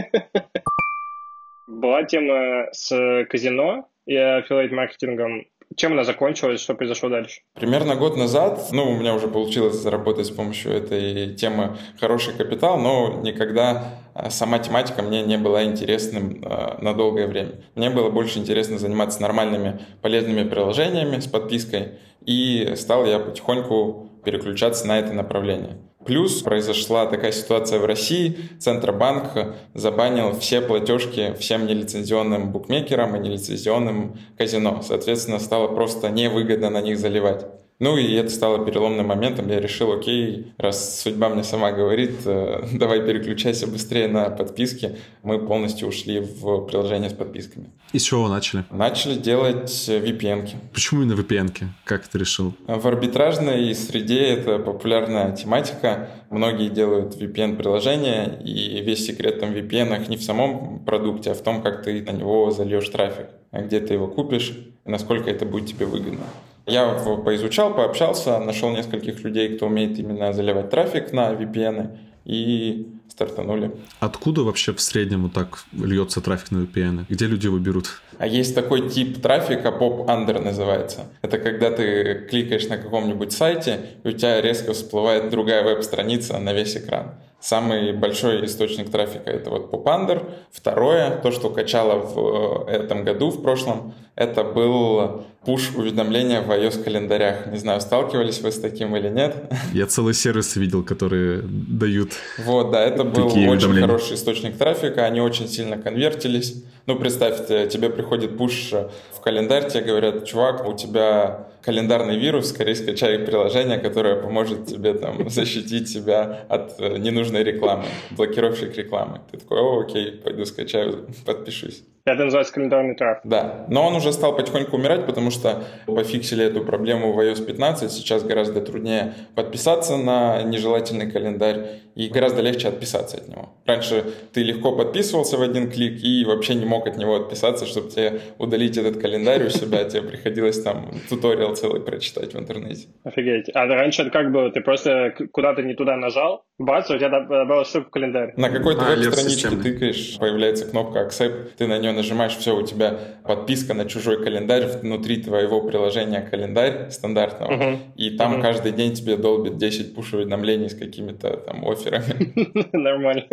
Была 1.69 2.03
тема 2.03 2.66
с 2.73 3.25
казино 3.31 3.88
и 4.07 4.16
аффилейт-маркетингом. 4.16 5.47
Чем 5.75 5.93
она 5.93 6.05
закончилась, 6.05 6.61
что 6.61 6.75
произошло 6.75 7.09
дальше? 7.09 7.41
Примерно 7.55 7.97
год 7.97 8.17
назад, 8.17 8.69
ну, 8.73 8.91
у 8.91 8.97
меня 8.97 9.15
уже 9.15 9.29
получилось 9.29 9.77
заработать 9.77 10.27
с 10.27 10.31
помощью 10.31 10.73
этой 10.73 11.35
темы 11.35 11.77
хороший 12.01 12.35
капитал, 12.35 12.79
но 12.79 13.21
никогда 13.23 13.99
а, 14.15 14.31
сама 14.31 14.59
тематика 14.59 15.03
мне 15.03 15.23
не 15.23 15.37
была 15.37 15.65
интересным 15.65 16.43
э, 16.43 16.79
на 16.81 16.95
долгое 16.95 17.27
время. 17.27 17.53
Мне 17.75 17.91
было 17.91 18.11
больше 18.11 18.39
интересно 18.39 18.79
заниматься 18.79 19.21
нормальными 19.21 19.81
полезными 20.03 20.49
приложениями 20.49 21.19
с 21.19 21.27
подпиской, 21.27 21.99
и 22.25 22.75
стал 22.77 23.05
я 23.05 23.19
потихоньку 23.19 24.06
переключаться 24.27 24.89
на 24.89 24.99
это 24.99 25.12
направление. 25.12 25.79
Плюс 26.05 26.43
произошла 26.43 27.07
такая 27.07 27.31
ситуация 27.31 27.79
в 27.79 27.85
России. 27.85 28.37
Центробанк 28.59 29.55
забанил 29.73 30.37
все 30.39 30.61
платежки 30.61 31.35
всем 31.39 31.65
нелицензионным 31.67 32.51
букмекерам 32.51 33.15
и 33.15 33.21
нелицензионным 33.21 34.19
казино. 34.37 34.83
Соответственно, 34.83 35.39
стало 35.39 35.69
просто 35.69 36.11
невыгодно 36.11 36.71
на 36.71 36.81
них 36.81 36.99
заливать. 36.99 37.47
Ну 37.79 37.99
и 37.99 38.15
это 38.15 38.31
стало 38.31 38.65
переломным 38.65 39.07
моментом. 39.07 39.49
Я 39.49 39.61
решил, 39.61 39.93
окей, 39.93 40.53
раз 40.57 41.03
судьба 41.03 41.29
мне 41.29 41.45
сама 41.45 41.73
говорит, 41.73 42.15
э, 42.25 42.67
давай 42.73 43.03
переключайся 43.03 43.67
быстрее 43.67 44.09
на 44.09 44.31
подписки. 44.31 44.97
Мы 45.23 45.39
полностью 45.39 45.89
ушли 45.89 46.21
в 46.21 46.67
приложение 46.67 47.11
с 47.11 47.12
подписками. 47.12 47.71
И 47.93 47.99
с 47.99 48.03
чего 48.03 48.29
начали? 48.29 48.65
Начали 48.71 49.15
делать 49.15 49.71
VPN. 49.89 50.45
-ки. 50.45 50.55
Почему 50.73 51.03
именно 51.03 51.21
VPN? 51.21 51.53
-ки? 51.53 51.67
Как 51.85 52.09
ты 52.09 52.19
решил? 52.19 52.55
В 52.67 52.89
арбитражной 52.89 53.75
среде 53.75 54.21
это 54.21 54.59
популярная 54.59 55.37
тематика. 55.37 56.09
Многие 56.31 56.71
делают 56.71 57.15
VPN-приложения, 57.17 58.43
и 58.43 58.81
весь 58.81 59.07
секрет 59.07 59.41
там 59.41 59.53
VPN 59.53 60.09
не 60.09 60.17
в 60.17 60.23
самом 60.23 60.81
продукте, 60.85 61.31
а 61.31 61.35
в 61.35 61.43
том, 61.43 61.62
как 61.62 61.83
ты 61.83 62.03
на 62.03 62.11
него 62.11 62.51
зальешь 62.51 62.89
трафик, 62.89 63.27
а 63.51 63.61
где 63.61 63.81
ты 63.81 63.95
его 63.95 64.09
купишь, 64.09 64.57
и 64.85 64.91
насколько 64.91 65.31
это 65.31 65.45
будет 65.45 65.67
тебе 65.67 65.87
выгодно. 65.87 66.25
Я 66.67 66.95
поизучал, 67.25 67.75
пообщался, 67.75 68.39
нашел 68.39 68.71
нескольких 68.71 69.23
людей, 69.23 69.57
кто 69.57 69.67
умеет 69.67 69.99
именно 69.99 70.33
заливать 70.33 70.71
трафик 70.71 71.13
на 71.13 71.33
VPN, 71.33 71.97
и 72.27 72.89
стартанули. 73.09 73.71
Откуда 74.01 74.43
вообще 74.43 74.73
в 74.73 74.81
среднем 74.81 75.23
вот 75.23 75.33
так 75.33 75.65
льется 75.73 76.21
трафик 76.21 76.51
на 76.51 76.59
VPN? 76.65 77.05
Где 77.09 77.27
люди 77.27 77.47
его 77.47 77.59
берут? 77.59 78.03
А 78.19 78.27
есть 78.27 78.55
такой 78.55 78.91
тип 78.91 79.23
трафика, 79.23 79.71
поп-андер 79.71 80.41
называется. 80.41 81.07
Это 81.23 81.39
когда 81.39 81.71
ты 81.71 82.27
кликаешь 82.29 82.67
на 82.67 82.79
каком-нибудь 82.79 83.33
сайте, 83.33 83.81
и 84.03 84.09
у 84.09 84.13
тебя 84.13 84.41
резко 84.41 84.73
всплывает 84.73 85.31
другая 85.31 85.63
веб-страница 85.63 86.39
на 86.39 86.53
весь 86.53 86.77
экран. 86.77 87.15
Самый 87.40 87.92
большой 87.92 88.44
источник 88.44 88.90
трафика 88.90 89.31
это 89.31 89.51
вот 89.51 89.70
Попандер. 89.70 90.25
Второе, 90.51 91.16
то, 91.18 91.31
что 91.31 91.51
качало 91.51 92.01
в 92.01 92.68
э, 92.68 92.72
этом 92.72 93.05
году, 93.05 93.31
в 93.31 93.42
прошлом, 93.42 93.94
это 94.16 94.42
был 94.42 95.25
пуш 95.44 95.70
уведомления 95.77 96.40
в 96.40 96.51
iOS 96.51 96.83
календарях. 96.83 97.46
Не 97.46 97.59
знаю, 97.59 97.81
сталкивались 97.81 98.40
вы 98.40 98.51
с 98.51 98.59
таким 98.59 98.96
или 98.96 99.09
нет. 99.09 99.37
Я 99.72 99.87
целый 99.87 100.14
сервис 100.14 100.57
видел, 100.57 100.83
которые 100.83 101.42
дают 101.42 102.12
Вот, 102.38 102.72
да, 102.72 102.83
это 102.83 103.05
был 103.05 103.27
очень 103.27 103.81
хороший 103.81 104.14
источник 104.14 104.57
трафика, 104.57 105.05
они 105.05 105.20
очень 105.20 105.49
сильно 105.49 105.77
конвертились. 105.77 106.64
Ну, 106.87 106.96
представь, 106.96 107.49
тебе 107.49 107.90
приходит 107.90 108.38
пуш 108.38 108.70
в 108.70 109.20
календарь, 109.20 109.68
тебе 109.68 109.83
говорят, 109.83 110.25
чувак, 110.25 110.66
у 110.68 110.72
тебя 110.72 111.49
календарный 111.66 112.16
вирус, 112.16 112.51
скорее 112.51 112.77
скачай 112.77 113.18
приложение, 113.18 113.79
которое 113.79 114.22
поможет 114.22 114.66
тебе 114.66 114.94
там 114.94 115.29
защитить 115.29 115.88
себя 115.88 116.46
от 116.49 116.81
э, 116.81 116.99
ненужной 116.99 117.42
рекламы, 117.42 117.87
блокировщик 118.12 118.77
рекламы. 118.77 119.20
Ты 119.33 119.38
такой, 119.38 119.59
о, 119.59 119.81
окей, 119.81 120.12
пойду 120.12 120.44
скачаю, 120.44 121.09
подпишусь. 121.25 121.83
Это 122.07 122.23
называется 122.23 122.55
календарный 122.55 122.95
трафик. 122.95 123.23
Да, 123.25 123.66
но 123.69 123.85
он 123.85 123.97
уже 123.97 124.12
стал 124.12 124.37
потихоньку 124.37 124.77
умирать, 124.77 125.07
потому 125.07 125.33
что 125.33 125.64
пофиксили 125.87 126.45
эту 126.45 126.64
проблему 126.64 127.12
в 127.12 127.19
iOS 127.19 127.45
15. 127.45 127.90
Сейчас 127.90 128.23
гораздо 128.23 128.61
труднее 128.61 129.14
подписаться 129.35 129.97
на 129.97 130.40
нежелательный 130.45 131.11
календарь 131.11 131.81
и 131.97 132.09
гораздо 132.09 132.42
легче 132.42 132.69
отписаться 132.69 133.16
от 133.16 133.29
него. 133.29 133.49
Раньше 133.66 134.05
ты 134.33 134.45
легко 134.45 134.71
подписывался 134.71 135.37
в 135.37 135.42
один 135.42 135.69
клик 135.69 136.01
и 136.01 136.25
вообще 136.25 136.55
не 136.55 136.64
мог 136.64 136.87
от 136.87 136.97
него 136.97 137.16
отписаться, 137.16 137.66
чтобы 137.66 137.90
тебе 137.90 138.21
удалить 138.38 138.79
этот 138.79 139.03
календарь 139.03 139.45
у 139.45 139.49
себя, 139.49 139.83
тебе 139.85 140.03
приходилось 140.03 140.62
там 140.62 140.92
туториал 141.09 141.57
целый 141.57 141.81
прочитать 141.81 142.35
в 142.35 142.38
интернете. 142.38 142.87
Офигеть. 143.03 143.51
А 143.53 143.66
раньше 143.66 144.03
это 144.03 144.12
как 144.12 144.31
было? 144.31 144.53
Ты 144.53 144.61
просто 144.61 145.12
куда-то 145.33 145.62
не 145.62 145.75
туда 145.75 145.97
нажал, 145.97 146.45
бац, 146.59 146.90
у 146.90 146.97
тебя 146.97 147.21
добавилась 147.21 147.69
ссылка 147.69 147.88
в 147.88 147.90
календарь. 147.90 148.33
На 148.37 148.49
какой-то 148.49 148.87
а, 148.87 148.97
веб-страничке 148.97 149.51
тыкаешь, 149.51 150.19
появляется 150.19 150.66
кнопка 150.66 151.01
Accept, 151.01 151.51
ты 151.57 151.66
на 151.66 151.79
нее 151.79 151.92
нажимаешь, 151.92 152.37
все, 152.37 152.57
у 152.57 152.62
тебя 152.62 152.99
подписка 153.25 153.75
на 153.75 153.87
чужой 153.87 154.23
календарь 154.23 154.66
внутри 154.66 155.23
твоего 155.23 155.62
приложения 155.62 156.21
календарь 156.21 156.90
стандартного, 156.90 157.53
uh-huh. 157.53 157.79
и 157.97 158.16
там 158.16 158.35
uh-huh. 158.37 158.42
каждый 158.42 158.73
день 158.73 158.95
тебе 158.95 159.16
долбит 159.16 159.57
10 159.57 159.95
пуш-уведомлений 159.95 160.69
с 160.69 160.75
какими-то 160.75 161.37
там 161.37 161.66
офферами. 161.69 162.69
Нормально. 162.73 163.27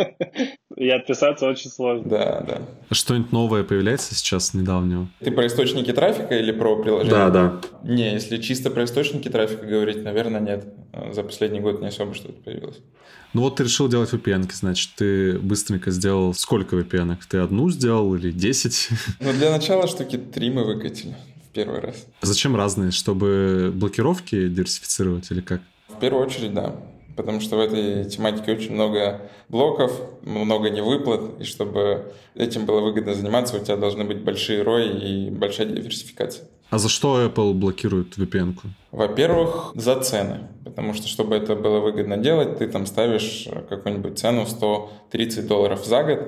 И 0.75 0.89
отписаться 0.89 1.47
очень 1.47 1.69
сложно. 1.69 2.09
Да, 2.09 2.41
да. 2.47 2.61
А 2.89 2.93
что-нибудь 2.95 3.31
новое 3.31 3.63
появляется 3.63 4.15
сейчас 4.15 4.53
недавнего? 4.53 5.07
Ты 5.19 5.31
про 5.31 5.45
источники 5.47 5.93
трафика 5.93 6.37
или 6.37 6.51
про 6.51 6.81
приложение? 6.81 7.11
Да, 7.11 7.29
да. 7.29 7.61
Не, 7.83 8.13
если 8.13 8.37
чисто 8.37 8.71
про 8.71 8.85
источники 8.85 9.29
трафика 9.29 9.65
говорить, 9.65 10.03
наверное, 10.03 10.41
нет. 10.41 10.65
За 11.13 11.23
последний 11.23 11.59
год 11.59 11.81
не 11.81 11.87
особо 11.87 12.13
что-то 12.13 12.41
появилось. 12.41 12.77
Ну 13.33 13.41
вот 13.41 13.55
ты 13.55 13.63
решил 13.63 13.87
делать 13.87 14.11
VPN, 14.13 14.49
значит, 14.53 14.91
ты 14.95 15.39
быстренько 15.39 15.89
сделал 15.91 16.33
сколько 16.33 16.75
VPN? 16.75 17.17
Ты 17.27 17.39
одну 17.39 17.69
сделал 17.69 18.13
или 18.15 18.31
10? 18.31 18.89
Ну, 19.19 19.33
для 19.33 19.51
начала 19.51 19.87
штуки 19.87 20.17
три 20.17 20.49
мы 20.49 20.63
выкатили 20.63 21.15
в 21.49 21.53
первый 21.53 21.79
раз. 21.79 22.05
А 22.21 22.25
зачем 22.25 22.55
разные? 22.55 22.91
Чтобы 22.91 23.71
блокировки 23.73 24.47
диверсифицировать 24.47 25.31
или 25.31 25.41
как? 25.41 25.61
В 25.87 25.99
первую 25.99 26.25
очередь, 26.25 26.53
да. 26.53 26.75
Потому 27.15 27.39
что 27.39 27.57
в 27.57 27.59
этой 27.59 28.05
тематике 28.05 28.53
очень 28.53 28.73
много 28.73 29.21
блоков, 29.49 30.01
много 30.23 30.69
невыплат, 30.69 31.39
и 31.39 31.43
чтобы 31.43 32.13
этим 32.35 32.65
было 32.65 32.81
выгодно 32.81 33.13
заниматься, 33.13 33.57
у 33.57 33.59
тебя 33.59 33.77
должны 33.77 34.03
быть 34.03 34.21
большие 34.21 34.63
ROI 34.63 34.99
и 34.99 35.29
большая 35.29 35.67
диверсификация. 35.67 36.47
А 36.69 36.79
за 36.79 36.89
что 36.89 37.23
Apple 37.23 37.53
блокирует 37.53 38.17
VPN-ку? 38.17 38.69
Во-первых, 38.91 39.73
за 39.75 39.99
цены. 40.01 40.47
Потому 40.65 40.95
что, 40.95 41.07
чтобы 41.07 41.35
это 41.35 41.55
было 41.55 41.79
выгодно 41.79 42.17
делать, 42.17 42.57
ты 42.57 42.67
там 42.67 42.87
ставишь 42.87 43.47
какую-нибудь 43.69 44.17
цену 44.17 44.45
в 44.45 44.49
130 44.49 45.47
долларов 45.47 45.85
за 45.85 46.03
год. 46.03 46.19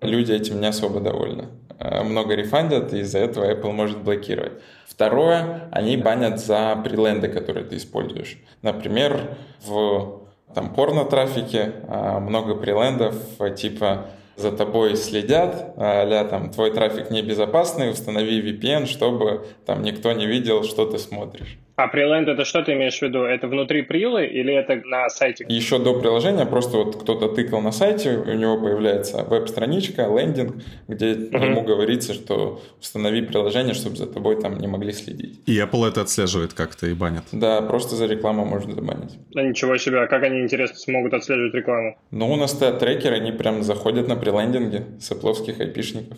Люди 0.00 0.32
этим 0.32 0.60
не 0.60 0.66
особо 0.66 1.00
довольны. 1.00 1.48
Э, 1.78 2.02
много 2.04 2.34
рефандят, 2.34 2.94
и 2.94 3.00
из-за 3.00 3.18
этого 3.18 3.52
Apple 3.52 3.72
может 3.72 4.02
блокировать. 4.02 4.52
Второе, 4.86 5.68
они 5.72 5.96
банят 5.98 6.40
за 6.40 6.80
приленды, 6.82 7.28
которые 7.28 7.66
ты 7.66 7.76
используешь. 7.76 8.38
Например, 8.62 9.36
в 9.66 10.21
там 10.54 10.74
порно-трафике 10.74 11.72
а, 11.88 12.20
много 12.20 12.54
прилендов 12.54 13.14
типа 13.56 14.06
за 14.36 14.52
тобой 14.52 14.96
следят, 14.96 15.74
а 15.76 16.24
там 16.24 16.50
твой 16.50 16.72
трафик 16.72 17.10
небезопасный, 17.10 17.90
установи 17.90 18.40
VPN, 18.40 18.86
чтобы 18.86 19.46
там 19.66 19.82
никто 19.82 20.12
не 20.12 20.26
видел, 20.26 20.64
что 20.64 20.86
ты 20.86 20.98
смотришь. 20.98 21.58
А 21.82 21.88
Preland 21.88 22.30
это 22.30 22.44
что 22.44 22.62
ты 22.62 22.74
имеешь 22.74 22.98
в 22.98 23.02
виду? 23.02 23.24
Это 23.24 23.48
внутри 23.48 23.82
прилы 23.82 24.24
или 24.24 24.54
это 24.54 24.80
на 24.86 25.08
сайте? 25.08 25.44
Еще 25.48 25.80
до 25.80 25.98
приложения 25.98 26.46
просто 26.46 26.76
вот 26.76 27.02
кто-то 27.02 27.28
тыкал 27.28 27.60
на 27.60 27.72
сайте, 27.72 28.18
у 28.18 28.34
него 28.34 28.56
появляется 28.56 29.24
веб-страничка, 29.24 30.02
лендинг, 30.02 30.62
где 30.86 31.14
uh-huh. 31.14 31.44
ему 31.44 31.62
говорится, 31.62 32.14
что 32.14 32.62
установи 32.80 33.22
приложение, 33.22 33.74
чтобы 33.74 33.96
за 33.96 34.06
тобой 34.06 34.40
там 34.40 34.58
не 34.58 34.68
могли 34.68 34.92
следить. 34.92 35.40
И 35.46 35.58
Apple 35.58 35.88
это 35.88 36.02
отслеживает 36.02 36.54
как-то 36.54 36.86
и 36.86 36.94
банит? 36.94 37.24
Да, 37.32 37.60
просто 37.62 37.96
за 37.96 38.06
рекламу 38.06 38.44
можно 38.44 38.76
забанить. 38.76 39.18
Да 39.32 39.42
ничего 39.42 39.76
себе, 39.76 40.02
а 40.02 40.06
как 40.06 40.22
они, 40.22 40.40
интересно, 40.40 40.76
смогут 40.76 41.14
отслеживать 41.14 41.52
рекламу? 41.52 41.98
Ну, 42.12 42.30
у 42.30 42.36
нас 42.36 42.52
стоят 42.52 42.78
трекеры, 42.78 43.16
они 43.16 43.32
прям 43.32 43.64
заходят 43.64 44.06
на 44.06 44.14
прилендинги 44.14 44.84
с 45.00 45.10
эпловских 45.10 45.58
айпишников. 45.58 46.16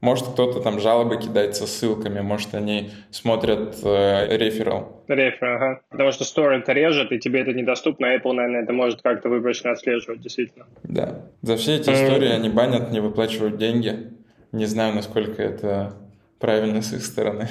Может, 0.00 0.28
кто-то 0.28 0.60
там 0.60 0.78
жалобы 0.78 1.16
кидает 1.16 1.56
со 1.56 1.66
ссылками, 1.66 2.20
может, 2.20 2.54
они 2.54 2.92
смотрят 3.10 3.76
э, 3.82 4.36
реферал. 4.36 5.02
Реферал, 5.08 5.56
ага. 5.56 5.80
Потому 5.90 6.12
что 6.12 6.24
Store 6.24 6.52
это 6.52 6.72
режет, 6.72 7.10
и 7.10 7.18
тебе 7.18 7.40
это 7.40 7.52
недоступно, 7.52 8.08
а 8.08 8.16
Apple, 8.16 8.32
наверное, 8.32 8.62
это 8.62 8.72
может 8.72 9.02
как-то 9.02 9.28
выборочно 9.28 9.72
отслеживать, 9.72 10.20
действительно. 10.20 10.66
Да. 10.84 11.22
За 11.42 11.56
все 11.56 11.76
эти 11.76 11.90
истории 11.90 12.28
они 12.28 12.48
банят, 12.48 12.92
не 12.92 13.00
выплачивают 13.00 13.56
деньги. 13.56 14.12
Не 14.52 14.66
знаю, 14.66 14.94
насколько 14.94 15.42
это 15.42 15.94
правильно 16.38 16.80
с 16.80 16.92
их 16.92 17.04
стороны. 17.04 17.48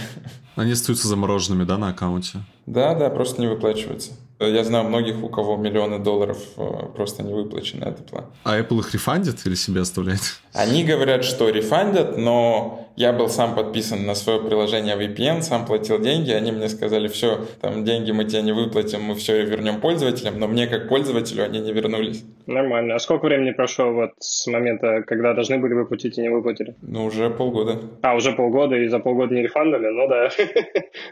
Они 0.55 0.71
остаются 0.71 1.07
замороженными, 1.07 1.65
да, 1.65 1.77
на 1.77 1.89
аккаунте? 1.89 2.39
Да, 2.65 2.95
да, 2.95 3.09
просто 3.09 3.41
не 3.41 3.47
выплачиваются. 3.47 4.13
Я 4.39 4.63
знаю 4.63 4.85
многих, 4.85 5.23
у 5.23 5.29
кого 5.29 5.57
миллионы 5.57 5.97
долларов 5.97 6.37
э, 6.57 6.61
просто 6.95 7.23
не 7.23 7.33
выплачены 7.33 7.85
от 7.85 7.99
Apple. 7.99 8.25
А 8.43 8.59
Apple 8.59 8.79
их 8.79 8.93
рефандит 8.93 9.45
или 9.45 9.55
себе 9.55 9.81
оставляет? 9.81 10.21
Они 10.53 10.83
говорят, 10.83 11.23
что 11.23 11.49
рефандят, 11.49 12.17
но 12.17 12.87
я 12.95 13.13
был 13.13 13.29
сам 13.29 13.55
подписан 13.55 14.05
на 14.05 14.13
свое 14.13 14.39
приложение 14.39 14.95
VPN, 14.95 15.41
сам 15.41 15.65
платил 15.65 15.99
деньги, 15.99 16.31
они 16.31 16.51
мне 16.51 16.69
сказали, 16.69 17.07
все, 17.07 17.45
там 17.61 17.83
деньги 17.83 18.11
мы 18.11 18.25
тебе 18.25 18.43
не 18.43 18.51
выплатим, 18.51 19.01
мы 19.01 19.15
все 19.15 19.43
вернем 19.43 19.81
пользователям, 19.81 20.39
но 20.39 20.47
мне 20.47 20.67
как 20.67 20.87
пользователю 20.87 21.43
они 21.43 21.59
не 21.59 21.73
вернулись. 21.73 22.23
Нормально. 22.45 22.95
А 22.95 22.99
сколько 22.99 23.25
времени 23.25 23.51
прошло 23.51 23.91
вот 23.91 24.11
с 24.19 24.45
момента, 24.47 25.03
когда 25.03 25.33
должны 25.33 25.57
были 25.57 25.73
выплатить 25.73 26.17
и 26.17 26.21
не 26.21 26.29
выплатили? 26.29 26.75
Ну, 26.81 27.05
уже 27.05 27.29
полгода. 27.31 27.79
А, 28.01 28.15
уже 28.15 28.33
полгода, 28.33 28.75
и 28.75 28.87
за 28.87 28.99
полгода 28.99 29.33
не 29.33 29.41
рефандали? 29.41 29.87
Ну 29.87 30.07
да. 30.07 30.29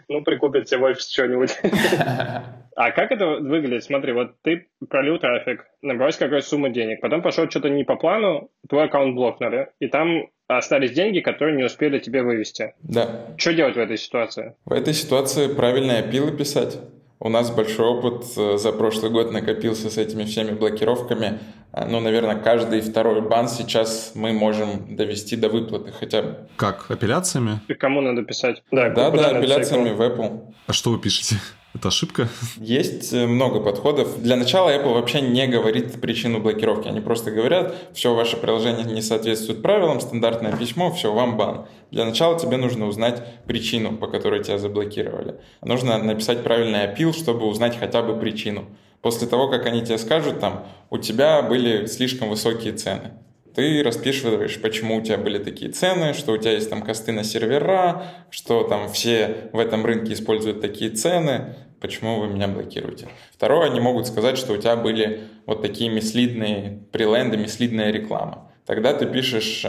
Ну, 0.08 0.24
прикупят 0.24 0.66
тебе 0.66 0.80
в 0.80 0.84
офис 0.84 1.10
что-нибудь. 1.10 1.52
А 2.76 2.92
как 2.92 3.12
это 3.12 3.26
выглядит? 3.26 3.86
Смотри, 3.86 4.12
вот 4.12 4.42
ты 4.42 4.68
пролил 4.90 5.18
трафик, 5.18 5.66
набралась 5.82 6.18
какая-то 6.18 6.46
сумма 6.46 6.70
денег, 6.70 7.00
потом 7.02 7.22
пошел 7.22 7.50
что-то 7.50 7.70
не 7.70 7.86
по 7.86 7.96
плану, 7.96 8.52
твой 8.70 8.86
аккаунт 8.86 9.16
блокнули, 9.16 9.70
и 9.80 9.88
там 9.88 10.28
остались 10.48 10.92
деньги, 10.92 11.22
которые 11.22 11.56
не 11.56 11.64
успели 11.64 12.00
тебе 12.00 12.22
вывести. 12.22 12.76
Да. 12.84 13.28
Что 13.38 13.54
делать 13.54 13.76
в 13.76 13.80
этой 13.80 13.98
ситуации? 13.98 14.56
В 14.66 14.74
этой 14.74 14.94
ситуации 14.94 15.54
правильные 15.54 16.00
опилы 16.00 16.36
писать. 16.36 16.78
У 17.20 17.30
нас 17.30 17.50
большой 17.50 17.88
опыт 17.88 18.26
э, 18.36 18.58
за 18.58 18.74
прошлый 18.74 19.10
год 19.10 19.32
накопился 19.32 19.90
с 19.90 19.98
этими 19.98 20.26
всеми 20.26 20.52
блокировками. 20.52 21.40
А, 21.72 21.86
ну, 21.86 22.02
наверное, 22.02 22.36
каждый 22.36 22.82
второй 22.82 23.22
бан 23.22 23.48
сейчас 23.48 24.12
мы 24.16 24.34
можем 24.34 24.96
довести 24.98 25.38
до 25.38 25.48
выплаты 25.48 25.94
хотя 25.94 26.22
бы. 26.22 26.36
Как? 26.58 26.92
Апелляциями? 26.92 27.62
И 27.70 27.74
кому 27.74 28.02
надо 28.02 28.24
писать? 28.24 28.62
Да, 28.70 28.90
да, 28.90 29.10
да 29.12 29.30
апелляциями 29.30 29.92
в 29.92 30.02
Apple. 30.02 30.54
А 30.68 30.74
что 30.74 30.92
вы 30.92 31.00
пишете? 31.00 31.38
Это 31.76 31.90
ошибка? 31.90 32.30
Есть 32.56 33.12
э, 33.12 33.28
много 33.28 33.60
подходов. 33.60 34.22
Для 34.22 34.38
начала 34.38 34.70
Apple 34.70 34.94
вообще 34.94 35.20
не 35.20 35.46
говорит 35.46 36.00
причину 36.00 36.40
блокировки. 36.40 36.88
Они 36.88 37.02
просто 37.02 37.32
говорят, 37.32 37.76
все, 37.94 38.16
ваше 38.16 38.38
приложение 38.38 38.86
не 38.86 39.02
соответствует 39.02 39.62
правилам, 39.62 40.00
стандартное 40.00 40.56
письмо, 40.56 40.90
все, 40.94 41.12
вам 41.14 41.36
бан. 41.36 41.66
Для 41.92 42.06
начала 42.06 42.40
тебе 42.40 42.56
нужно 42.56 42.88
узнать 42.88 43.22
причину, 43.46 43.98
по 43.98 44.08
которой 44.08 44.42
тебя 44.42 44.58
заблокировали. 44.58 45.36
Нужно 45.62 45.98
написать 45.98 46.44
правильный 46.44 46.86
опил, 46.86 47.14
чтобы 47.14 47.46
узнать 47.46 47.78
хотя 47.78 48.02
бы 48.02 48.18
причину. 48.18 48.68
После 49.02 49.28
того, 49.28 49.50
как 49.50 49.66
они 49.66 49.84
тебе 49.84 49.98
скажут, 49.98 50.40
там, 50.40 50.66
у 50.90 50.98
тебя 50.98 51.42
были 51.42 51.88
слишком 51.88 52.30
высокие 52.30 52.72
цены 52.72 53.12
ты 53.56 53.82
расписываешь, 53.84 54.60
почему 54.62 54.98
у 54.98 55.02
тебя 55.02 55.18
были 55.18 55.42
такие 55.42 55.72
цены, 55.72 56.14
что 56.14 56.34
у 56.34 56.38
тебя 56.38 56.52
есть 56.52 56.70
там 56.70 56.82
косты 56.82 57.14
на 57.14 57.24
сервера, 57.24 58.04
что 58.30 58.64
там 58.64 58.92
все 58.92 59.50
в 59.54 59.60
этом 59.60 59.86
рынке 59.86 60.14
используют 60.14 60.60
такие 60.60 60.92
цены, 60.92 61.56
почему 61.80 62.20
вы 62.20 62.28
меня 62.28 62.48
блокируете. 62.48 63.08
Второе, 63.32 63.68
они 63.68 63.80
могут 63.80 64.08
сказать, 64.08 64.38
что 64.38 64.54
у 64.54 64.58
тебя 64.58 64.76
были 64.76 65.22
вот 65.46 65.62
такие 65.62 65.90
мислидные 65.90 66.84
приленды, 66.92 67.38
мислидная 67.38 67.92
реклама. 67.92 68.52
Тогда 68.66 68.94
ты 68.94 69.06
пишешь, 69.06 69.66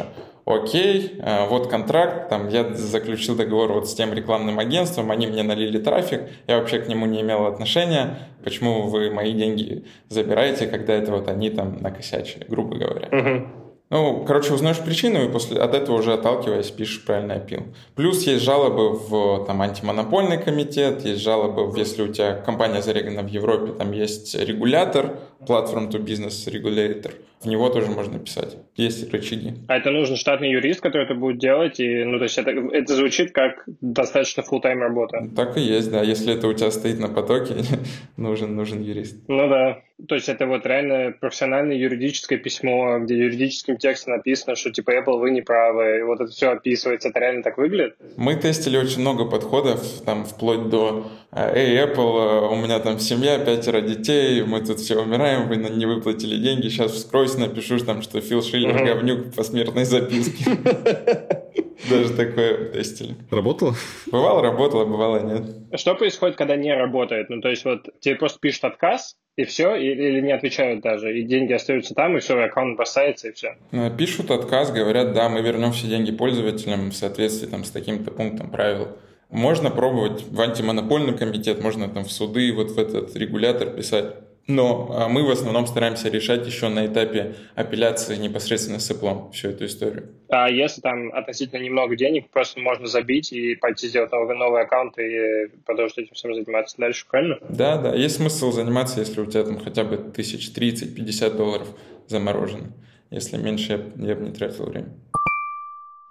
окей, 0.47 1.19
э, 1.19 1.47
вот 1.49 1.69
контракт, 1.69 2.31
там 2.31 2.49
я 2.49 2.73
заключил 2.73 3.37
договор 3.37 3.73
вот 3.73 3.91
с 3.91 3.95
тем 3.95 4.15
рекламным 4.15 4.59
агентством, 4.59 5.11
они 5.11 5.27
мне 5.27 5.43
налили 5.43 5.79
трафик, 5.79 6.23
я 6.47 6.59
вообще 6.59 6.79
к 6.79 6.89
нему 6.89 7.05
не 7.05 7.21
имел 7.21 7.47
отношения, 7.47 8.19
почему 8.43 8.83
вы 8.83 9.11
мои 9.11 9.35
деньги 9.35 9.85
забираете, 10.09 10.67
когда 10.67 10.95
это 10.95 11.13
вот 11.13 11.29
они 11.29 11.51
там 11.51 11.83
накосячили, 11.83 12.47
грубо 12.49 12.77
говоря. 12.77 13.09
Uh-huh. 13.09 13.66
Ну, 13.89 14.25
короче, 14.27 14.53
узнаешь 14.53 14.81
причину 14.81 15.25
и 15.25 15.29
после 15.31 15.61
от 15.61 15.73
этого 15.73 15.99
уже 15.99 16.15
отталкиваясь 16.15 16.73
пишешь 16.73 17.05
правильный 17.05 17.37
апил. 17.37 17.63
Плюс 17.95 18.27
есть 18.27 18.45
жалобы 18.45 18.95
в 18.95 19.45
там, 19.47 19.63
антимонопольный 19.63 20.39
комитет, 20.39 21.05
есть 21.05 21.23
жалобы, 21.23 21.73
если 21.79 22.03
у 22.03 22.13
тебя 22.13 22.35
компания 22.35 22.83
зарегана 22.83 23.23
в 23.23 23.29
Европе, 23.29 23.73
там 23.73 23.93
есть 23.93 24.35
регулятор, 24.35 25.21
Platform 25.41 25.89
to 25.89 26.05
Business 26.05 26.49
Regulator, 26.49 27.15
в 27.41 27.47
него 27.47 27.69
тоже 27.69 27.91
можно 27.91 28.19
писать. 28.19 28.57
Есть 28.77 29.13
рычаги. 29.13 29.55
А 29.69 29.77
это 29.77 29.91
нужен 29.91 30.17
штатный 30.17 30.51
юрист, 30.51 30.81
который 30.81 31.05
это 31.05 31.15
будет 31.15 31.39
делать? 31.39 31.81
И, 31.81 32.05
ну, 32.05 32.19
то 32.19 32.25
есть 32.25 32.39
это, 32.39 32.51
это 32.51 32.95
звучит 32.95 33.33
как 33.33 33.65
достаточно 33.81 34.43
full-time 34.43 34.79
работа. 34.79 35.29
Так 35.35 35.57
и 35.57 35.61
есть, 35.61 35.91
да. 35.91 36.03
Если 36.03 36.35
это 36.35 36.49
у 36.49 36.53
тебя 36.53 36.71
стоит 36.71 36.99
на 36.99 37.09
потоке, 37.09 37.55
нужен, 38.17 38.57
нужен 38.57 38.83
юрист. 38.83 39.17
Ну 39.29 39.49
да. 39.49 39.83
То 40.09 40.15
есть 40.15 40.29
это 40.29 40.47
вот 40.47 40.67
реально 40.67 41.15
профессиональное 41.19 41.77
юридическое 41.77 42.39
письмо, 42.39 42.99
где 42.99 43.17
юридическим 43.17 43.79
текстом 43.79 44.17
написано, 44.17 44.55
что 44.55 44.71
типа 44.71 44.91
Apple, 44.91 45.19
вы 45.19 45.31
не 45.31 45.41
правы, 45.41 46.01
и 46.01 46.03
вот 46.03 46.21
это 46.21 46.31
все 46.31 46.51
описывается. 46.51 47.09
Это 47.09 47.21
реально 47.21 47.43
так 47.43 47.57
выглядит? 47.57 47.97
Мы 48.17 48.37
тестили 48.37 48.77
очень 48.77 49.01
много 49.01 49.25
подходов, 49.25 49.81
там 50.05 50.27
вплоть 50.27 50.69
до 50.69 51.07
«Эй, 51.33 51.79
Apple, 51.83 51.97
э, 51.97 52.49
у 52.49 52.57
меня 52.57 52.79
там 52.79 52.99
семья, 52.99 53.39
пятеро 53.39 53.81
детей, 53.81 54.43
мы 54.43 54.61
тут 54.61 54.81
все 54.81 55.01
умираем, 55.01 55.49
вы 55.49 55.57
не 55.57 55.87
выплатили 55.87 56.37
деньги, 56.37 56.69
сейчас 56.69 56.93
вскроюсь, 57.27 57.49
напишу 57.51 57.79
там, 57.79 58.03
что 58.03 58.21
Фил 58.21 58.43
Шиллер 58.43 58.77
uh-huh. 58.77 58.87
говнюк 58.87 59.35
по 59.35 59.43
смертной 59.43 59.85
записке». 59.85 60.45
Даже 61.91 62.15
такое 62.15 62.71
тестили. 62.71 63.15
Работало? 63.31 63.75
Бывало, 64.07 64.43
работало, 64.43 64.87
бывало, 64.87 65.21
нет. 65.21 65.79
Что 65.79 65.95
происходит, 65.95 66.37
когда 66.37 66.57
не 66.57 66.75
работает? 66.75 67.29
Ну, 67.29 67.41
то 67.41 67.49
есть 67.49 67.65
вот 67.65 67.89
тебе 68.01 68.17
просто 68.17 68.39
пишут 68.41 68.65
отказ, 68.65 69.17
и 69.37 69.45
все, 69.45 69.77
или 69.77 70.21
не 70.21 70.33
отвечают 70.33 70.81
даже, 70.81 71.17
и 71.17 71.23
деньги 71.23 71.53
остаются 71.53 71.95
там, 71.95 72.17
и 72.17 72.21
все, 72.21 72.43
аккаунт 72.43 72.77
бросается, 72.77 73.29
и 73.29 73.33
все. 73.33 73.57
Ну, 73.73 73.95
пишут 73.95 74.31
отказ, 74.31 74.73
говорят, 74.73 75.13
да, 75.13 75.29
мы 75.29 75.43
вернем 75.43 75.73
все 75.73 75.87
деньги 75.87 76.11
пользователям 76.11 76.91
в 76.91 76.97
соответствии 76.97 77.47
там, 77.47 77.63
с 77.63 77.71
таким-то 77.71 78.11
пунктом 78.11 78.51
правил. 78.51 78.89
Можно 79.29 79.71
пробовать 79.71 80.25
в 80.29 80.41
антимонопольный 80.41 81.17
комитет, 81.17 81.63
можно 81.63 81.89
там 81.89 82.05
в 82.05 82.11
суды, 82.11 82.53
вот 82.53 82.71
в 82.71 82.79
этот 82.79 83.15
регулятор 83.17 83.71
писать. 83.71 84.15
Но 84.49 84.89
а, 84.93 85.09
мы 85.09 85.27
в 85.27 85.31
основном 85.31 85.67
стараемся 85.67 86.09
решать 86.09 86.47
еще 86.47 86.69
на 86.69 86.87
этапе 86.87 87.35
апелляции 87.57 88.17
непосредственно 88.17 88.79
с 88.79 88.89
Apple 88.91 89.33
всю 89.33 89.49
эту 89.49 89.67
историю. 89.67 90.15
А 90.29 90.49
если 90.49 90.81
там 90.81 91.13
относительно 91.13 91.61
немного 91.61 91.97
денег, 91.97 92.31
просто 92.31 92.61
можно 92.61 92.87
забить 92.87 93.33
и 93.33 93.57
пойти 93.57 93.89
сделать 93.89 94.13
новый, 94.13 94.37
новый 94.37 94.63
аккаунт 94.63 94.97
и 94.99 95.49
продолжить 95.65 95.99
этим 95.99 96.15
всем 96.15 96.35
заниматься 96.35 96.77
дальше, 96.79 97.07
правильно? 97.11 97.39
Да, 97.49 97.77
да. 97.79 97.95
Есть 97.95 98.17
смысл 98.17 98.53
заниматься, 98.53 99.01
если 99.01 99.21
у 99.21 99.27
тебя 99.27 99.43
там 99.43 99.59
хотя 99.59 99.83
бы 99.83 99.97
тысяч 99.97 100.53
тридцать, 100.53 100.95
пятьдесят 100.95 101.37
долларов 101.37 101.69
заморожено. 102.07 102.73
Если 103.11 103.37
меньше, 103.37 103.93
я, 103.97 104.09
я 104.09 104.15
бы 104.15 104.27
не 104.27 104.33
тратил 104.33 104.67
время. 104.67 104.91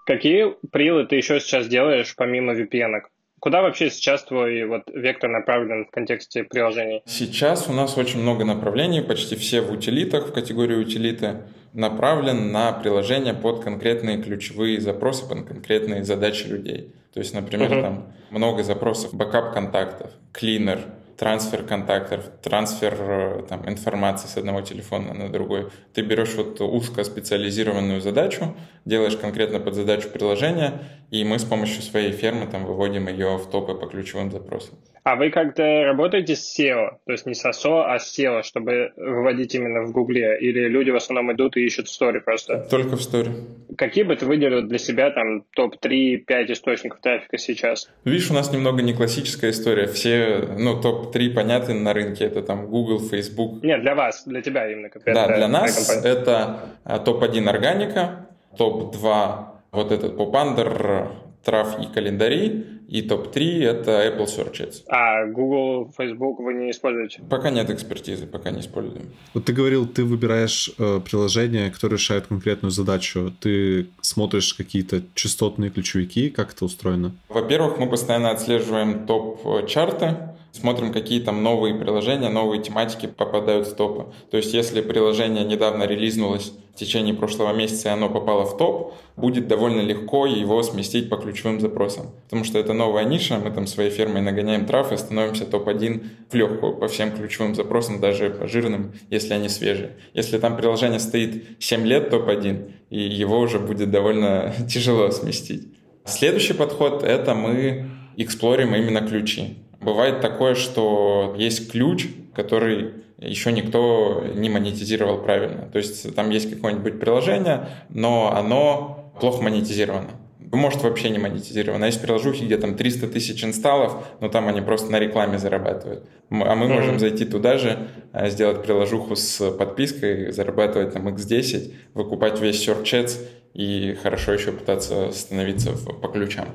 Какие 0.05 0.55
прилы 0.71 1.05
ты 1.05 1.15
еще 1.15 1.39
сейчас 1.39 1.67
делаешь 1.67 2.13
помимо 2.15 2.53
VPN-ок? 2.53 3.01
Куда 3.45 3.61
вообще 3.61 3.91
сейчас 3.91 4.23
твой 4.23 4.65
вот 4.65 4.89
вектор 4.91 5.29
направлен 5.29 5.85
в 5.85 5.91
контексте 5.91 6.43
приложений? 6.43 7.03
Сейчас 7.05 7.69
у 7.69 7.73
нас 7.73 7.95
очень 7.95 8.19
много 8.19 8.43
направлений, 8.43 9.01
почти 9.01 9.35
все 9.35 9.61
в 9.61 9.71
утилитах, 9.71 10.29
в 10.29 10.33
категории 10.33 10.75
утилиты, 10.75 11.43
направлен 11.71 12.51
на 12.51 12.71
приложения 12.71 13.35
под 13.35 13.63
конкретные 13.63 14.19
ключевые 14.19 14.81
запросы, 14.81 15.29
под 15.29 15.47
конкретные 15.47 16.03
задачи 16.03 16.47
людей. 16.47 16.91
То 17.13 17.19
есть, 17.19 17.35
например, 17.35 17.71
uh-huh. 17.71 17.81
там 17.83 18.13
много 18.31 18.63
запросов 18.63 19.13
backup 19.13 19.53
контактов, 19.53 20.09
cleaner, 20.31 20.79
трансфер 21.17 21.63
контактов, 21.63 22.25
трансфер 22.41 22.95
э, 22.99 23.43
там, 23.47 23.67
информации 23.67 24.27
с 24.27 24.37
одного 24.37 24.61
телефона 24.61 25.13
на 25.13 25.31
другой. 25.31 25.69
Ты 25.93 26.01
берешь 26.01 26.35
вот 26.35 26.59
узкоспециализированную 26.61 28.01
задачу, 28.01 28.55
делаешь 28.85 29.17
конкретно 29.17 29.59
под 29.59 29.75
задачу 29.75 30.09
приложения, 30.09 30.81
и 31.11 31.23
мы 31.23 31.39
с 31.39 31.43
помощью 31.43 31.81
своей 31.81 32.11
фермы 32.11 32.47
там 32.47 32.65
выводим 32.65 33.07
ее 33.07 33.37
в 33.37 33.49
топы 33.49 33.75
по 33.75 33.87
ключевым 33.87 34.31
запросам. 34.31 34.75
А 35.05 35.15
вы 35.15 35.29
как-то 35.29 35.83
работаете 35.83 36.35
с 36.35 36.59
SEO? 36.59 36.97
То 37.05 37.11
есть 37.11 37.27
не 37.27 37.35
с 37.35 37.45
SEO, 37.45 37.83
а 37.85 37.99
с 37.99 38.17
SEO, 38.17 38.41
чтобы 38.41 38.91
выводить 38.97 39.53
именно 39.53 39.83
в 39.83 39.91
Гугле? 39.91 40.35
Или 40.39 40.67
люди 40.67 40.89
в 40.89 40.95
основном 40.95 41.31
идут 41.31 41.57
и 41.57 41.63
ищут 41.63 41.87
в 41.87 41.91
сторе 41.91 42.21
просто? 42.21 42.65
Только 42.71 42.95
в 42.95 43.03
сторе. 43.03 43.31
Какие 43.77 44.03
бы 44.03 44.15
ты 44.15 44.25
выделил 44.25 44.63
для 44.63 44.79
себя 44.79 45.11
там 45.11 45.43
топ-3, 45.55 46.17
5 46.17 46.49
источников 46.49 47.01
трафика 47.01 47.37
сейчас? 47.37 47.87
Видишь, 48.03 48.31
у 48.31 48.33
нас 48.33 48.51
немного 48.51 48.81
не 48.81 48.95
классическая 48.95 49.51
история. 49.51 49.85
Все, 49.85 50.49
ну, 50.57 50.81
топ-3 50.81 51.35
понятны 51.35 51.75
на 51.75 51.93
рынке. 51.93 52.25
Это 52.25 52.41
там 52.41 52.65
Google, 52.65 52.99
Facebook. 52.99 53.63
Нет, 53.63 53.81
для 53.81 53.93
вас, 53.93 54.23
для 54.25 54.41
тебя 54.41 54.71
именно 54.71 54.89
конкретно. 54.89 55.27
Да, 55.27 55.37
для 55.37 55.47
нас 55.47 56.03
это 56.03 56.61
а, 56.83 56.97
топ-1 56.97 57.47
органика, 57.47 58.25
топ-2 58.57 59.35
вот 59.71 59.91
этот 59.91 60.17
попандер, 60.17 61.11
трав 61.43 61.79
и 61.79 61.93
календари, 61.93 62.65
и 62.87 63.01
топ-3 63.01 63.63
это 63.63 63.91
Apple 64.07 64.25
Search 64.25 64.61
Ads. 64.61 64.83
А 64.87 65.25
Google, 65.25 65.91
Facebook 65.97 66.39
вы 66.39 66.53
не 66.53 66.71
используете? 66.71 67.21
Пока 67.29 67.49
нет 67.49 67.69
экспертизы, 67.69 68.27
пока 68.27 68.51
не 68.51 68.59
используем. 68.59 69.11
Вот 69.33 69.45
ты 69.45 69.53
говорил, 69.53 69.87
ты 69.87 70.03
выбираешь 70.03 70.71
э, 70.77 70.99
приложение, 70.99 71.71
которое 71.71 71.95
решает 71.95 72.27
конкретную 72.27 72.71
задачу. 72.71 73.33
Ты 73.39 73.87
смотришь 74.01 74.53
какие-то 74.53 75.01
частотные 75.13 75.71
ключевики, 75.71 76.29
как 76.29 76.53
это 76.53 76.65
устроено? 76.65 77.11
Во-первых, 77.29 77.77
мы 77.77 77.89
постоянно 77.89 78.31
отслеживаем 78.31 79.05
топ-чарты, 79.05 80.34
смотрим, 80.55 80.93
какие 80.93 81.19
там 81.19 81.43
новые 81.43 81.75
приложения, 81.75 82.29
новые 82.29 82.61
тематики 82.61 83.07
попадают 83.07 83.67
в 83.67 83.75
топы. 83.75 84.13
То 84.31 84.37
есть, 84.37 84.53
если 84.53 84.81
приложение 84.81 85.43
недавно 85.43 85.83
релизнулось 85.83 86.53
в 86.73 86.77
течение 86.77 87.13
прошлого 87.13 87.53
месяца, 87.53 87.89
и 87.89 87.91
оно 87.91 88.09
попало 88.09 88.45
в 88.45 88.57
топ, 88.57 88.93
будет 89.15 89.47
довольно 89.47 89.81
легко 89.81 90.25
его 90.25 90.63
сместить 90.63 91.09
по 91.09 91.17
ключевым 91.17 91.59
запросам. 91.59 92.07
Потому 92.25 92.43
что 92.43 92.59
это 92.59 92.73
новая 92.73 93.05
ниша, 93.05 93.37
мы 93.37 93.51
там 93.51 93.67
своей 93.67 93.89
фермой 93.89 94.21
нагоняем 94.21 94.65
трав 94.65 94.91
и 94.91 94.97
становимся 94.97 95.45
топ-1 95.45 96.05
в 96.29 96.35
легкую 96.35 96.75
по 96.75 96.87
всем 96.87 97.11
ключевым 97.11 97.55
запросам, 97.55 97.99
даже 97.99 98.29
по 98.29 98.47
жирным, 98.47 98.93
если 99.09 99.33
они 99.33 99.49
свежие. 99.49 99.97
Если 100.13 100.37
там 100.37 100.57
приложение 100.57 100.99
стоит 100.99 101.43
7 101.59 101.85
лет 101.85 102.09
топ-1, 102.09 102.71
и 102.89 102.99
его 102.99 103.39
уже 103.39 103.59
будет 103.59 103.91
довольно 103.91 104.53
тяжело 104.69 105.11
сместить. 105.11 105.67
Следующий 106.05 106.53
подход— 106.53 107.03
это 107.05 107.33
мы 107.35 107.89
эксплорим 108.17 108.75
именно 108.75 109.01
ключи. 109.01 109.57
Бывает 109.85 110.19
такое, 110.19 110.55
что 110.55 111.35
есть 111.37 111.71
ключ, 111.71 112.07
который 112.33 112.93
еще 113.19 113.51
никто 113.51 114.23
не 114.33 114.49
монетизировал 114.49 115.19
правильно. 115.19 115.69
То 115.71 115.77
есть 115.77 116.15
там 116.15 116.31
есть 116.31 116.49
какое-нибудь 116.49 116.99
приложение, 116.99 117.69
но 117.89 118.33
оно 118.35 119.11
плохо 119.19 119.43
монетизировано. 119.43 120.09
Может, 120.39 120.81
вообще 120.81 121.11
не 121.11 121.19
монетизировано. 121.19 121.85
Есть 121.85 122.01
приложухи, 122.01 122.45
где 122.45 122.57
там 122.57 122.75
300 122.75 123.09
тысяч 123.09 123.43
инсталлов, 123.43 124.07
но 124.21 124.27
там 124.27 124.47
они 124.47 124.61
просто 124.61 124.91
на 124.91 124.99
рекламе 124.99 125.37
зарабатывают. 125.37 126.07
А 126.31 126.55
мы 126.55 126.67
можем 126.67 126.97
зайти 126.97 127.25
туда 127.25 127.59
же, 127.59 127.87
э, 128.11 128.29
сделать 128.29 128.63
приложуху 128.63 129.15
с 129.15 129.51
подпиской, 129.51 130.31
зарабатывать 130.31 130.93
там 130.93 131.07
X10, 131.09 131.73
выкупать 131.93 132.39
весь 132.41 132.67
Search 132.67 132.85
Ads 132.85 133.19
и 133.53 133.95
хорошо 134.01 134.33
еще 134.33 134.51
пытаться 134.51 135.11
становиться 135.11 135.73
по 135.73 136.07
ключам. 136.07 136.47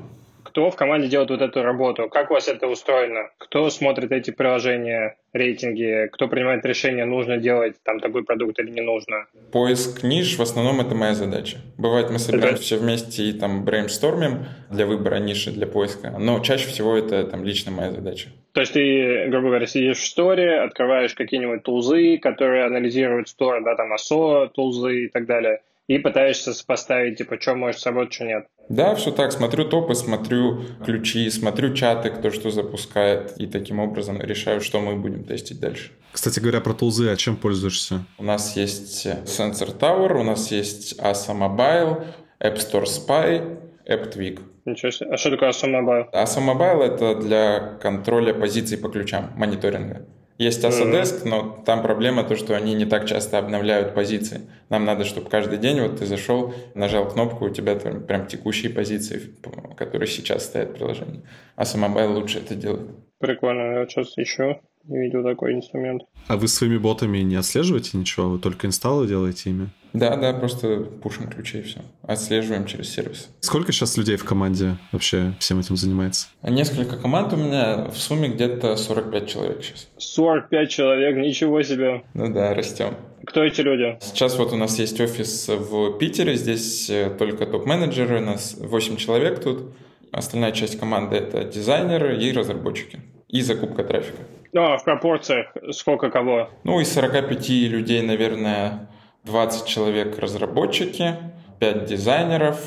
Кто 0.51 0.69
в 0.69 0.75
команде 0.75 1.07
делает 1.07 1.29
вот 1.29 1.41
эту 1.41 1.63
работу? 1.63 2.09
Как 2.09 2.29
у 2.29 2.33
вас 2.33 2.49
это 2.49 2.67
устроено? 2.67 3.29
Кто 3.37 3.69
смотрит 3.69 4.11
эти 4.11 4.31
приложения, 4.31 5.15
рейтинги? 5.31 6.09
Кто 6.11 6.27
принимает 6.27 6.65
решение, 6.65 7.05
нужно 7.05 7.37
делать 7.37 7.77
там 7.83 8.01
такой 8.01 8.25
продукт 8.25 8.59
или 8.59 8.69
не 8.69 8.81
нужно? 8.81 9.27
Поиск 9.53 10.03
ниш 10.03 10.37
в 10.37 10.41
основном 10.41 10.81
это 10.81 10.93
моя 10.93 11.13
задача. 11.13 11.59
Бывает, 11.77 12.09
мы 12.09 12.19
собираемся 12.19 12.55
это... 12.55 12.63
все 12.63 12.77
вместе 12.79 13.23
и 13.23 13.31
там 13.31 13.63
брейнстормим 13.63 14.43
для 14.69 14.85
выбора 14.85 15.19
ниши, 15.19 15.51
для 15.51 15.67
поиска, 15.67 16.13
но 16.19 16.41
чаще 16.41 16.67
всего 16.67 16.97
это 16.97 17.23
там 17.23 17.45
лично 17.45 17.71
моя 17.71 17.91
задача. 17.91 18.27
То 18.51 18.59
есть 18.59 18.73
ты, 18.73 19.27
грубо 19.29 19.47
говоря, 19.47 19.67
сидишь 19.67 19.99
в 19.99 20.05
сторе, 20.05 20.59
открываешь 20.59 21.13
какие-нибудь 21.13 21.63
тулзы, 21.63 22.17
которые 22.17 22.65
анализируют 22.65 23.29
стор, 23.29 23.63
да, 23.63 23.77
там 23.77 23.93
ASO, 23.93 24.49
тулзы 24.49 25.05
и 25.05 25.07
так 25.07 25.25
далее, 25.25 25.61
и 25.95 25.97
пытаешься 25.97 26.53
сопоставить, 26.53 27.17
типа, 27.17 27.39
что 27.39 27.53
может 27.55 27.81
сработать, 27.81 28.13
что 28.13 28.23
нет. 28.23 28.47
Да, 28.69 28.95
все 28.95 29.11
так. 29.11 29.33
Смотрю 29.33 29.65
топы, 29.65 29.93
смотрю 29.93 30.61
ключи, 30.85 31.29
смотрю 31.29 31.73
чаты, 31.73 32.09
кто 32.09 32.31
что 32.31 32.49
запускает, 32.49 33.33
и 33.37 33.45
таким 33.45 33.79
образом 33.79 34.21
решаю, 34.21 34.61
что 34.61 34.79
мы 34.79 34.95
будем 34.95 35.25
тестить 35.25 35.59
дальше. 35.59 35.91
Кстати 36.13 36.39
говоря, 36.39 36.61
про 36.61 36.73
тулзы, 36.73 37.09
а 37.09 37.17
чем 37.17 37.35
пользуешься? 37.35 38.05
У 38.17 38.23
нас 38.23 38.55
есть 38.55 39.05
Sensor 39.05 39.77
Tower, 39.77 40.13
у 40.13 40.23
нас 40.23 40.49
есть 40.51 40.97
ASA 40.97 41.35
Mobile, 41.35 42.05
App 42.39 42.55
Store 42.55 42.85
Spy, 42.85 43.59
AppTwig. 43.85 44.39
Ничего 44.63 44.91
себе. 44.91 45.09
А 45.09 45.17
что 45.17 45.31
такое 45.31 45.49
ASA 45.49 45.67
Mobile? 45.67 46.05
ASA 46.13 46.39
Mobile— 46.39 46.83
это 46.85 47.15
для 47.15 47.59
контроля 47.81 48.33
позиций 48.33 48.77
по 48.77 48.87
ключам, 48.87 49.31
мониторинга. 49.35 50.05
Есть 50.41 50.63
Asadesk, 50.63 51.21
но 51.23 51.61
там 51.67 51.83
проблема 51.83 52.23
то, 52.23 52.35
что 52.35 52.55
они 52.55 52.73
не 52.73 52.85
так 52.85 53.05
часто 53.05 53.37
обновляют 53.37 53.93
позиции. 53.93 54.41
Нам 54.69 54.85
надо, 54.85 55.05
чтобы 55.05 55.29
каждый 55.29 55.59
день 55.59 55.79
вот 55.81 55.99
ты 55.99 56.07
зашел, 56.07 56.51
нажал 56.73 57.07
кнопку, 57.07 57.45
у 57.45 57.49
тебя 57.51 57.75
там 57.75 58.01
прям 58.07 58.25
текущие 58.25 58.73
позиции, 58.73 59.35
которые 59.77 60.07
сейчас 60.07 60.45
стоят 60.45 60.69
в 60.69 60.73
приложении. 60.73 61.21
ASOMobile 61.55 62.13
лучше 62.13 62.39
это 62.39 62.55
делает. 62.55 62.89
Прикольно, 63.19 63.81
я 63.81 63.85
сейчас 63.85 64.17
еще 64.17 64.61
не 64.85 64.99
видел 64.99 65.23
такой 65.23 65.53
инструмент. 65.53 66.03
А 66.27 66.37
вы 66.37 66.47
своими 66.47 66.77
ботами 66.77 67.19
не 67.19 67.35
отслеживаете 67.35 67.97
ничего? 67.97 68.29
Вы 68.29 68.39
только 68.39 68.67
инсталлы 68.67 69.07
делаете 69.07 69.49
ими? 69.49 69.69
Да, 69.93 70.15
да, 70.15 70.33
просто 70.33 70.79
пушим 71.01 71.27
ключи 71.27 71.59
и 71.59 71.61
все. 71.63 71.81
Отслеживаем 72.03 72.65
через 72.65 72.89
сервис. 72.89 73.29
Сколько 73.41 73.73
сейчас 73.73 73.97
людей 73.97 74.15
в 74.15 74.23
команде 74.23 74.77
вообще 74.93 75.33
всем 75.39 75.59
этим 75.59 75.75
занимается? 75.75 76.27
Несколько 76.43 76.97
команд 76.97 77.33
у 77.33 77.35
меня, 77.35 77.89
в 77.89 77.97
сумме 77.97 78.29
где-то 78.29 78.77
45 78.77 79.29
человек 79.29 79.63
сейчас. 79.63 79.89
45 79.97 80.69
человек, 80.69 81.17
ничего 81.17 81.61
себе. 81.61 82.03
Ну 82.13 82.33
да, 82.33 82.53
растем. 82.53 82.95
Кто 83.25 83.43
эти 83.43 83.61
люди? 83.61 83.97
Сейчас 84.01 84.37
вот 84.37 84.53
у 84.53 84.55
нас 84.55 84.79
есть 84.79 84.99
офис 84.99 85.47
в 85.47 85.97
Питере, 85.97 86.35
здесь 86.35 86.89
э, 86.89 87.09
только 87.19 87.45
топ-менеджеры, 87.45 88.21
у 88.21 88.25
нас 88.25 88.55
8 88.57 88.95
человек 88.95 89.43
тут. 89.43 89.73
Остальная 90.11 90.51
часть 90.51 90.79
команды— 90.79 91.15
это 91.17 91.43
дизайнеры 91.43 92.21
и 92.21 92.31
разработчики. 92.31 92.99
И 93.31 93.41
закупка 93.41 93.83
трафика. 93.83 94.19
Ну, 94.53 94.61
а 94.61 94.77
в 94.77 94.83
пропорциях 94.83 95.47
сколько 95.71 96.09
кого? 96.09 96.49
Ну, 96.63 96.79
из 96.79 96.93
45 96.93 97.49
людей, 97.49 98.01
наверное, 98.01 98.89
20 99.23 99.65
человек 99.65 100.19
разработчики, 100.19 101.15
5 101.59 101.85
дизайнеров, 101.85 102.59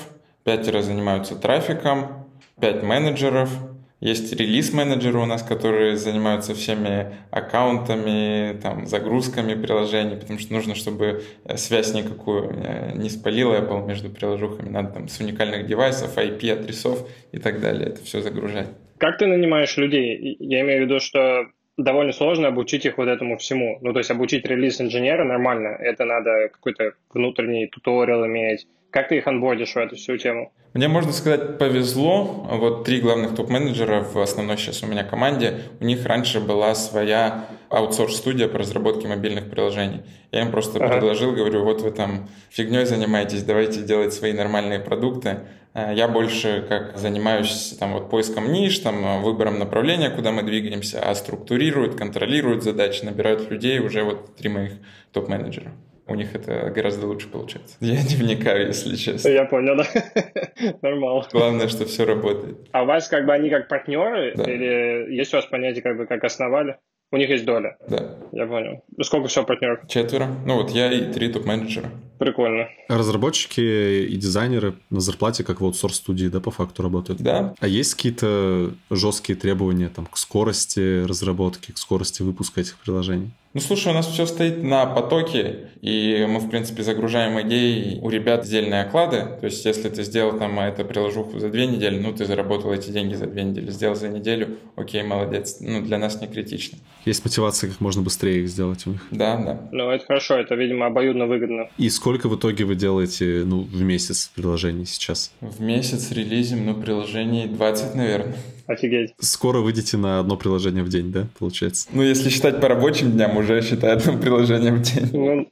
5 0.44 0.82
занимаются 0.82 1.36
трафиком, 1.36 2.26
5 2.60 2.82
менеджеров— 2.82 3.50
есть 4.04 4.34
релиз-менеджеры 4.34 5.18
у 5.18 5.24
нас, 5.24 5.42
которые 5.42 5.96
занимаются 5.96 6.54
всеми 6.54 7.16
аккаунтами, 7.30 8.54
там, 8.60 8.86
загрузками 8.86 9.54
приложений, 9.54 10.16
потому 10.16 10.38
что 10.38 10.52
нужно, 10.52 10.74
чтобы 10.74 11.24
э, 11.44 11.56
связь 11.56 11.94
никакую 11.94 12.50
э, 12.54 12.92
не 12.96 13.08
спалила 13.08 13.54
Apple 13.54 13.86
между 13.86 14.10
приложухами. 14.10 14.68
Надо 14.68 14.90
там 14.90 15.08
с 15.08 15.18
уникальных 15.20 15.66
девайсов, 15.66 16.18
IP-адресов 16.18 17.08
и 17.32 17.38
так 17.38 17.62
далее 17.62 17.88
это 17.88 18.04
все 18.04 18.20
загружать. 18.20 18.68
Как 18.98 19.18
ты 19.18 19.26
нанимаешь 19.26 19.76
людей? 19.76 20.36
Я 20.38 20.60
имею 20.60 20.82
в 20.82 20.84
виду, 20.86 21.00
что 21.00 21.46
довольно 21.76 22.12
сложно 22.12 22.48
обучить 22.48 22.84
их 22.86 22.98
вот 22.98 23.08
этому 23.08 23.36
всему. 23.38 23.78
Ну, 23.82 23.92
то 23.92 23.98
есть 23.98 24.10
обучить 24.10 24.46
релиз-инженера 24.46 25.24
нормально. 25.24 25.68
Это 25.80 26.04
надо 26.04 26.48
какой-то 26.52 26.92
внутренний 27.12 27.66
туториал 27.66 28.26
иметь. 28.26 28.66
Как 28.90 29.08
ты 29.08 29.16
их 29.16 29.26
анбордишь 29.26 29.72
в 29.72 29.76
эту 29.76 29.96
всю 29.96 30.16
тему? 30.18 30.52
Мне, 30.72 30.86
можно 30.86 31.12
сказать, 31.12 31.58
повезло. 31.58 32.46
Вот 32.48 32.84
три 32.84 33.00
главных 33.00 33.34
топ-менеджера 33.34 34.02
в 34.02 34.16
основной 34.18 34.56
сейчас 34.56 34.84
у 34.84 34.86
меня 34.86 35.02
команде, 35.02 35.62
у 35.80 35.84
них 35.84 36.06
раньше 36.06 36.40
была 36.40 36.76
своя 36.76 37.46
аутсорс-студия 37.70 38.46
по 38.46 38.58
разработке 38.58 39.08
мобильных 39.08 39.50
приложений. 39.50 40.02
Я 40.30 40.42
им 40.42 40.52
просто 40.52 40.78
ага. 40.78 40.92
предложил, 40.92 41.32
говорю, 41.32 41.64
вот 41.64 41.82
вы 41.82 41.90
там 41.90 42.28
фигней 42.50 42.84
занимаетесь, 42.84 43.42
давайте 43.42 43.82
делать 43.82 44.12
свои 44.12 44.32
нормальные 44.32 44.78
продукты. 44.78 45.40
Э, 45.74 45.92
я 45.94 46.08
больше 46.08 46.64
как 46.68 46.96
занимаюсь 46.96 47.76
там 47.78 47.92
вот 47.92 48.10
поиском 48.10 48.52
ниш, 48.52 48.78
там 48.78 49.22
выбором 49.22 49.58
направления, 49.58 50.10
куда 50.10 50.32
мы 50.32 50.42
двигаемся, 50.42 51.00
а 51.02 51.14
структурируют, 51.14 51.96
контролируют 51.96 52.62
задачи, 52.62 53.04
набирают 53.04 53.50
людей 53.50 53.80
уже 53.80 54.02
вот 54.04 54.36
три 54.36 54.48
моих 54.48 54.72
топ-менеджера 55.12 55.72
у 56.06 56.14
них 56.14 56.34
это 56.34 56.70
гораздо 56.70 57.06
лучше 57.06 57.28
получается. 57.30 57.76
Я 57.80 58.02
не 58.02 58.16
вникаю, 58.16 58.66
если 58.68 58.94
честно. 58.96 59.28
Я 59.28 59.44
понял, 59.46 59.76
да. 59.76 59.84
Нормально. 60.82 61.26
Главное, 61.32 61.68
что 61.68 61.86
все 61.86 62.04
работает. 62.04 62.58
А 62.72 62.82
у 62.82 62.86
вас 62.86 63.08
как 63.08 63.24
бы 63.24 63.32
они 63.32 63.48
как 63.48 63.68
партнеры? 63.68 64.34
Да. 64.36 64.44
Или 64.44 65.14
есть 65.14 65.32
у 65.32 65.36
вас 65.36 65.46
понятие 65.46 65.82
как 65.82 65.96
бы 65.96 66.06
как 66.06 66.22
основали? 66.24 66.76
У 67.14 67.16
них 67.16 67.30
есть 67.30 67.44
доля? 67.44 67.76
Да. 67.88 68.16
Я 68.32 68.44
понял. 68.44 68.82
Сколько 69.00 69.28
всего 69.28 69.44
партнеров? 69.44 69.86
Четверо. 69.86 70.26
Ну 70.44 70.56
вот 70.56 70.70
я 70.70 70.92
и 70.92 71.12
три 71.12 71.32
топ-менеджера. 71.32 71.88
Прикольно. 72.18 72.66
Разработчики 72.88 73.60
и 73.60 74.16
дизайнеры 74.16 74.74
на 74.90 74.98
зарплате 74.98 75.44
как 75.44 75.60
в 75.60 75.64
аутсорс-студии, 75.64 76.26
да, 76.26 76.40
по 76.40 76.50
факту 76.50 76.82
работают? 76.82 77.20
Да. 77.20 77.54
А 77.60 77.68
есть 77.68 77.94
какие-то 77.94 78.72
жесткие 78.90 79.38
требования 79.38 79.90
там, 79.94 80.06
к 80.06 80.16
скорости 80.16 81.04
разработки, 81.04 81.70
к 81.70 81.78
скорости 81.78 82.22
выпуска 82.22 82.60
этих 82.60 82.78
приложений? 82.78 83.30
Ну, 83.54 83.60
слушай, 83.60 83.92
у 83.92 83.94
нас 83.94 84.08
все 84.08 84.26
стоит 84.26 84.64
на 84.64 84.84
потоке, 84.84 85.68
и 85.80 86.26
мы, 86.28 86.40
в 86.40 86.50
принципе, 86.50 86.82
загружаем 86.82 87.40
идеи. 87.42 88.00
У 88.02 88.10
ребят 88.10 88.42
отдельные 88.42 88.82
оклады. 88.82 89.26
То 89.40 89.44
есть, 89.46 89.64
если 89.64 89.88
ты 89.90 90.02
сделал 90.02 90.36
там 90.36 90.58
это 90.58 90.84
приложуху 90.84 91.38
за 91.38 91.50
две 91.50 91.68
недели, 91.68 91.96
ну, 92.00 92.12
ты 92.12 92.24
заработал 92.24 92.72
эти 92.72 92.90
деньги 92.90 93.14
за 93.14 93.26
две 93.26 93.44
недели. 93.44 93.70
Сделал 93.70 93.94
за 93.94 94.08
неделю, 94.08 94.56
окей, 94.74 95.04
молодец. 95.04 95.58
Ну, 95.60 95.82
для 95.82 95.98
нас 95.98 96.20
не 96.20 96.26
критично. 96.26 96.78
Есть 97.04 97.24
мотивация 97.24 97.70
как 97.70 97.80
можно 97.80 98.02
быстрее 98.02 98.42
их 98.42 98.48
сделать 98.48 98.88
у 98.88 98.90
них. 98.90 99.06
Да, 99.12 99.36
да. 99.36 99.68
Ну, 99.70 99.88
это 99.88 100.04
хорошо, 100.04 100.34
это, 100.34 100.56
видимо, 100.56 100.86
обоюдно 100.86 101.26
выгодно. 101.26 101.68
И 101.78 101.88
сколько 101.90 102.28
в 102.28 102.36
итоге 102.36 102.64
вы 102.64 102.74
делаете, 102.74 103.44
ну, 103.46 103.60
в 103.60 103.82
месяц 103.82 104.32
приложений 104.34 104.86
сейчас? 104.86 105.30
В 105.40 105.60
месяц 105.60 106.10
релизим, 106.10 106.66
ну, 106.66 106.74
приложений 106.74 107.50
20, 107.52 107.94
наверное. 107.94 108.36
Офигеть. 108.66 109.12
Скоро 109.18 109.60
выйдете 109.60 109.98
на 109.98 110.20
одно 110.20 110.36
приложение 110.38 110.82
в 110.82 110.88
день, 110.88 111.12
да, 111.12 111.26
получается? 111.38 111.86
Ну, 111.92 112.02
если 112.02 112.30
считать 112.30 112.62
по 112.62 112.68
рабочим 112.68 113.12
дням, 113.12 113.36
уже 113.44 113.62
считаю 113.62 113.96
одно 113.96 114.18
приложение 114.18 114.72
в 114.72 114.82
день. 114.82 115.10
Ну, 115.12 115.48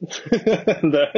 да. 0.81 1.11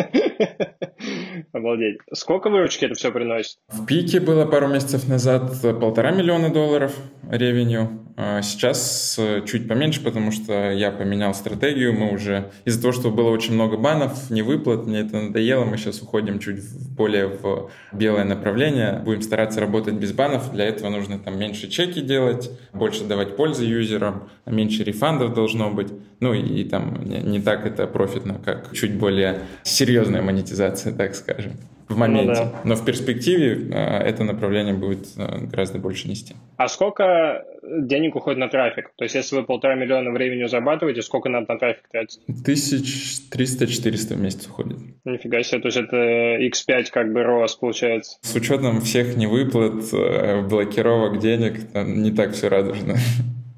Обалдеть. 1.52 1.98
Сколько 2.14 2.50
выручки 2.50 2.86
это 2.86 2.96
все 2.96 3.12
приносит? 3.12 3.58
В 3.70 3.86
пике 3.86 4.20
было 4.20 4.46
пару 4.46 4.68
месяцев 4.68 5.08
назад 5.08 5.54
полтора 5.80 6.12
миллиона 6.12 6.50
долларов 6.52 6.96
ревеню. 7.30 8.14
А 8.18 8.42
сейчас 8.42 9.20
чуть 9.46 9.68
поменьше, 9.68 10.02
потому 10.02 10.32
что 10.32 10.72
я 10.72 10.92
поменял 10.92 11.34
стратегию. 11.34 11.94
Мы 11.94 12.14
уже 12.14 12.50
из-за 12.64 12.82
того, 12.82 12.94
что 12.94 13.12
было 13.12 13.30
очень 13.30 13.54
много 13.54 13.76
банов, 13.76 14.30
не 14.30 14.42
выплат, 14.42 14.86
мне 14.86 15.02
это 15.02 15.22
надоело. 15.22 15.66
Мы 15.66 15.78
сейчас 15.78 16.02
уходим 16.02 16.40
чуть 16.40 16.64
более 16.96 17.28
в 17.28 17.72
белое 17.92 18.24
направление. 18.24 19.02
Будем 19.04 19.22
стараться 19.22 19.60
работать 19.60 19.96
без 19.96 20.14
банов. 20.14 20.54
Для 20.54 20.66
этого 20.66 20.90
нужно 20.90 21.20
там 21.20 21.38
меньше 21.38 21.68
чеки 21.68 22.00
делать, 22.00 22.50
больше 22.72 23.04
давать 23.04 23.36
пользы 23.36 23.66
юзерам, 23.66 24.30
меньше 24.46 24.84
рефандов 24.84 25.34
должно 25.34 25.70
быть. 25.70 25.92
Ну 26.22 26.34
и, 26.34 26.62
и 26.62 26.64
там 26.64 27.04
не, 27.04 27.18
не 27.18 27.42
так 27.42 27.66
это 27.66 27.86
профитно, 27.86 28.40
как 28.44 28.72
чуть 28.74 28.96
более 28.96 29.40
серьезная 29.64 30.22
монетизация, 30.22 30.94
так 30.94 31.16
скажем 31.16 31.54
в 31.88 31.98
моменте. 31.98 32.28
Ну, 32.28 32.36
да. 32.36 32.62
Но 32.64 32.76
в 32.76 32.86
перспективе 32.86 33.70
э, 33.72 34.00
это 34.00 34.24
направление 34.24 34.74
будет 34.74 35.08
э, 35.18 35.46
гораздо 35.46 35.80
больше 35.80 36.08
нести. 36.08 36.36
А 36.58 36.68
сколько 36.68 37.46
денег 37.64 38.16
уходит 38.16 38.40
на 38.40 38.48
трафик? 38.48 38.92
То 38.96 39.04
есть, 39.06 39.16
если 39.16 39.36
вы 39.36 39.44
полтора 39.44 39.76
миллиона 39.76 40.12
времени 40.12 40.48
зарабатываете, 40.48 41.02
сколько 41.02 41.30
надо 41.30 41.54
на 41.54 41.60
трафик 41.60 41.88
тратить? 41.92 42.20
Тысяч 42.44 43.20
триста-четыреста 43.30 44.16
в 44.16 44.22
месяц 44.22 44.48
уходит. 44.48 44.78
Нифига 45.04 45.44
себе, 45.44 45.62
то 45.62 45.68
есть 45.68 45.78
это 45.78 45.96
x5 45.98 46.86
как 46.92 47.14
бы 47.14 47.24
рост 47.24 47.60
получается. 47.60 48.18
С 48.22 48.36
учетом 48.36 48.82
всех 48.82 49.16
невыплат, 49.16 49.94
э, 49.94 50.42
блокировок 50.42 51.20
денег, 51.20 51.60
не 51.74 52.12
так 52.12 52.34
все 52.34 52.48
радужно. 52.48 52.96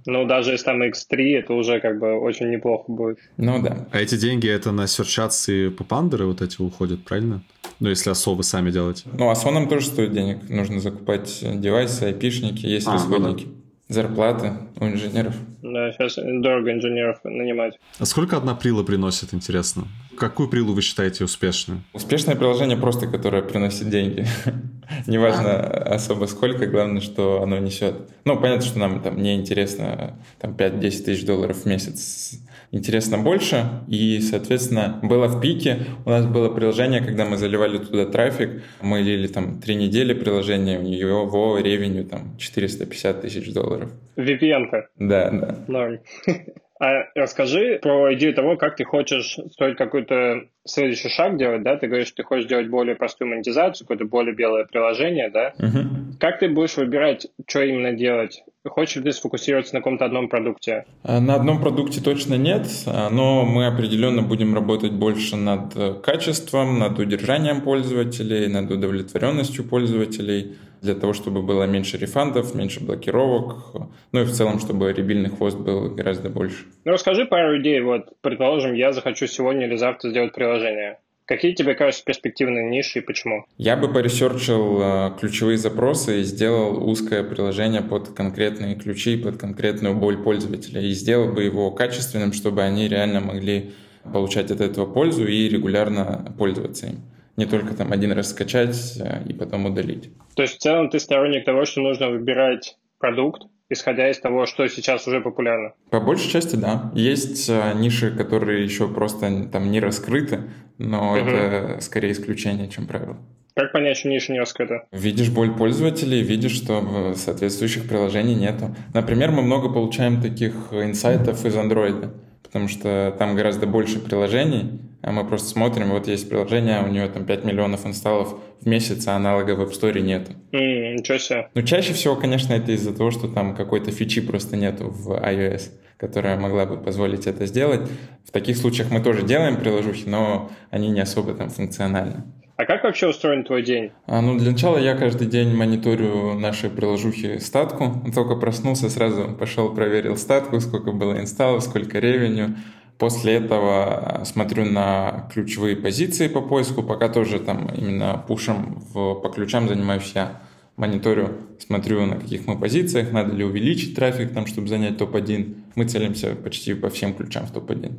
Ну, 0.07 0.25
даже 0.25 0.51
если 0.51 0.65
там 0.65 0.81
X3, 0.81 1.37
это 1.37 1.53
уже 1.53 1.81
как 1.81 1.99
бы 1.99 2.13
очень 2.17 2.49
неплохо 2.49 2.85
будет. 2.87 3.19
Ну 3.35 3.61
да. 3.61 3.87
А 3.91 3.99
эти 3.99 4.15
деньги 4.15 4.47
это 4.47 4.71
на 4.71 4.87
серчации 4.87 5.67
по 5.67 5.83
пандеры 5.83 6.25
вот 6.25 6.41
эти 6.41 6.61
уходят, 6.61 7.03
правильно? 7.03 7.43
Ну, 7.81 7.89
если 7.89 8.09
ОСО 8.09 8.33
вы 8.33 8.43
сами 8.43 8.71
делаете. 8.71 9.03
Ну, 9.11 9.29
ОСО 9.29 9.51
нам 9.51 9.67
тоже 9.67 9.87
стоит 9.87 10.13
денег. 10.13 10.49
Нужно 10.49 10.79
закупать 10.79 11.43
девайсы, 11.59 12.03
айпишники, 12.03 12.65
есть 12.65 12.87
а, 12.87 12.93
расходники. 12.93 13.43
Ну, 13.43 13.51
да. 13.51 13.93
Зарплаты 13.93 14.53
у 14.79 14.85
инженеров. 14.85 15.35
Да, 15.61 15.91
сейчас 15.91 16.15
дорого 16.15 16.71
инженеров 16.71 17.19
нанимать. 17.25 17.77
А 17.99 18.05
сколько 18.05 18.37
одна 18.37 18.55
прила 18.55 18.83
приносит, 18.83 19.33
интересно? 19.33 19.83
Какую 20.17 20.47
прилу 20.47 20.73
вы 20.73 20.81
считаете 20.81 21.25
успешной? 21.25 21.79
Успешное 21.91 22.37
приложение 22.37 22.77
просто, 22.77 23.07
которое 23.07 23.41
приносит 23.41 23.89
деньги. 23.89 24.25
Неважно 25.07 25.59
особо 25.61 26.25
сколько, 26.25 26.67
главное, 26.67 27.01
что 27.01 27.41
оно 27.41 27.57
несет. 27.57 28.09
Ну, 28.25 28.39
понятно, 28.39 28.65
что 28.65 28.79
нам 28.79 29.01
там 29.01 29.21
не 29.21 29.35
интересно 29.35 30.19
там 30.39 30.53
5-10 30.53 30.79
тысяч 31.03 31.25
долларов 31.25 31.57
в 31.57 31.65
месяц 31.65 32.39
интересно 32.71 33.17
больше. 33.17 33.65
И, 33.87 34.19
соответственно, 34.21 34.99
было 35.01 35.27
в 35.27 35.41
пике. 35.41 35.79
У 36.05 36.09
нас 36.09 36.25
было 36.25 36.49
приложение, 36.53 37.01
когда 37.01 37.25
мы 37.25 37.37
заливали 37.37 37.77
туда 37.77 38.05
трафик, 38.05 38.63
мы 38.81 39.01
лили 39.01 39.27
там 39.27 39.59
три 39.59 39.75
недели 39.75 40.13
приложения, 40.13 40.79
у 40.79 40.83
него 40.83 41.57
ревеню 41.57 42.05
там 42.05 42.37
450 42.37 43.21
тысяч 43.21 43.53
долларов. 43.53 43.91
VPN-ка? 44.15 44.87
Да, 44.97 45.29
да. 45.31 45.65
Норм. 45.67 45.99
А 46.79 47.05
расскажи 47.15 47.79
про 47.81 48.13
идею 48.13 48.33
того, 48.33 48.55
как 48.55 48.75
ты 48.75 48.83
хочешь 48.83 49.37
строить 49.51 49.77
какой-то 49.77 50.43
следующий 50.63 51.09
шаг 51.09 51.37
делать, 51.37 51.63
да? 51.63 51.75
Ты 51.77 51.87
говоришь, 51.87 52.07
что 52.07 52.17
ты 52.17 52.23
хочешь 52.23 52.47
делать 52.47 52.67
более 52.69 52.95
простую 52.95 53.29
монетизацию, 53.29 53.87
какое-то 53.87 54.05
более 54.05 54.35
белое 54.35 54.65
приложение, 54.65 55.29
да? 55.29 55.53
Угу. 55.57 56.17
Как 56.19 56.39
ты 56.39 56.49
будешь 56.49 56.77
выбирать, 56.77 57.27
что 57.47 57.63
именно 57.63 57.93
делать? 57.93 58.43
Хочешь 58.63 58.97
ли 58.97 59.03
ты 59.03 59.11
сфокусироваться 59.13 59.73
на 59.73 59.79
каком-то 59.79 60.05
одном 60.05 60.29
продукте? 60.29 60.85
А, 61.03 61.19
на 61.19 61.35
одном 61.35 61.61
продукте 61.61 62.01
точно 62.01 62.35
нет, 62.35 62.67
а, 62.85 63.09
но 63.09 63.45
мы 63.45 63.65
определенно 63.65 64.21
будем 64.21 64.53
работать 64.53 64.91
больше 64.91 65.35
над 65.35 65.75
э, 65.75 65.93
качеством, 66.03 66.77
над 66.79 66.99
удержанием 66.99 67.61
пользователей, 67.61 68.47
над 68.47 68.69
удовлетворенностью 68.69 69.63
пользователей 69.63 70.57
для 70.81 70.95
того, 70.95 71.13
чтобы 71.13 71.41
было 71.41 71.63
меньше 71.63 71.97
рефандов, 71.97 72.55
меньше 72.55 72.83
блокировок, 72.83 73.89
ну 74.11 74.21
и 74.21 74.23
в 74.23 74.31
целом, 74.31 74.59
чтобы 74.59 74.91
ребильный 74.93 75.29
хвост 75.29 75.57
был 75.57 75.89
гораздо 75.89 76.29
больше. 76.29 76.65
Ну, 76.85 76.91
расскажи 76.91 77.25
пару 77.25 77.59
идей. 77.61 77.81
Вот, 77.81 78.13
предположим, 78.21 78.73
я 78.73 78.93
захочу 78.93 79.27
сегодня 79.27 79.67
или 79.67 79.75
завтра 79.75 80.09
сделать 80.09 80.33
приложение. 80.33 80.99
Какие 81.25 81.53
тебе 81.53 81.75
кажутся 81.75 82.05
перспективные 82.05 82.69
ниши 82.69 82.99
и 82.99 83.01
почему? 83.01 83.45
Я 83.57 83.75
бы 83.75 83.91
поресерчил 83.91 84.79
э, 84.81 85.11
ключевые 85.19 85.57
запросы 85.57 86.21
и 86.21 86.23
сделал 86.23 86.89
узкое 86.89 87.21
приложение 87.21 87.81
под 87.81 88.13
конкретные 88.13 88.75
ключи, 88.75 89.17
под 89.17 89.37
конкретную 89.37 89.93
боль 89.93 90.23
пользователя. 90.23 90.79
И 90.79 90.91
сделал 90.91 91.33
бы 91.33 91.43
его 91.43 91.69
качественным, 91.71 92.31
чтобы 92.31 92.61
они 92.61 92.87
реально 92.87 93.19
могли 93.19 93.71
получать 94.05 94.51
от 94.51 94.61
этого 94.61 94.85
пользу 94.85 95.27
и 95.27 95.49
регулярно 95.49 96.33
пользоваться 96.37 96.87
им 96.87 97.01
не 97.37 97.45
только 97.45 97.73
там 97.75 97.93
один 97.93 98.11
раз 98.11 98.31
скачать 98.31 98.97
э, 98.99 99.23
и 99.27 99.33
потом 99.33 99.65
удалить. 99.65 100.09
То 100.35 100.41
есть 100.41 100.55
в 100.55 100.59
целом 100.59 100.89
ты 100.89 100.99
сторонник 100.99 101.45
того, 101.45 101.65
что 101.65 101.81
нужно 101.81 102.09
выбирать 102.09 102.77
продукт, 102.99 103.43
исходя 103.69 104.09
из 104.09 104.19
того, 104.19 104.45
что 104.45 104.67
сейчас 104.67 105.07
уже 105.07 105.21
популярно? 105.21 105.73
По 105.91 105.99
большей 105.99 106.29
части, 106.29 106.55
да. 106.55 106.91
Есть 106.95 107.47
э, 107.49 107.73
ниши, 107.75 108.11
которые 108.11 108.63
еще 108.63 108.87
просто 108.87 109.47
там 109.51 109.71
не 109.71 109.79
раскрыты, 109.79 110.41
но 110.77 111.11
угу. 111.11 111.19
это 111.19 111.79
скорее 111.81 112.11
исключение, 112.11 112.67
чем 112.69 112.87
правило. 112.87 113.17
Как 113.55 113.71
понять, 113.71 113.97
что 113.97 114.09
ниша 114.09 114.33
не 114.33 114.39
раскрыта? 114.39 114.85
Видишь 114.91 115.31
боль 115.31 115.51
пользователей, 115.51 116.21
видишь, 116.21 116.51
что 116.51 117.15
соответствующих 117.15 117.89
приложений 117.89 118.35
нету. 118.35 118.75
Например, 118.93 119.31
мы 119.31 119.41
много 119.41 119.73
получаем 119.73 120.21
таких 120.21 120.53
инсайтов 120.71 121.43
из 121.43 121.55
Android, 121.55 122.11
потому 122.47 122.69
что 122.69 123.13
там 123.19 123.35
гораздо 123.35 123.67
больше 123.67 123.99
приложений, 123.99 124.79
а 125.01 125.11
мы 125.11 125.25
просто 125.25 125.49
смотрим, 125.49 125.89
вот 125.89 126.07
есть 126.07 126.27
приложение, 126.29 126.81
у 126.81 126.87
него 126.87 127.07
там 127.07 127.25
5 127.25 127.43
миллионов 127.43 127.85
инсталлов 127.85 128.35
в 128.61 128.67
месяц, 128.67 129.07
а 129.07 129.15
аналога 129.15 129.51
в 129.51 129.61
App 129.61 129.71
Store 129.71 129.99
нету. 129.99 130.31
Mm, 130.51 130.93
ничего 130.95 131.17
себе. 131.17 131.49
Ну, 131.53 131.61
чаще 131.61 131.93
всего, 131.93 132.15
конечно, 132.15 132.53
это 132.53 132.71
из-за 132.71 132.95
того, 132.95 133.11
что 133.11 133.27
там 133.27 133.55
какой-то 133.55 133.91
фичи 133.91 134.21
просто 134.21 134.57
нету 134.57 134.89
в 134.89 135.11
iOS, 135.11 135.71
которая 135.97 136.39
могла 136.39 136.65
бы 136.65 136.77
позволить 136.77 137.27
это 137.27 137.45
сделать. 137.45 137.81
В 138.25 138.31
таких 138.31 138.57
случаях 138.57 138.89
мы 138.91 139.01
тоже 139.01 139.23
делаем 139.23 139.57
приложухи, 139.57 140.07
но 140.07 140.49
они 140.71 140.89
не 140.89 141.01
особо 141.01 141.33
там 141.33 141.49
функциональны. 141.49 142.23
А 142.57 142.65
как 142.65 142.83
вообще 142.83 143.07
устроен 143.07 143.43
твой 143.43 143.61
день? 143.61 143.91
А, 144.07 144.19
ну, 144.19 144.35
для 144.35 144.51
начала 144.51 144.79
я 144.79 144.95
каждый 144.95 145.27
день 145.27 145.55
мониторю 145.55 146.33
наши 146.33 146.71
приложухи 146.71 147.37
статку. 147.37 148.01
Только 148.15 148.35
проснулся, 148.35 148.89
сразу 148.89 149.35
пошел, 149.39 149.73
проверил 149.75 150.17
статку, 150.17 150.59
сколько 150.59 150.91
было 150.91 151.19
инсталлов, 151.19 151.63
сколько 151.63 151.99
ревеню. 151.99 152.55
После 152.97 153.33
этого 153.33 154.23
смотрю 154.25 154.65
на 154.65 155.29
ключевые 155.31 155.75
позиции 155.75 156.27
по 156.27 156.41
поиску, 156.41 156.81
пока 156.81 157.09
тоже 157.09 157.39
там 157.39 157.69
именно 157.75 158.23
пушем 158.27 158.81
в, 158.91 159.13
по 159.13 159.29
ключам 159.29 159.67
занимаюсь 159.67 160.11
я. 160.15 160.41
Мониторю, 160.77 161.37
смотрю, 161.59 162.05
на 162.07 162.17
каких 162.17 162.47
мы 162.47 162.57
позициях, 162.57 163.11
надо 163.11 163.35
ли 163.35 163.43
увеличить 163.43 163.95
трафик, 163.95 164.33
там, 164.33 164.47
чтобы 164.47 164.67
занять 164.67 164.97
топ-1. 164.97 165.55
Мы 165.75 165.85
целимся 165.85 166.35
почти 166.35 166.73
по 166.73 166.89
всем 166.89 167.13
ключам 167.13 167.45
в 167.45 167.51
топ-1. 167.51 167.93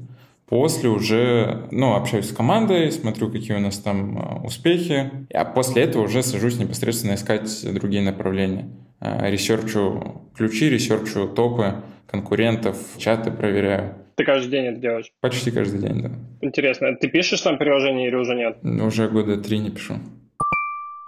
После 0.48 0.88
уже, 0.88 1.66
ну, 1.70 1.94
общаюсь 1.94 2.30
с 2.30 2.32
командой, 2.32 2.90
смотрю, 2.90 3.30
какие 3.30 3.56
у 3.56 3.60
нас 3.60 3.78
там 3.78 4.18
а, 4.18 4.40
успехи, 4.42 5.10
а 5.32 5.44
после 5.44 5.82
этого 5.82 6.04
уже 6.04 6.22
сажусь 6.22 6.58
непосредственно 6.58 7.14
искать 7.14 7.50
другие 7.74 8.02
направления. 8.02 8.70
А, 8.98 9.30
ресерчу 9.30 10.22
ключи, 10.34 10.70
ресерчу 10.70 11.28
топы 11.28 11.74
конкурентов, 12.06 12.78
чаты 12.96 13.30
проверяю. 13.30 13.94
Ты 14.16 14.24
каждый 14.24 14.50
день 14.50 14.64
это 14.64 14.80
делаешь? 14.80 15.12
Почти 15.20 15.50
каждый 15.50 15.80
день, 15.80 16.02
да. 16.02 16.10
Интересно. 16.40 16.96
Ты 16.96 17.08
пишешь 17.08 17.40
сам 17.40 17.58
приложение 17.58 18.08
или 18.08 18.16
уже 18.16 18.34
нет? 18.34 18.58
Уже 18.62 19.08
года 19.08 19.36
три 19.36 19.58
не 19.58 19.70
пишу. 19.70 19.96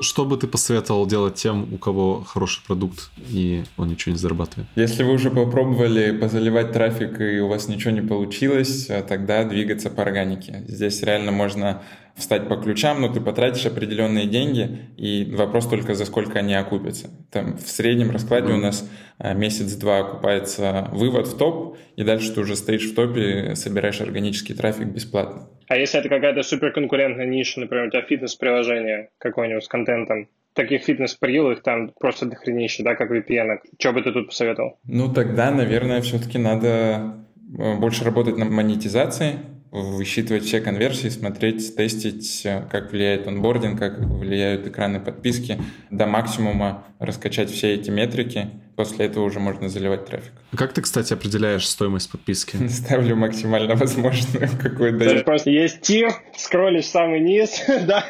Что 0.01 0.25
бы 0.25 0.39
ты 0.39 0.47
посоветовал 0.47 1.07
делать 1.07 1.35
тем, 1.35 1.75
у 1.75 1.77
кого 1.77 2.25
хороший 2.27 2.63
продукт 2.67 3.11
и 3.29 3.65
он 3.77 3.89
ничего 3.89 4.13
не 4.13 4.19
зарабатывает? 4.19 4.67
Если 4.75 5.03
вы 5.03 5.13
уже 5.13 5.31
попробовали 5.31 6.17
позаливать 6.17 6.73
трафик 6.73 7.21
и 7.21 7.41
у 7.41 7.49
вас 7.49 7.69
ничего 7.69 7.91
не 7.91 8.01
получилось, 8.01 8.89
э, 8.89 9.03
тогда 9.03 9.45
двигаться 9.45 9.91
по 9.91 10.03
органике. 10.03 10.65
Здесь 10.67 11.03
реально 11.03 11.33
можно 11.33 11.83
встать 12.17 12.49
по 12.49 12.57
ключам, 12.57 13.01
но 13.01 13.09
ты 13.09 13.21
потратишь 13.21 13.67
определенные 13.67 14.27
деньги, 14.27 14.79
и 14.97 15.31
вопрос 15.35 15.69
только 15.69 15.95
за 15.95 16.05
сколько 16.05 16.39
они 16.39 16.55
окупятся. 16.55 17.11
Там 17.31 17.57
в 17.57 17.69
среднем 17.69 18.11
раскладе 18.11 18.53
у 18.53 18.57
нас 18.57 18.89
э, 19.19 19.35
месяц-два 19.35 19.99
окупается 19.99 20.89
вывод 20.93 21.27
в 21.27 21.37
топ, 21.37 21.79
и 21.97 22.05
дальше 22.05 22.33
ты 22.33 22.41
уже 22.41 22.57
стоишь 22.57 22.91
в 22.91 22.95
топе, 22.95 23.55
собираешь 23.55 24.01
органический 24.01 24.55
трафик 24.55 24.87
бесплатно. 24.87 25.49
А 25.69 25.77
если 25.77 26.01
это 26.01 26.09
какая-то 26.09 26.43
суперконкурентная 26.43 27.27
ниша, 27.27 27.61
например, 27.61 27.87
у 27.87 27.91
тебя 27.91 28.03
фитнес-приложение 28.03 29.11
какое-нибудь 29.19 29.65
с 29.65 29.69
контентом, 29.69 30.29
таких 30.55 30.83
фитнес-прилов 30.83 31.61
там 31.63 31.93
просто 31.99 32.27
дохренище, 32.27 32.83
да, 32.83 32.95
как 32.95 33.11
VPN. 33.11 33.59
Что 33.79 33.93
бы 33.93 34.03
ты 34.03 34.13
тут 34.13 34.29
посоветовал? 34.29 34.79
Ну, 34.85 35.13
тогда, 35.13 35.51
наверное, 35.51 36.01
все-таки 36.01 36.39
надо 36.39 37.15
э, 37.59 37.77
больше 37.77 38.05
работать 38.05 38.37
на 38.37 38.45
монетизации, 38.45 39.39
высчитывать 39.71 40.45
все 40.45 40.61
конверсии, 40.61 41.09
смотреть, 41.09 41.77
тестить, 41.77 42.47
как 42.71 42.93
влияет 42.93 43.29
онбординг, 43.29 43.79
как 43.79 43.99
влияют 44.01 44.67
экраны 44.67 45.01
подписки, 45.01 45.61
до 45.91 46.07
максимума 46.07 46.85
раскачать 46.99 47.51
все 47.51 47.75
эти 47.75 47.89
метрики, 47.89 48.51
после 48.75 49.07
этого 49.07 49.25
уже 49.25 49.41
можно 49.41 49.69
заливать 49.69 50.07
трафик. 50.07 50.33
Как 50.57 50.73
ты, 50.73 50.83
кстати, 50.83 51.13
определяешь 51.13 51.69
стоимость 51.69 52.11
подписки? 52.11 52.57
Ставлю 52.69 53.15
максимально 53.15 53.77
возможную, 53.77 54.49
какую 54.63 54.99
дает. 54.99 55.05
То 55.05 55.15
есть 55.15 55.25
просто 55.25 55.51
есть 55.51 55.81
тир, 55.83 56.11
скроллишь 56.37 56.87
самый 56.87 57.21
низ, 57.21 57.63
да, 57.87 58.05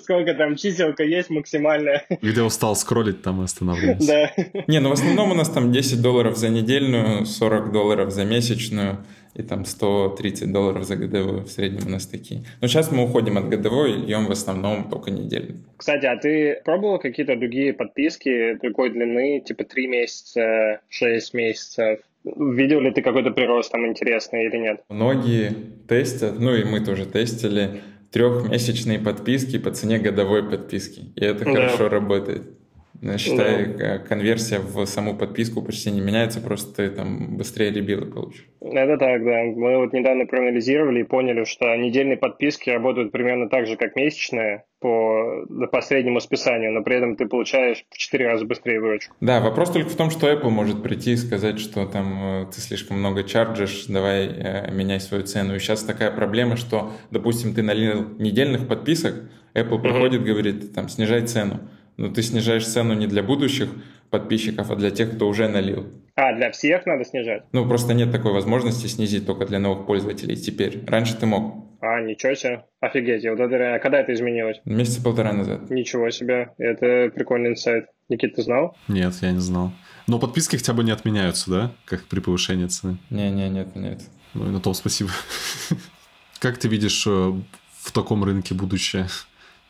сколько 0.00 0.34
там 0.34 0.56
чиселка 0.56 1.02
есть 1.02 1.30
максимальная. 1.30 2.04
Где 2.22 2.42
устал 2.42 2.76
скроллить, 2.76 3.22
там 3.22 3.40
и 3.40 3.44
останавливаешься. 3.44 4.30
Да. 4.36 4.62
Не, 4.68 4.78
ну 4.80 4.90
в 4.90 4.92
основном 4.92 5.32
у 5.32 5.34
нас 5.34 5.48
там 5.48 5.72
10 5.72 6.00
долларов 6.00 6.36
за 6.36 6.50
недельную, 6.50 7.26
40 7.26 7.72
долларов 7.72 8.12
за 8.12 8.24
месячную 8.24 9.04
и 9.34 9.42
там 9.42 9.64
130 9.64 10.52
долларов 10.52 10.84
за 10.84 10.96
годовую 10.96 11.44
в 11.44 11.48
среднем 11.48 11.86
у 11.86 11.90
нас 11.90 12.06
такие. 12.06 12.42
Но 12.60 12.68
сейчас 12.68 12.90
мы 12.90 13.04
уходим 13.04 13.38
от 13.38 13.48
годовой 13.48 13.92
и 13.92 14.06
льем 14.06 14.26
в 14.26 14.32
основном 14.32 14.88
только 14.90 15.10
недельно. 15.10 15.56
Кстати, 15.76 16.06
а 16.06 16.16
ты 16.16 16.60
пробовал 16.64 16.98
какие-то 16.98 17.36
другие 17.36 17.72
подписки 17.72 18.58
другой 18.60 18.90
длины, 18.90 19.40
типа 19.40 19.64
3 19.64 19.86
месяца, 19.86 20.80
6 20.88 21.34
месяцев? 21.34 22.00
Видел 22.24 22.80
ли 22.80 22.90
ты 22.90 23.00
какой-то 23.00 23.30
прирост 23.30 23.72
там 23.72 23.86
интересный 23.86 24.46
или 24.46 24.56
нет? 24.56 24.80
Многие 24.88 25.54
тестят, 25.88 26.38
ну 26.38 26.54
и 26.54 26.64
мы 26.64 26.80
тоже 26.80 27.06
тестили, 27.06 27.80
трехмесячные 28.10 28.98
подписки 28.98 29.58
по 29.58 29.70
цене 29.70 29.98
годовой 29.98 30.48
подписки. 30.48 31.12
И 31.14 31.24
это 31.24 31.44
да. 31.44 31.52
хорошо 31.52 31.88
работает. 31.88 32.42
Считай, 33.16 33.66
да. 33.66 33.98
конверсия 33.98 34.58
в 34.58 34.84
саму 34.86 35.16
подписку 35.16 35.62
почти 35.62 35.92
не 35.92 36.00
меняется, 36.00 36.40
просто 36.40 36.74
ты 36.74 36.90
там 36.90 37.36
быстрее 37.36 37.70
ребилы 37.70 38.06
получишь. 38.06 38.48
Это 38.72 38.98
так, 38.98 39.24
да. 39.24 39.42
Мы 39.44 39.78
вот 39.78 39.92
недавно 39.92 40.26
проанализировали 40.26 41.00
и 41.00 41.04
поняли, 41.04 41.44
что 41.44 41.74
недельные 41.76 42.16
подписки 42.16 42.70
работают 42.70 43.12
примерно 43.12 43.48
так 43.48 43.66
же, 43.66 43.76
как 43.76 43.96
месячные 43.96 44.64
по, 44.80 45.44
по 45.72 45.80
среднему 45.80 46.20
списанию, 46.20 46.72
но 46.72 46.82
при 46.82 46.96
этом 46.96 47.16
ты 47.16 47.26
получаешь 47.26 47.84
в 47.90 47.98
4 47.98 48.26
раза 48.26 48.44
быстрее 48.44 48.80
выручку. 48.80 49.14
Да, 49.20 49.40
вопрос 49.40 49.70
только 49.70 49.88
в 49.88 49.96
том, 49.96 50.10
что 50.10 50.30
Apple 50.30 50.50
может 50.50 50.82
прийти 50.82 51.12
и 51.12 51.16
сказать, 51.16 51.58
что 51.58 51.86
там 51.86 52.42
э, 52.42 52.46
ты 52.54 52.60
слишком 52.60 52.98
много 52.98 53.24
чарджишь, 53.24 53.86
давай 53.86 54.26
э, 54.26 54.70
меняй 54.70 55.00
свою 55.00 55.24
цену. 55.24 55.56
И 55.56 55.58
сейчас 55.58 55.82
такая 55.82 56.10
проблема, 56.10 56.56
что, 56.56 56.92
допустим, 57.10 57.54
ты 57.54 57.62
налил 57.62 58.08
недельных 58.18 58.68
подписок, 58.68 59.14
Apple 59.54 59.80
приходит, 59.80 60.20
uh-huh. 60.20 60.24
говорит, 60.24 60.74
там, 60.74 60.88
снижай 60.88 61.22
цену 61.22 61.60
но 61.98 62.08
ты 62.08 62.22
снижаешь 62.22 62.66
цену 62.66 62.94
не 62.94 63.06
для 63.06 63.22
будущих 63.22 63.68
подписчиков, 64.10 64.70
а 64.70 64.76
для 64.76 64.90
тех, 64.90 65.14
кто 65.14 65.28
уже 65.28 65.48
налил. 65.48 65.86
А, 66.14 66.34
для 66.34 66.50
всех 66.50 66.84
надо 66.86 67.04
снижать? 67.04 67.44
Ну, 67.52 67.68
просто 67.68 67.94
нет 67.94 68.10
такой 68.10 68.32
возможности 68.32 68.86
снизить 68.86 69.26
только 69.26 69.46
для 69.46 69.58
новых 69.58 69.86
пользователей 69.86 70.36
теперь. 70.36 70.84
Раньше 70.86 71.16
ты 71.16 71.26
мог. 71.26 71.64
А, 71.80 72.00
ничего 72.00 72.34
себе. 72.34 72.64
Офигеть. 72.80 73.24
Вот 73.24 73.38
это, 73.38 73.74
а 73.74 73.78
когда 73.78 74.00
это 74.00 74.12
изменилось? 74.12 74.60
Месяца 74.64 75.02
полтора 75.02 75.32
назад. 75.32 75.70
Ничего 75.70 76.10
себе. 76.10 76.50
Это 76.58 77.12
прикольный 77.14 77.50
инсайт. 77.50 77.86
Никит, 78.08 78.34
ты 78.34 78.42
знал? 78.42 78.76
Нет, 78.88 79.14
я 79.20 79.30
не 79.30 79.38
знал. 79.38 79.72
Но 80.08 80.18
подписки 80.18 80.56
хотя 80.56 80.72
бы 80.72 80.82
не 80.82 80.90
отменяются, 80.90 81.50
да? 81.50 81.72
Как 81.84 82.04
при 82.04 82.20
повышении 82.20 82.66
цены? 82.66 82.96
Не-не, 83.10 83.48
не 83.48 83.60
отменяются. 83.60 84.08
Ну 84.34 84.46
и 84.48 84.50
на 84.50 84.60
том 84.60 84.74
спасибо. 84.74 85.10
Как 86.40 86.58
ты 86.58 86.68
видишь 86.68 87.06
э, 87.06 87.10
в 87.10 87.92
таком 87.92 88.24
рынке 88.24 88.54
будущее? 88.54 89.06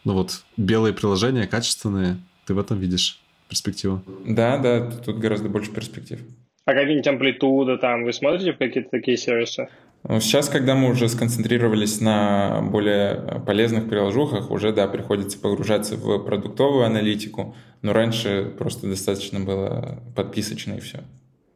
Ну 0.04 0.14
вот, 0.14 0.44
белые 0.56 0.94
приложения, 0.94 1.46
качественные, 1.46 2.18
ты 2.46 2.54
в 2.54 2.58
этом 2.58 2.78
видишь 2.78 3.20
перспективу? 3.48 4.02
Да, 4.26 4.58
да, 4.58 4.90
тут 4.90 5.18
гораздо 5.18 5.48
больше 5.48 5.72
перспектив. 5.72 6.20
А 6.64 6.74
какие-нибудь 6.74 7.08
амплитуды 7.08 7.78
там, 7.78 8.04
вы 8.04 8.12
смотрите 8.12 8.52
в 8.52 8.58
какие-то 8.58 8.90
такие 8.90 9.16
сервисы? 9.16 9.68
Ну, 10.06 10.20
сейчас, 10.20 10.48
когда 10.48 10.74
мы 10.74 10.90
уже 10.90 11.08
сконцентрировались 11.08 12.00
на 12.00 12.60
более 12.62 13.42
полезных 13.46 13.88
приложухах, 13.88 14.50
уже, 14.50 14.72
да, 14.72 14.86
приходится 14.86 15.38
погружаться 15.38 15.96
в 15.96 16.18
продуктовую 16.18 16.84
аналитику, 16.84 17.56
но 17.82 17.92
раньше 17.92 18.52
просто 18.56 18.86
достаточно 18.86 19.40
было 19.40 20.02
подписочно 20.14 20.74
и 20.74 20.80
все. 20.80 21.00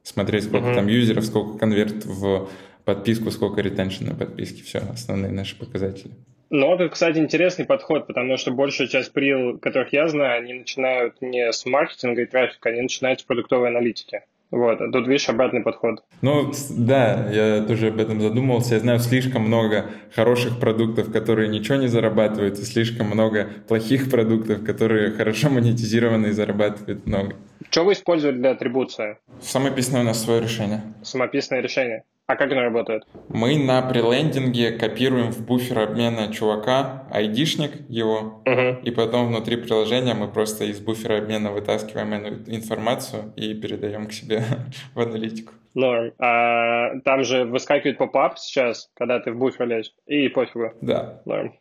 Смотреть, 0.03 0.45
сколько 0.45 0.69
uh-huh. 0.69 0.75
там 0.75 0.89
юзеров, 0.89 1.25
сколько 1.25 1.59
конверт 1.59 2.05
в 2.05 2.49
подписку, 2.85 3.31
сколько 3.31 3.61
ретеншн 3.61 4.07
на 4.07 4.15
подписке, 4.15 4.63
все, 4.65 4.79
основные 4.93 5.31
наши 5.31 5.57
показатели. 5.57 6.13
Ну, 6.53 6.75
это, 6.75 6.91
кстати, 6.91 7.17
интересный 7.17 7.65
подход, 7.65 8.07
потому 8.07 8.37
что 8.37 8.51
большая 8.51 8.87
часть 8.87 9.15
прил, 9.15 9.59
которых 9.59 9.95
я 9.95 10.07
знаю, 10.07 10.43
они 10.43 10.53
начинают 10.53 11.15
не 11.23 11.51
с 11.51 11.65
маркетинга 11.65 12.21
и 12.21 12.27
трафика, 12.27 12.69
они 12.69 12.83
начинают 12.83 13.21
с 13.21 13.23
продуктовой 13.23 13.69
аналитики. 13.69 14.21
Вот, 14.51 14.79
а 14.83 14.93
тут, 14.93 15.09
видишь, 15.09 15.31
обратный 15.31 15.63
подход. 15.63 16.05
Ну, 16.21 16.53
да, 16.77 17.27
я 17.33 17.63
тоже 17.63 17.89
об 17.89 17.99
этом 17.99 18.21
задумывался. 18.21 18.75
Я 18.75 18.81
знаю 18.81 18.99
слишком 18.99 19.45
много 19.45 19.87
хороших 20.15 20.61
продуктов, 20.61 21.11
которые 21.11 21.49
ничего 21.49 21.77
не 21.77 21.87
зарабатывают, 21.87 22.59
и 22.59 22.63
слишком 22.65 23.07
много 23.07 23.49
плохих 23.67 24.11
продуктов, 24.11 24.63
которые 24.63 25.13
хорошо 25.13 25.49
монетизированы 25.49 26.27
и 26.27 26.33
зарабатывают 26.33 27.07
много. 27.07 27.35
Что 27.71 27.85
вы 27.85 27.95
использовали 27.95 28.37
для 28.37 28.51
атрибуции? 28.51 29.17
Самописное 29.41 30.03
у 30.03 30.05
нас 30.05 30.23
свое 30.23 30.43
решение. 30.43 30.83
Самописное 31.03 31.63
решение. 31.63 32.05
А 32.33 32.37
как 32.37 32.51
оно 32.51 32.63
работает? 32.63 33.03
Мы 33.29 33.59
на 33.59 33.83
прелендинге 33.83 34.71
копируем 34.71 35.33
в 35.33 35.45
буфер 35.45 35.81
обмена 35.81 36.33
чувака, 36.33 37.07
айдишник 37.11 37.73
его, 37.91 38.43
Угу. 38.47 38.81
и 38.85 38.91
потом 38.91 39.27
внутри 39.27 39.57
приложения 39.59 40.15
мы 40.15 40.29
просто 40.29 40.65
из 40.65 40.81
буфера 40.81 41.19
обмена 41.19 41.53
вытаскиваем 41.53 42.15
эту 42.15 42.51
информацию 42.51 43.35
и 43.37 43.53
передаем 43.53 44.07
к 44.07 44.15
себе 44.15 44.45
в 44.95 45.01
аналитику. 45.01 45.53
Норм. 45.75 46.13
А 46.19 46.99
там 47.05 47.23
же 47.23 47.45
выскакивает 47.45 47.99
pop-up 47.99 48.39
сейчас, 48.39 48.89
когда 48.95 49.21
ты 49.21 49.31
в 49.33 49.37
буфер 49.39 49.67
лезешь, 49.67 49.93
и 50.07 50.29
пофигу. 50.29 50.73
Да. 50.81 51.21
Норм. 51.27 51.53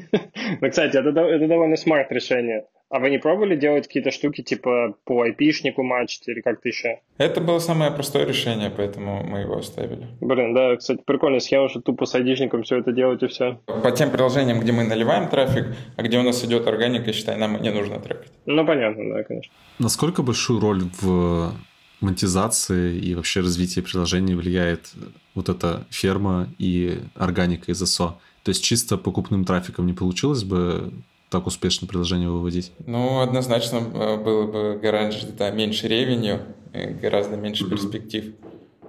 Ну, 0.61 0.69
кстати, 0.71 0.97
это, 0.97 1.11
это 1.21 1.47
довольно 1.47 1.77
smart 1.77 2.11
решение. 2.11 2.65
А 2.91 3.01
вы 3.01 3.11
не 3.11 3.19
пробовали 3.19 3.55
делать 3.55 3.87
какие-то 3.87 4.11
штуки 4.11 4.43
типа 4.43 4.95
по 5.05 5.27
IP-шнику 5.27 5.83
матчить 5.83 6.27
или 6.27 6.41
как-то 6.41 6.69
еще? 6.69 7.01
Это 7.19 7.43
было 7.43 7.59
самое 7.59 7.91
простое 7.91 8.25
решение, 8.25 8.71
поэтому 8.71 9.23
мы 9.25 9.41
его 9.41 9.59
оставили. 9.59 10.07
Блин, 10.21 10.55
да, 10.55 10.77
кстати, 10.77 11.03
прикольная 11.05 11.41
схема, 11.41 11.69
что 11.69 11.83
тупо 11.83 12.07
с 12.07 12.15
айдишником 12.15 12.63
все 12.63 12.79
это 12.79 12.93
делать 12.93 13.23
и 13.23 13.27
все. 13.27 13.61
По 13.67 13.91
тем 13.91 14.11
приложениям, 14.11 14.61
где 14.61 14.73
мы 14.73 14.85
наливаем 14.85 15.29
трафик, 15.29 15.67
а 15.97 16.03
где 16.03 16.19
у 16.19 16.23
нас 16.23 16.43
идет 16.45 16.67
органика, 16.67 17.13
считай, 17.13 17.37
нам 17.37 17.61
не 17.61 17.71
нужно 17.71 18.01
трекать. 18.01 18.33
Ну, 18.47 18.67
понятно, 18.67 19.15
да, 19.15 19.23
конечно. 19.23 19.53
Насколько 19.79 20.23
большую 20.23 20.61
роль 20.61 20.85
в 21.03 21.53
монетизации 22.01 22.97
и 22.97 23.15
вообще 23.15 23.41
развитии 23.41 23.81
приложений 23.81 24.37
влияет 24.37 24.93
вот 25.35 25.51
эта 25.51 25.85
ферма 25.91 26.49
и 26.59 27.01
органика 27.17 27.71
из 27.71 27.83
SO? 27.83 28.13
То 28.45 28.51
есть 28.51 28.65
чисто 28.65 28.97
покупным 28.97 29.45
трафиком 29.45 29.85
не 29.87 29.93
получилось 29.93 30.43
бы 30.43 30.91
так 31.31 31.47
успешно 31.47 31.87
приложение 31.87 32.29
выводить? 32.29 32.73
Ну, 32.87 33.21
однозначно 33.21 33.79
э, 33.79 34.17
было 34.17 34.47
бы 34.47 34.79
гораздо 34.81 35.33
да, 35.33 35.51
меньше 35.51 35.89
ревеню, 35.89 36.41
и 36.73 36.87
гораздо 36.87 37.37
меньше 37.37 37.65
Мгм. 37.65 37.71
перспектив. 37.73 38.35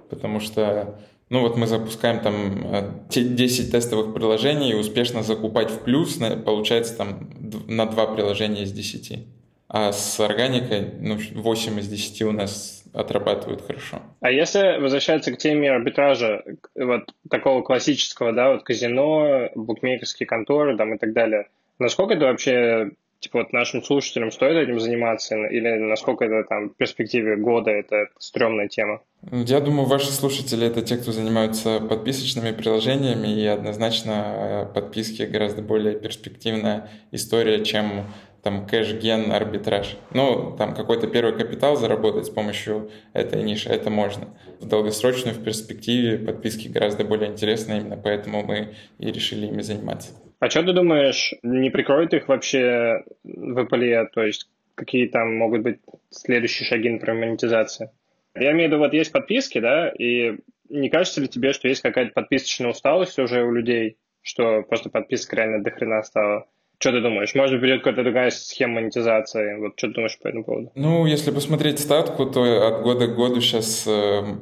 Потому 0.08 0.40
что, 0.40 0.98
ну 1.28 1.40
вот 1.40 1.56
мы 1.56 1.66
запускаем 1.66 2.20
там 2.20 2.74
э, 2.74 2.90
те 3.08 3.22
10 3.24 3.70
тестовых 3.70 4.14
приложений 4.14 4.72
и 4.72 4.74
успешно 4.74 5.22
закупать 5.22 5.70
в 5.70 5.80
плюс, 5.80 6.18
получается 6.44 6.96
там 6.96 7.30
на 7.68 7.86
два 7.86 8.06
приложения 8.06 8.62
из 8.62 8.72
10. 8.72 9.26
А 9.68 9.92
с 9.92 10.18
органикой, 10.18 10.94
ну, 10.98 11.16
8 11.34 11.78
из 11.78 11.86
10 11.86 12.22
у 12.22 12.32
нас 12.32 12.82
отрабатывают 12.92 13.62
хорошо. 13.64 14.00
А 14.20 14.30
если 14.30 14.80
возвращаться 14.80 15.32
к 15.32 15.38
теме 15.38 15.70
арбитража, 15.70 16.42
вот 16.74 17.02
такого 17.30 17.62
классического, 17.62 18.32
да, 18.32 18.52
вот 18.52 18.64
казино, 18.64 19.48
букмекерские 19.54 20.26
конторы 20.26 20.76
там 20.76 20.94
и 20.94 20.98
так 20.98 21.12
далее, 21.12 21.46
насколько 21.80 22.14
это 22.14 22.26
вообще, 22.26 22.90
типа, 23.18 23.40
вот 23.40 23.52
нашим 23.52 23.82
слушателям 23.82 24.30
стоит 24.30 24.56
этим 24.56 24.78
заниматься, 24.78 25.36
или 25.46 25.68
насколько 25.78 26.24
это 26.24 26.46
там 26.48 26.70
в 26.70 26.76
перспективе 26.76 27.36
года 27.36 27.70
это 27.70 28.06
стрёмная 28.18 28.68
тема? 28.68 29.02
Я 29.32 29.60
думаю, 29.60 29.86
ваши 29.86 30.12
слушатели 30.12 30.66
это 30.66 30.82
те, 30.82 30.96
кто 30.96 31.12
занимаются 31.12 31.80
подписочными 31.80 32.52
приложениями, 32.52 33.28
и 33.28 33.46
однозначно 33.46 34.12
э, 34.12 34.74
подписки 34.74 35.22
гораздо 35.22 35.62
более 35.62 35.98
перспективная 35.98 36.88
история, 37.10 37.64
чем 37.64 38.06
там 38.42 38.66
кэш-ген, 38.66 39.32
арбитраж. 39.32 39.96
Ну, 40.14 40.56
там 40.56 40.74
какой-то 40.74 41.06
первый 41.06 41.36
капитал 41.36 41.76
заработать 41.76 42.26
с 42.26 42.30
помощью 42.30 42.90
этой 43.12 43.42
ниши, 43.42 43.68
это 43.68 43.90
можно. 43.90 44.28
В 44.60 44.66
долгосрочную, 44.66 45.34
в 45.34 45.44
перспективе 45.44 46.18
подписки 46.18 46.68
гораздо 46.68 47.04
более 47.04 47.30
интересны, 47.30 47.78
именно 47.78 47.96
поэтому 47.96 48.42
мы 48.42 48.74
и 48.98 49.12
решили 49.12 49.46
ими 49.46 49.62
заниматься. 49.62 50.12
А 50.40 50.48
что 50.48 50.62
ты 50.62 50.72
думаешь, 50.72 51.34
не 51.42 51.68
прикроет 51.68 52.14
их 52.14 52.26
вообще 52.26 53.04
в 53.22 53.58
Apple? 53.58 54.06
То 54.12 54.22
есть 54.22 54.48
какие 54.74 55.06
там 55.06 55.36
могут 55.36 55.60
быть 55.62 55.80
следующие 56.08 56.66
шаги, 56.66 56.88
например, 56.88 57.26
монетизации? 57.26 57.90
Я 58.34 58.52
имею 58.52 58.70
в 58.70 58.72
виду, 58.72 58.78
вот 58.78 58.94
есть 58.94 59.12
подписки, 59.12 59.58
да, 59.58 59.90
и 59.90 60.38
не 60.70 60.88
кажется 60.88 61.20
ли 61.20 61.28
тебе, 61.28 61.52
что 61.52 61.68
есть 61.68 61.82
какая-то 61.82 62.12
подписочная 62.12 62.70
усталость 62.70 63.18
уже 63.18 63.42
у 63.42 63.52
людей, 63.52 63.98
что 64.22 64.62
просто 64.62 64.88
подписка 64.88 65.36
реально 65.36 65.62
до 65.62 65.70
хрена 65.72 66.02
стала? 66.02 66.46
Что 66.80 66.92
ты 66.92 67.02
думаешь? 67.02 67.34
Может 67.34 67.60
придет 67.60 67.80
какая-то 67.82 68.02
другая 68.04 68.30
схема 68.30 68.80
монетизации? 68.80 69.58
Вот 69.60 69.74
что 69.76 69.88
ты 69.88 69.94
думаешь 69.94 70.18
по 70.18 70.28
этому 70.28 70.44
поводу? 70.44 70.72
Ну, 70.74 71.04
если 71.04 71.30
посмотреть 71.30 71.78
статку, 71.78 72.24
то 72.24 72.66
от 72.66 72.82
года 72.82 73.06
к 73.06 73.14
году 73.14 73.42
сейчас 73.42 73.86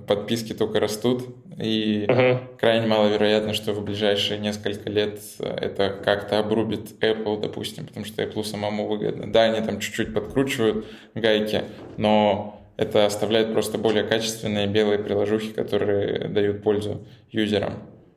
подписки 0.06 0.52
только 0.52 0.78
растут, 0.78 1.24
и 1.60 2.06
Мгм. 2.08 2.38
крайне 2.56 2.86
маловероятно, 2.86 3.54
что 3.54 3.72
в 3.72 3.84
ближайшие 3.84 4.38
несколько 4.38 4.88
лет 4.88 5.18
э, 5.40 5.48
это 5.48 5.90
как-то 6.04 6.38
обрубит 6.38 7.02
Apple, 7.02 7.40
допустим, 7.40 7.86
потому 7.86 8.06
что 8.06 8.22
Apple 8.22 8.44
самому 8.44 8.86
выгодно. 8.86 9.32
Да, 9.32 9.42
они 9.42 9.60
там 9.66 9.80
чуть-чуть 9.80 10.14
подкручивают 10.14 10.86
гайки, 11.16 11.62
но 11.96 12.62
это 12.76 13.04
оставляет 13.04 13.52
просто 13.52 13.78
более 13.78 14.04
качественные 14.04 14.68
белые 14.68 15.00
приложухи, 15.00 15.52
которые 15.52 16.28
дают 16.28 16.62
пользу 16.62 17.04
юзерам. 17.32 17.74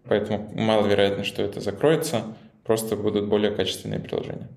Поэтому 0.07 0.51
маловероятно, 0.53 1.23
что 1.23 1.41
это 1.41 1.59
закроется, 1.59 2.35
просто 2.63 2.95
будут 2.95 3.27
более 3.27 3.51
качественные 3.51 3.99
приложения. 3.99 4.49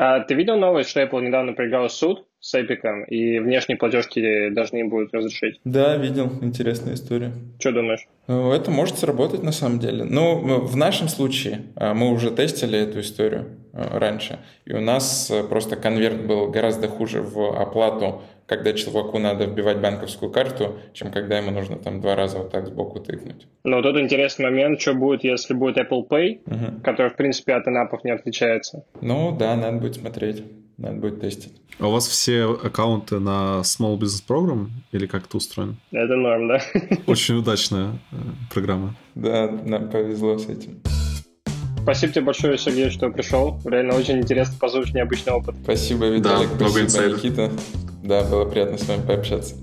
А 0.00 0.20
ты 0.20 0.34
видел 0.34 0.56
новость, 0.56 0.90
что 0.90 1.02
Apple 1.02 1.22
недавно 1.22 1.54
проиграл 1.54 1.88
суд 1.90 2.24
с 2.38 2.54
Epic, 2.54 3.06
и 3.08 3.40
внешние 3.40 3.76
платежки 3.76 4.48
должны 4.50 4.84
будут 4.84 5.12
разрешить? 5.12 5.60
Да, 5.64 5.96
видел, 5.96 6.30
интересная 6.40 6.94
история. 6.94 7.32
Что 7.58 7.72
думаешь? 7.72 8.06
Ну, 8.28 8.52
Это 8.52 8.70
может 8.70 8.96
сработать 8.98 9.42
на 9.42 9.50
самом 9.50 9.80
деле. 9.80 10.04
Ну, 10.04 10.60
в 10.60 10.76
нашем 10.76 11.08
случае 11.08 11.62
а, 11.74 11.94
мы 11.94 12.12
уже 12.12 12.30
тестили 12.30 12.78
эту 12.78 13.00
историю 13.00 13.57
раньше, 13.78 14.38
и 14.64 14.72
у 14.72 14.80
нас 14.80 15.30
а, 15.30 15.42
просто 15.44 15.76
конверт 15.76 16.26
был 16.26 16.48
гораздо 16.50 16.88
хуже 16.88 17.22
в 17.22 17.60
оплату, 17.60 18.22
когда 18.46 18.72
чуваку 18.72 19.18
надо 19.18 19.44
вбивать 19.44 19.78
банковскую 19.80 20.32
карту, 20.32 20.78
чем 20.94 21.12
когда 21.12 21.38
ему 21.38 21.50
нужно 21.50 21.76
там 21.76 22.00
два 22.00 22.16
раза 22.16 22.38
вот 22.38 22.50
так 22.50 22.66
сбоку 22.66 22.98
тыкнуть. 23.00 23.46
Но 23.64 23.82
тут 23.82 23.96
интересный 23.98 24.46
момент, 24.46 24.80
что 24.80 24.94
будет, 24.94 25.22
если 25.24 25.52
будет 25.54 25.76
Apple 25.76 26.08
Pay, 26.08 26.40
Мгм. 26.46 26.80
который, 26.80 27.10
в 27.10 27.16
принципе, 27.16 27.54
от 27.54 27.68
инапов 27.68 28.04
не 28.04 28.10
отличается. 28.10 28.84
Ну 29.02 29.36
да, 29.38 29.54
надо 29.54 29.76
будет 29.78 29.96
смотреть, 29.96 30.42
надо 30.78 30.96
будет 30.96 31.20
тестить. 31.20 31.52
А 31.78 31.86
у 31.88 31.92
вас 31.92 32.08
все 32.08 32.44
аккаунты 32.46 33.20
на 33.20 33.60
Small 33.62 33.98
Business 33.98 34.24
Program 34.26 34.68
или 34.92 35.06
как 35.06 35.26
это 35.26 35.36
устроено? 35.36 35.76
Это 35.92 36.16
норм, 36.16 36.48
да? 36.48 36.60
Очень 37.06 37.36
удачная 37.36 37.98
э, 38.10 38.16
программа. 38.52 38.94
Да, 39.14 39.48
нам 39.64 39.90
повезло 39.90 40.38
с 40.38 40.48
этим. 40.48 40.80
Спасибо 41.88 42.12
тебе 42.12 42.24
большое, 42.26 42.58
Сергей, 42.58 42.90
что 42.90 43.08
пришел. 43.08 43.58
Реально 43.64 43.94
очень 43.94 44.18
интересно 44.18 44.54
послушать 44.60 44.94
необычный 44.94 45.32
опыт. 45.32 45.54
Спасибо, 45.62 46.04
Виталик, 46.08 46.50
много 46.52 46.86
спасибо. 46.86 47.16
Никита. 47.16 47.50
Да, 48.04 48.24
было 48.24 48.44
приятно 48.44 48.76
с 48.76 48.86
вами 48.86 49.06
пообщаться. 49.06 49.54